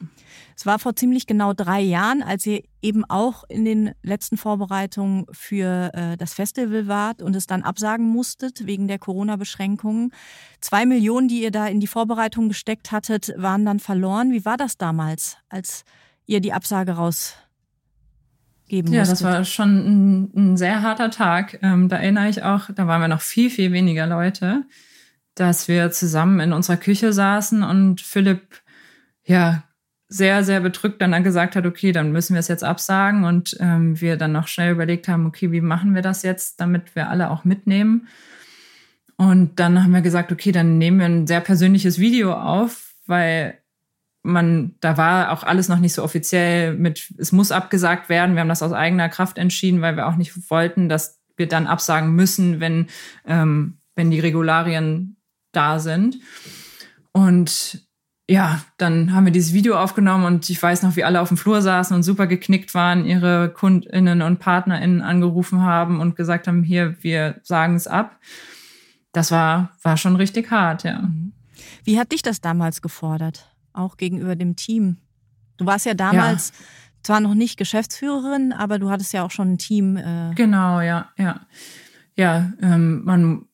Es 0.58 0.66
war 0.66 0.80
vor 0.80 0.96
ziemlich 0.96 1.28
genau 1.28 1.54
drei 1.54 1.82
Jahren, 1.82 2.24
als 2.24 2.44
ihr 2.48 2.64
eben 2.82 3.06
auch 3.06 3.44
in 3.48 3.64
den 3.64 3.92
letzten 4.02 4.38
Vorbereitungen 4.38 5.28
für 5.32 5.92
äh, 5.94 6.18
das 6.18 6.34
Festival 6.34 6.88
wart 6.88 7.22
und 7.22 7.36
es 7.36 7.46
dann 7.46 7.62
absagen 7.62 8.08
musstet 8.08 8.66
wegen 8.66 8.88
der 8.88 8.98
Corona-Beschränkungen. 8.98 10.12
Zwei 10.60 10.88
Millionen, 10.88 11.28
die 11.28 11.44
ihr 11.44 11.52
da 11.52 11.68
in 11.68 11.80
die 11.80 11.86
Vorbereitung 11.86 12.48
gesteckt 12.48 12.92
hattet, 12.92 13.34
waren 13.38 13.66
dann 13.66 13.80
verloren. 13.80 14.32
Wie 14.32 14.46
war 14.46 14.58
das 14.58 14.80
damals, 14.80 15.38
als 15.48 15.86
ihr 16.26 16.42
die 16.42 16.54
Absage 16.54 16.94
rausgeben 16.94 18.92
ja, 18.92 19.02
musstet? 19.02 19.12
das 19.12 19.24
war 19.24 19.46
schon 19.46 19.78
ein, 19.78 20.32
ein 20.36 20.58
sehr 20.58 20.82
harter 20.82 21.12
Tag. 21.12 21.60
Ähm, 21.62 21.88
da 21.88 21.98
erinnere 21.98 22.30
ich 22.30 22.42
auch, 22.42 22.72
da 22.74 22.88
waren 22.88 23.02
wir 23.02 23.08
noch 23.08 23.22
viel, 23.22 23.52
viel 23.52 23.72
weniger 23.74 24.08
Leute, 24.08 24.64
dass 25.36 25.68
wir 25.68 25.92
zusammen 25.92 26.40
in 26.40 26.52
unserer 26.52 26.78
Küche 26.78 27.14
saßen 27.14 27.62
und 27.62 28.02
Philipp 28.02 28.64
ja 29.24 29.67
sehr, 30.10 30.44
sehr 30.44 30.62
bedrückt 30.62 31.02
dann 31.02 31.24
gesagt 31.24 31.56
hat, 31.56 31.66
okay, 31.66 31.92
dann 31.92 32.12
müssen 32.12 32.34
wir 32.34 32.40
es 32.40 32.48
jetzt 32.48 32.64
absagen 32.64 33.26
und 33.26 33.58
ähm, 33.60 34.00
wir 34.00 34.16
dann 34.16 34.32
noch 34.32 34.48
schnell 34.48 34.72
überlegt 34.72 35.08
haben, 35.08 35.26
okay, 35.26 35.52
wie 35.52 35.62
machen 35.62 35.96
wir 35.96 36.02
das 36.02 36.24
jetzt, 36.24 36.62
damit 36.62 36.96
wir 36.96 37.10
alle 37.10 37.30
auch 37.30 37.44
mitnehmen. 37.44 38.08
Und 39.18 39.60
dann 39.60 39.84
haben 39.84 39.94
wir 39.94 40.02
gesagt, 40.02 40.32
okay, 40.32 40.52
dann 40.52 40.78
nehmen 40.78 41.00
wir 41.00 41.08
ein 41.08 41.28
sehr 41.28 41.42
persönliches 41.42 42.00
Video 42.00 42.34
auf, 42.34 42.94
weil 43.06 43.60
man, 44.24 44.76
da 44.80 44.98
war 44.98 45.32
auch 45.32 45.44
alles 45.44 45.70
noch 45.70 45.80
nicht 45.80 45.94
so 45.94 46.04
offiziell 46.04 46.74
mit, 46.74 47.14
es 47.18 47.32
muss 47.32 47.52
abgesagt 47.52 48.10
werden. 48.10 48.36
Wir 48.36 48.42
haben 48.42 48.50
das 48.50 48.64
aus 48.64 48.74
eigener 48.74 49.10
Kraft 49.10 49.38
entschieden, 49.38 49.82
weil 49.82 49.96
wir 49.96 50.08
auch 50.08 50.16
nicht 50.16 50.50
wollten, 50.50 50.88
dass 50.90 51.20
wir 51.36 51.48
dann 51.48 51.68
absagen 51.68 52.14
müssen, 52.14 52.60
wenn, 52.60 52.88
ähm, 53.26 53.80
wenn 53.96 54.12
die 54.12 54.20
Regularien 54.20 55.18
da 55.52 55.80
sind. 55.80 56.20
Und 57.12 57.87
ja, 58.30 58.62
dann 58.78 59.14
haben 59.14 59.26
wir 59.26 59.32
dieses 59.32 59.54
Video 59.54 59.78
aufgenommen 59.78 60.26
und 60.26 60.50
ich 60.50 60.62
weiß 60.62 60.84
noch, 60.84 60.98
wie 60.98 61.06
alle 61.06 61.22
auf 61.22 61.30
dem 61.30 61.38
Flur 61.38 61.62
saßen 61.62 61.96
und 61.96 62.04
super 62.04 62.28
geknickt 62.28 62.74
waren, 62.74 63.06
ihre 63.06 63.50
KundInnen 63.54 64.22
und 64.22 64.40
PartnerInnen 64.40 65.02
angerufen 65.02 65.62
haben 65.62 66.02
und 66.02 66.18
gesagt 66.18 66.48
haben, 66.48 66.62
hier, 66.64 66.98
wir 67.02 67.40
sagen 67.44 67.76
es 67.76 67.88
ab. 67.88 68.20
Das 69.14 69.32
war, 69.32 69.72
war 69.82 69.96
schon 69.96 70.18
richtig 70.18 70.52
hart, 70.52 70.84
ja. 70.84 71.00
Mhm. 71.00 71.32
Wie 71.86 71.98
hat 71.98 72.12
dich 72.12 72.22
das 72.22 72.42
damals 72.42 72.82
gefordert? 72.82 73.50
Auch 73.72 73.96
gegenüber 73.96 74.36
dem 74.36 74.58
Team? 74.58 74.98
Du 75.56 75.66
warst 75.66 75.86
ja 75.86 75.94
damals 75.94 76.50
ja. 76.50 76.66
zwar 77.04 77.20
noch 77.22 77.34
nicht 77.34 77.58
Geschäftsführerin, 77.58 78.52
aber 78.52 78.78
du 78.78 78.90
hattest 78.90 79.14
ja 79.14 79.24
auch 79.24 79.32
schon 79.32 79.54
ein 79.54 79.58
Team. 79.58 79.96
Äh 79.96 80.34
genau, 80.36 80.82
ja, 80.82 81.10
ja. 81.18 81.42
Ja, 82.16 82.52
ähm, 82.62 83.06
man 83.06 83.46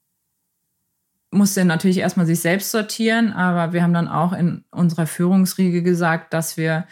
musste 1.34 1.66
natürlich 1.66 1.98
erstmal 1.98 2.26
sich 2.26 2.40
selbst 2.40 2.72
sortieren, 2.72 3.34
aber 3.34 3.74
wir 3.74 3.84
haben 3.84 3.94
dann 3.94 4.08
auch 4.08 4.34
in 4.34 4.64
unserer 4.72 5.08
Führungsriege 5.08 5.84
gesagt, 5.84 6.34
dass 6.34 6.58
wir 6.58 6.86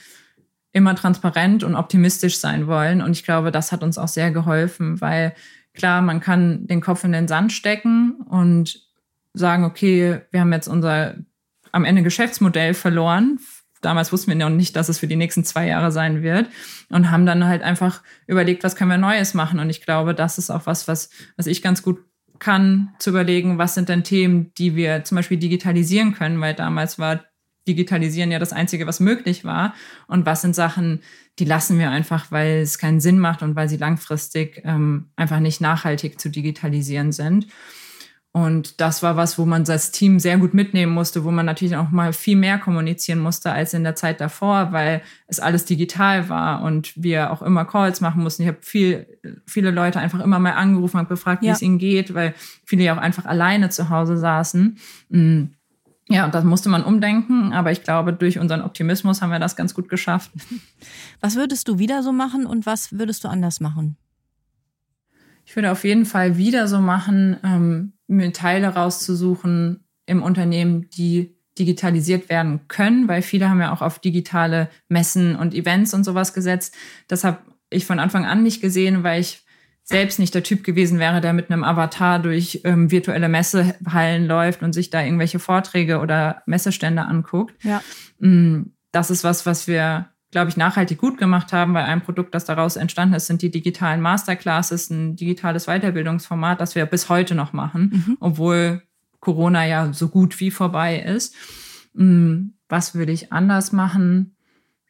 immer 0.73 0.95
transparent 0.95 1.63
und 1.63 1.75
optimistisch 1.75 2.37
sein 2.37 2.67
wollen. 2.67 3.01
Und 3.01 3.11
ich 3.11 3.23
glaube, 3.23 3.51
das 3.51 3.71
hat 3.71 3.83
uns 3.83 3.97
auch 3.97 4.07
sehr 4.07 4.31
geholfen, 4.31 5.01
weil 5.01 5.33
klar, 5.73 6.01
man 6.01 6.19
kann 6.19 6.67
den 6.67 6.81
Kopf 6.81 7.03
in 7.03 7.11
den 7.11 7.27
Sand 7.27 7.51
stecken 7.51 8.15
und 8.29 8.81
sagen, 9.33 9.63
okay, 9.63 10.21
wir 10.31 10.41
haben 10.41 10.53
jetzt 10.53 10.67
unser 10.67 11.15
am 11.71 11.85
Ende 11.85 12.03
Geschäftsmodell 12.03 12.73
verloren. 12.73 13.39
Damals 13.81 14.11
wussten 14.11 14.29
wir 14.29 14.35
noch 14.35 14.49
nicht, 14.49 14.75
dass 14.75 14.89
es 14.89 14.99
für 14.99 15.07
die 15.07 15.15
nächsten 15.15 15.43
zwei 15.43 15.67
Jahre 15.67 15.91
sein 15.91 16.21
wird 16.21 16.47
und 16.89 17.09
haben 17.09 17.25
dann 17.25 17.45
halt 17.45 17.63
einfach 17.63 18.01
überlegt, 18.27 18.63
was 18.63 18.75
können 18.75 18.91
wir 18.91 18.97
Neues 18.97 19.33
machen. 19.33 19.59
Und 19.59 19.69
ich 19.69 19.81
glaube, 19.81 20.13
das 20.13 20.37
ist 20.37 20.49
auch 20.49 20.65
was, 20.65 20.87
was, 20.87 21.09
was 21.37 21.47
ich 21.47 21.61
ganz 21.61 21.81
gut 21.81 21.99
kann, 22.41 22.93
zu 22.99 23.11
überlegen, 23.11 23.57
was 23.57 23.75
sind 23.75 23.87
denn 23.87 24.03
Themen, 24.03 24.51
die 24.57 24.75
wir 24.75 25.05
zum 25.05 25.15
Beispiel 25.15 25.37
digitalisieren 25.37 26.13
können, 26.13 26.41
weil 26.41 26.53
damals 26.53 26.99
war 26.99 27.21
Digitalisieren 27.67 28.31
ja 28.31 28.39
das 28.39 28.53
Einzige, 28.53 28.87
was 28.87 28.99
möglich 28.99 29.45
war. 29.45 29.75
Und 30.07 30.25
was 30.25 30.41
sind 30.41 30.55
Sachen, 30.55 31.01
die 31.37 31.45
lassen 31.45 31.77
wir 31.77 31.91
einfach, 31.91 32.31
weil 32.31 32.61
es 32.61 32.79
keinen 32.79 32.99
Sinn 32.99 33.19
macht 33.19 33.43
und 33.43 33.55
weil 33.55 33.69
sie 33.69 33.77
langfristig 33.77 34.61
ähm, 34.65 35.11
einfach 35.15 35.39
nicht 35.39 35.61
nachhaltig 35.61 36.19
zu 36.19 36.29
digitalisieren 36.29 37.11
sind. 37.11 37.45
Und 38.33 38.79
das 38.79 39.03
war 39.03 39.17
was, 39.17 39.37
wo 39.37 39.45
man 39.45 39.65
das 39.65 39.91
Team 39.91 40.17
sehr 40.17 40.37
gut 40.37 40.53
mitnehmen 40.53 40.93
musste, 40.93 41.25
wo 41.25 41.31
man 41.31 41.45
natürlich 41.45 41.75
auch 41.75 41.91
mal 41.91 42.13
viel 42.13 42.37
mehr 42.37 42.59
kommunizieren 42.59 43.19
musste 43.19 43.51
als 43.51 43.73
in 43.73 43.83
der 43.83 43.95
Zeit 43.95 44.21
davor, 44.21 44.71
weil 44.71 45.01
es 45.27 45.41
alles 45.41 45.65
digital 45.65 46.29
war 46.29 46.63
und 46.63 46.93
wir 46.95 47.31
auch 47.31 47.41
immer 47.41 47.65
Calls 47.65 47.99
machen 47.99 48.23
mussten. 48.23 48.43
Ich 48.43 48.47
habe 48.47 48.59
viel, 48.61 49.19
viele 49.45 49.71
Leute 49.71 49.99
einfach 49.99 50.21
immer 50.21 50.39
mal 50.39 50.53
angerufen 50.53 50.97
und 50.97 51.09
gefragt, 51.09 51.41
wie 51.41 51.47
ja. 51.47 51.53
es 51.53 51.61
ihnen 51.61 51.77
geht, 51.77 52.13
weil 52.13 52.33
viele 52.63 52.85
ja 52.85 52.95
auch 52.95 53.01
einfach 53.01 53.25
alleine 53.25 53.69
zu 53.69 53.89
Hause 53.89 54.17
saßen. 54.17 54.77
Mm. 55.09 55.43
Ja, 56.07 56.25
und 56.25 56.33
das 56.33 56.43
musste 56.43 56.67
man 56.67 56.83
umdenken, 56.83 57.53
aber 57.53 57.71
ich 57.71 57.83
glaube, 57.83 58.11
durch 58.11 58.37
unseren 58.37 58.61
Optimismus 58.61 59.21
haben 59.21 59.29
wir 59.29 59.39
das 59.39 59.55
ganz 59.55 59.73
gut 59.73 59.87
geschafft. 59.87 60.31
Was 61.21 61.35
würdest 61.35 61.67
du 61.67 61.79
wieder 61.79 62.03
so 62.03 62.11
machen 62.11 62.45
und 62.45 62.65
was 62.65 62.91
würdest 62.91 63.23
du 63.23 63.29
anders 63.29 63.61
machen? 63.61 63.95
Ich 65.45 65.55
würde 65.55 65.71
auf 65.71 65.83
jeden 65.83 66.05
Fall 66.05 66.37
wieder 66.37 66.67
so 66.67 66.79
machen, 66.79 67.37
ähm, 67.43 67.93
mir 68.15 68.33
Teile 68.33 68.69
rauszusuchen 68.69 69.85
im 70.05 70.23
Unternehmen, 70.23 70.89
die 70.89 71.35
digitalisiert 71.57 72.29
werden 72.29 72.67
können, 72.67 73.07
weil 73.07 73.21
viele 73.21 73.49
haben 73.49 73.59
ja 73.59 73.73
auch 73.73 73.81
auf 73.81 73.99
digitale 73.99 74.69
Messen 74.87 75.35
und 75.35 75.53
Events 75.53 75.93
und 75.93 76.03
sowas 76.03 76.33
gesetzt. 76.33 76.75
Das 77.07 77.23
habe 77.23 77.39
ich 77.69 77.85
von 77.85 77.99
Anfang 77.99 78.25
an 78.25 78.43
nicht 78.43 78.61
gesehen, 78.61 79.03
weil 79.03 79.21
ich 79.21 79.45
selbst 79.83 80.19
nicht 80.19 80.33
der 80.33 80.43
Typ 80.43 80.63
gewesen 80.63 80.99
wäre, 80.99 81.21
der 81.21 81.33
mit 81.33 81.51
einem 81.51 81.63
Avatar 81.63 82.19
durch 82.19 82.61
ähm, 82.63 82.91
virtuelle 82.91 83.29
Messehallen 83.29 84.27
läuft 84.27 84.61
und 84.61 84.73
sich 84.73 84.89
da 84.89 85.03
irgendwelche 85.03 85.39
Vorträge 85.39 85.99
oder 85.99 86.43
Messestände 86.45 87.03
anguckt. 87.03 87.55
Ja. 87.63 87.81
Mm, 88.19 88.73
das 88.91 89.09
ist 89.09 89.23
was, 89.23 89.45
was 89.45 89.67
wir 89.67 90.10
glaube 90.31 90.49
ich, 90.49 90.57
nachhaltig 90.57 90.97
gut 90.97 91.17
gemacht 91.17 91.51
haben, 91.53 91.73
weil 91.73 91.83
ein 91.83 92.01
Produkt, 92.01 92.33
das 92.33 92.45
daraus 92.45 92.77
entstanden 92.77 93.15
ist, 93.15 93.27
sind 93.27 93.41
die 93.41 93.51
digitalen 93.51 94.01
Masterclasses, 94.01 94.89
ein 94.89 95.15
digitales 95.17 95.65
Weiterbildungsformat, 95.65 96.59
das 96.61 96.75
wir 96.75 96.85
bis 96.85 97.09
heute 97.09 97.35
noch 97.35 97.53
machen, 97.53 97.91
mhm. 97.93 98.17
obwohl 98.19 98.81
Corona 99.19 99.65
ja 99.65 99.93
so 99.93 100.07
gut 100.07 100.39
wie 100.39 100.51
vorbei 100.51 100.99
ist. 100.99 101.35
Hm, 101.95 102.53
was 102.69 102.95
würde 102.95 103.11
ich 103.11 103.33
anders 103.33 103.73
machen? 103.73 104.35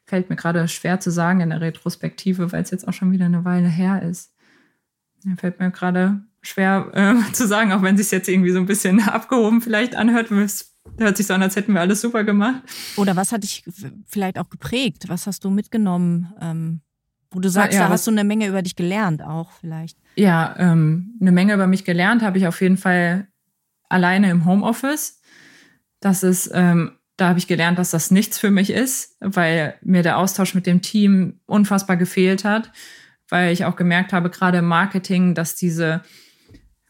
Fällt 0.06 0.30
mir 0.30 0.36
gerade 0.36 0.68
schwer 0.68 1.00
zu 1.00 1.10
sagen 1.10 1.40
in 1.40 1.50
der 1.50 1.60
Retrospektive, 1.60 2.52
weil 2.52 2.62
es 2.62 2.70
jetzt 2.70 2.86
auch 2.86 2.92
schon 2.92 3.12
wieder 3.12 3.26
eine 3.26 3.44
Weile 3.44 3.68
her 3.68 4.02
ist. 4.02 4.32
Fällt 5.36 5.58
mir 5.58 5.70
gerade 5.70 6.22
schwer 6.40 6.90
äh, 6.94 7.14
zu 7.32 7.46
sagen, 7.46 7.72
auch 7.72 7.82
wenn 7.82 7.96
es 7.96 8.02
sich 8.02 8.12
jetzt 8.12 8.28
irgendwie 8.28 8.52
so 8.52 8.58
ein 8.58 8.66
bisschen 8.66 9.00
abgehoben 9.08 9.60
vielleicht 9.60 9.96
anhört. 9.96 10.30
Hört 10.98 11.16
sich 11.16 11.26
so 11.26 11.34
an, 11.34 11.42
als 11.42 11.56
hätten 11.56 11.72
wir 11.74 11.80
alles 11.80 12.00
super 12.00 12.24
gemacht. 12.24 12.62
Oder 12.96 13.16
was 13.16 13.32
hat 13.32 13.42
dich 13.42 13.64
vielleicht 14.06 14.38
auch 14.38 14.50
geprägt? 14.50 15.04
Was 15.08 15.26
hast 15.26 15.44
du 15.44 15.50
mitgenommen? 15.50 16.32
Ähm, 16.40 16.80
wo 17.32 17.40
du 17.40 17.48
sagst, 17.48 17.78
ja, 17.78 17.84
da 17.84 17.88
hast 17.88 18.06
du 18.06 18.10
eine 18.10 18.24
Menge 18.24 18.46
über 18.46 18.62
dich 18.62 18.76
gelernt 18.76 19.22
auch 19.22 19.50
vielleicht. 19.52 19.96
Ja, 20.16 20.54
ähm, 20.58 21.14
eine 21.20 21.32
Menge 21.32 21.54
über 21.54 21.66
mich 21.66 21.84
gelernt 21.84 22.22
habe 22.22 22.38
ich 22.38 22.46
auf 22.46 22.60
jeden 22.60 22.76
Fall 22.76 23.28
alleine 23.88 24.30
im 24.30 24.44
Homeoffice. 24.44 25.20
Das 26.00 26.22
ist, 26.22 26.50
ähm, 26.52 26.98
da 27.16 27.28
habe 27.28 27.38
ich 27.38 27.46
gelernt, 27.46 27.78
dass 27.78 27.90
das 27.90 28.10
nichts 28.10 28.38
für 28.38 28.50
mich 28.50 28.70
ist, 28.70 29.16
weil 29.20 29.76
mir 29.82 30.02
der 30.02 30.18
Austausch 30.18 30.54
mit 30.54 30.66
dem 30.66 30.82
Team 30.82 31.40
unfassbar 31.46 31.96
gefehlt 31.96 32.44
hat, 32.44 32.70
weil 33.28 33.52
ich 33.52 33.64
auch 33.64 33.76
gemerkt 33.76 34.12
habe, 34.12 34.28
gerade 34.28 34.58
im 34.58 34.66
Marketing, 34.66 35.34
dass 35.34 35.56
diese 35.56 36.02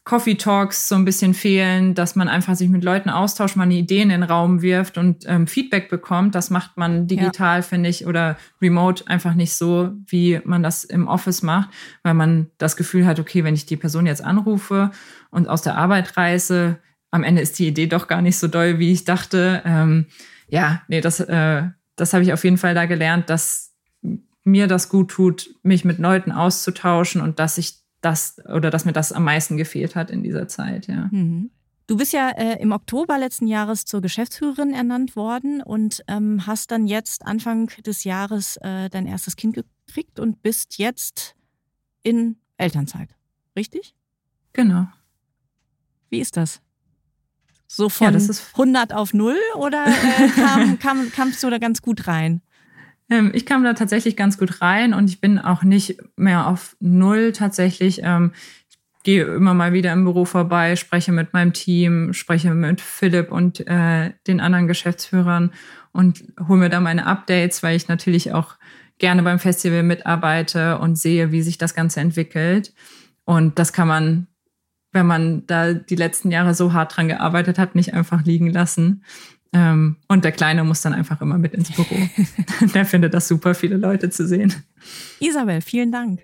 Coffee 0.05 0.35
Talks 0.35 0.89
so 0.89 0.95
ein 0.95 1.05
bisschen 1.05 1.33
fehlen, 1.33 1.93
dass 1.95 2.17
man 2.17 2.27
einfach 2.27 2.55
sich 2.55 2.67
mit 2.67 2.83
Leuten 2.83 3.09
austauscht, 3.09 3.55
man 3.55 3.71
Ideen 3.71 4.09
in 4.09 4.21
den 4.21 4.29
Raum 4.29 4.61
wirft 4.61 4.97
und 4.97 5.23
ähm, 5.27 5.47
Feedback 5.47 5.89
bekommt. 5.89 6.35
Das 6.35 6.49
macht 6.49 6.75
man 6.75 7.07
digital, 7.07 7.59
ja. 7.59 7.61
finde 7.61 7.89
ich, 7.89 8.05
oder 8.05 8.37
remote 8.61 9.07
einfach 9.07 9.33
nicht 9.33 9.55
so, 9.55 9.93
wie 10.07 10.41
man 10.43 10.61
das 10.61 10.83
im 10.83 11.07
Office 11.07 11.41
macht, 11.41 11.69
weil 12.03 12.15
man 12.15 12.51
das 12.57 12.75
Gefühl 12.75 13.05
hat, 13.05 13.19
okay, 13.19 13.45
wenn 13.45 13.53
ich 13.53 13.65
die 13.65 13.77
Person 13.77 14.05
jetzt 14.05 14.23
anrufe 14.23 14.91
und 15.29 15.47
aus 15.47 15.61
der 15.61 15.77
Arbeit 15.77 16.17
reiße, 16.17 16.77
am 17.11 17.23
Ende 17.23 17.41
ist 17.41 17.57
die 17.59 17.67
Idee 17.67 17.87
doch 17.87 18.07
gar 18.07 18.21
nicht 18.21 18.37
so 18.37 18.49
doll, 18.49 18.79
wie 18.79 18.91
ich 18.91 19.05
dachte. 19.05 19.61
Ähm, 19.63 20.07
ja, 20.49 20.81
nee, 20.89 20.99
das, 20.99 21.21
äh, 21.21 21.63
das 21.95 22.11
habe 22.11 22.23
ich 22.23 22.33
auf 22.33 22.43
jeden 22.43 22.57
Fall 22.57 22.73
da 22.73 22.87
gelernt, 22.87 23.29
dass 23.29 23.73
mir 24.43 24.67
das 24.67 24.89
gut 24.89 25.11
tut, 25.11 25.49
mich 25.63 25.85
mit 25.85 25.99
Leuten 25.99 26.33
auszutauschen 26.33 27.21
und 27.21 27.39
dass 27.39 27.57
ich 27.57 27.82
das 28.03 28.37
oder 28.53 28.69
dass 28.69 28.85
mir 28.85 28.93
das 28.93 29.11
am 29.11 29.23
meisten 29.23 29.57
gefehlt 29.57 29.95
hat 29.95 30.11
in 30.11 30.23
dieser 30.23 30.47
Zeit, 30.47 30.87
ja. 30.87 31.09
Mhm. 31.11 31.51
Du 31.85 31.97
bist 31.97 32.13
ja 32.13 32.29
äh, 32.29 32.61
im 32.61 32.71
Oktober 32.71 33.17
letzten 33.17 33.45
Jahres 33.45 33.83
zur 33.83 34.01
Geschäftsführerin 34.01 34.73
ernannt 34.73 35.17
worden 35.17 35.61
und 35.61 36.01
ähm, 36.07 36.47
hast 36.47 36.71
dann 36.71 36.87
jetzt 36.87 37.25
Anfang 37.25 37.67
des 37.85 38.05
Jahres 38.05 38.57
äh, 38.57 38.89
dein 38.89 39.05
erstes 39.05 39.35
Kind 39.35 39.55
gekriegt 39.55 40.17
und 40.19 40.41
bist 40.41 40.77
jetzt 40.77 41.35
in 42.01 42.37
Elternzeit. 42.57 43.09
Richtig? 43.57 43.93
Genau. 44.53 44.87
Wie 46.09 46.19
ist 46.19 46.37
das? 46.37 46.61
So 47.67 47.89
von 47.89 48.05
ja, 48.05 48.11
das 48.11 48.29
ist 48.29 48.51
100 48.53 48.93
auf 48.93 49.13
0 49.13 49.35
oder 49.57 49.85
äh, 49.85 50.29
kam, 50.29 50.79
kam, 50.79 51.11
kamst 51.11 51.43
du 51.43 51.49
da 51.49 51.57
ganz 51.57 51.81
gut 51.81 52.07
rein? 52.07 52.41
Ähm, 53.13 53.31
ich 53.33 53.45
kam 53.45 53.63
da 53.63 53.73
tatsächlich 53.73 54.15
ganz 54.15 54.39
gut 54.39 54.61
rein 54.61 54.93
und 54.93 55.07
ich 55.07 55.21
bin 55.21 55.37
auch 55.37 55.61
nicht 55.61 55.97
mehr 56.17 56.47
auf 56.47 56.75
0 56.79 57.31
tatsächlich. 57.31 58.01
Ähm, 58.03 58.31
gehe 59.03 59.25
immer 59.25 59.53
mal 59.53 59.73
wieder 59.73 59.93
im 59.93 60.05
Büro 60.05 60.25
vorbei, 60.25 60.75
spreche 60.75 61.11
mit 61.11 61.33
meinem 61.33 61.53
Team, 61.53 62.13
spreche 62.13 62.53
mit 62.53 62.81
Philipp 62.81 63.31
und 63.31 63.67
äh, 63.67 64.13
den 64.25 64.39
anderen 64.39 64.67
Geschäftsführern 64.67 65.51
und 65.91 66.23
hole 66.47 66.59
mir 66.59 66.69
da 66.69 66.79
meine 66.79 67.05
Updates, 67.05 67.61
weil 67.61 67.75
ich 67.75 67.87
natürlich 67.87 68.33
auch 68.33 68.55
gerne 68.97 69.21
beim 69.21 69.39
Festival 69.39 69.83
mitarbeite 69.83 70.79
und 70.79 70.97
sehe, 70.97 71.31
wie 71.31 71.41
sich 71.41 71.57
das 71.57 71.75
Ganze 71.75 71.99
entwickelt. 71.99 72.73
Und 73.25 73.59
das 73.59 73.73
kann 73.73 73.89
man, 73.89 74.27
wenn 74.91 75.05
man 75.05 75.45
da 75.45 75.73
die 75.73 75.95
letzten 75.95 76.31
Jahre 76.31 76.55
so 76.55 76.73
hart 76.73 76.95
dran 76.95 77.09
gearbeitet 77.09 77.59
hat, 77.59 77.75
nicht 77.75 77.93
einfach 77.93 78.23
liegen 78.23 78.49
lassen. 78.49 79.03
Ähm, 79.53 79.97
und 80.07 80.25
der 80.25 80.31
Kleine 80.31 80.63
muss 80.63 80.81
dann 80.81 80.93
einfach 80.93 81.21
immer 81.21 81.37
mit 81.37 81.53
ins 81.53 81.71
Büro. 81.71 81.95
der 82.73 82.85
findet 82.85 83.13
das 83.13 83.27
super, 83.27 83.53
viele 83.53 83.77
Leute 83.77 84.09
zu 84.09 84.27
sehen. 84.27 84.53
Isabel, 85.19 85.61
vielen 85.61 85.91
Dank. 85.91 86.21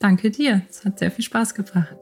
Danke 0.00 0.30
dir. 0.30 0.62
Es 0.68 0.84
hat 0.84 0.98
sehr 0.98 1.10
viel 1.10 1.24
Spaß 1.24 1.54
gebracht. 1.54 1.96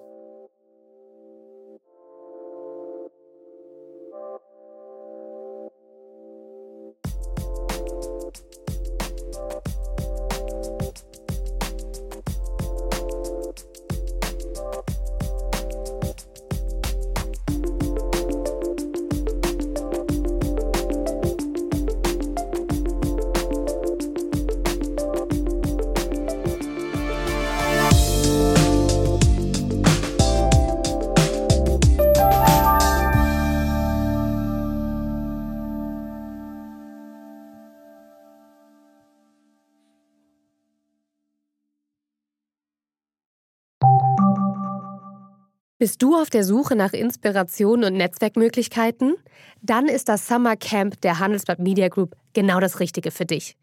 Bist 45.83 45.99
du 46.01 46.15
auf 46.15 46.31
der 46.31 46.45
Suche 46.45 46.77
nach 46.77 46.93
Inspiration 46.93 47.83
und 47.83 47.95
Netzwerkmöglichkeiten? 47.95 49.17
Dann 49.63 49.89
ist 49.89 50.09
das 50.09 50.29
Summer 50.29 50.55
Camp 50.55 51.01
der 51.01 51.19
Handelsblatt 51.19 51.59
Media 51.59 51.89
Group 51.89 52.15
genau 52.35 52.61
das 52.61 52.79
Richtige 52.79 53.11
für 53.11 53.27
dich. 53.27 53.57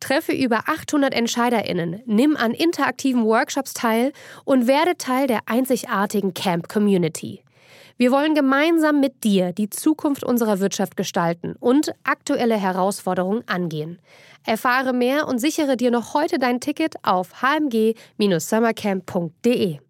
Treffe 0.00 0.32
über 0.32 0.60
800 0.64 1.12
EntscheiderInnen, 1.12 2.00
nimm 2.06 2.38
an 2.38 2.52
interaktiven 2.52 3.26
Workshops 3.26 3.74
teil 3.74 4.14
und 4.46 4.66
werde 4.66 4.96
Teil 4.96 5.26
der 5.26 5.40
einzigartigen 5.44 6.32
Camp 6.32 6.70
Community. 6.70 7.44
Wir 7.98 8.12
wollen 8.12 8.34
gemeinsam 8.34 9.00
mit 9.00 9.22
dir 9.22 9.52
die 9.52 9.68
Zukunft 9.68 10.24
unserer 10.24 10.60
Wirtschaft 10.60 10.96
gestalten 10.96 11.54
und 11.60 11.92
aktuelle 12.02 12.56
Herausforderungen 12.56 13.46
angehen. 13.46 13.98
Erfahre 14.46 14.94
mehr 14.94 15.28
und 15.28 15.38
sichere 15.38 15.76
dir 15.76 15.90
noch 15.90 16.14
heute 16.14 16.38
dein 16.38 16.60
Ticket 16.60 16.94
auf 17.02 17.42
hmg-summercamp.de. 17.42 19.80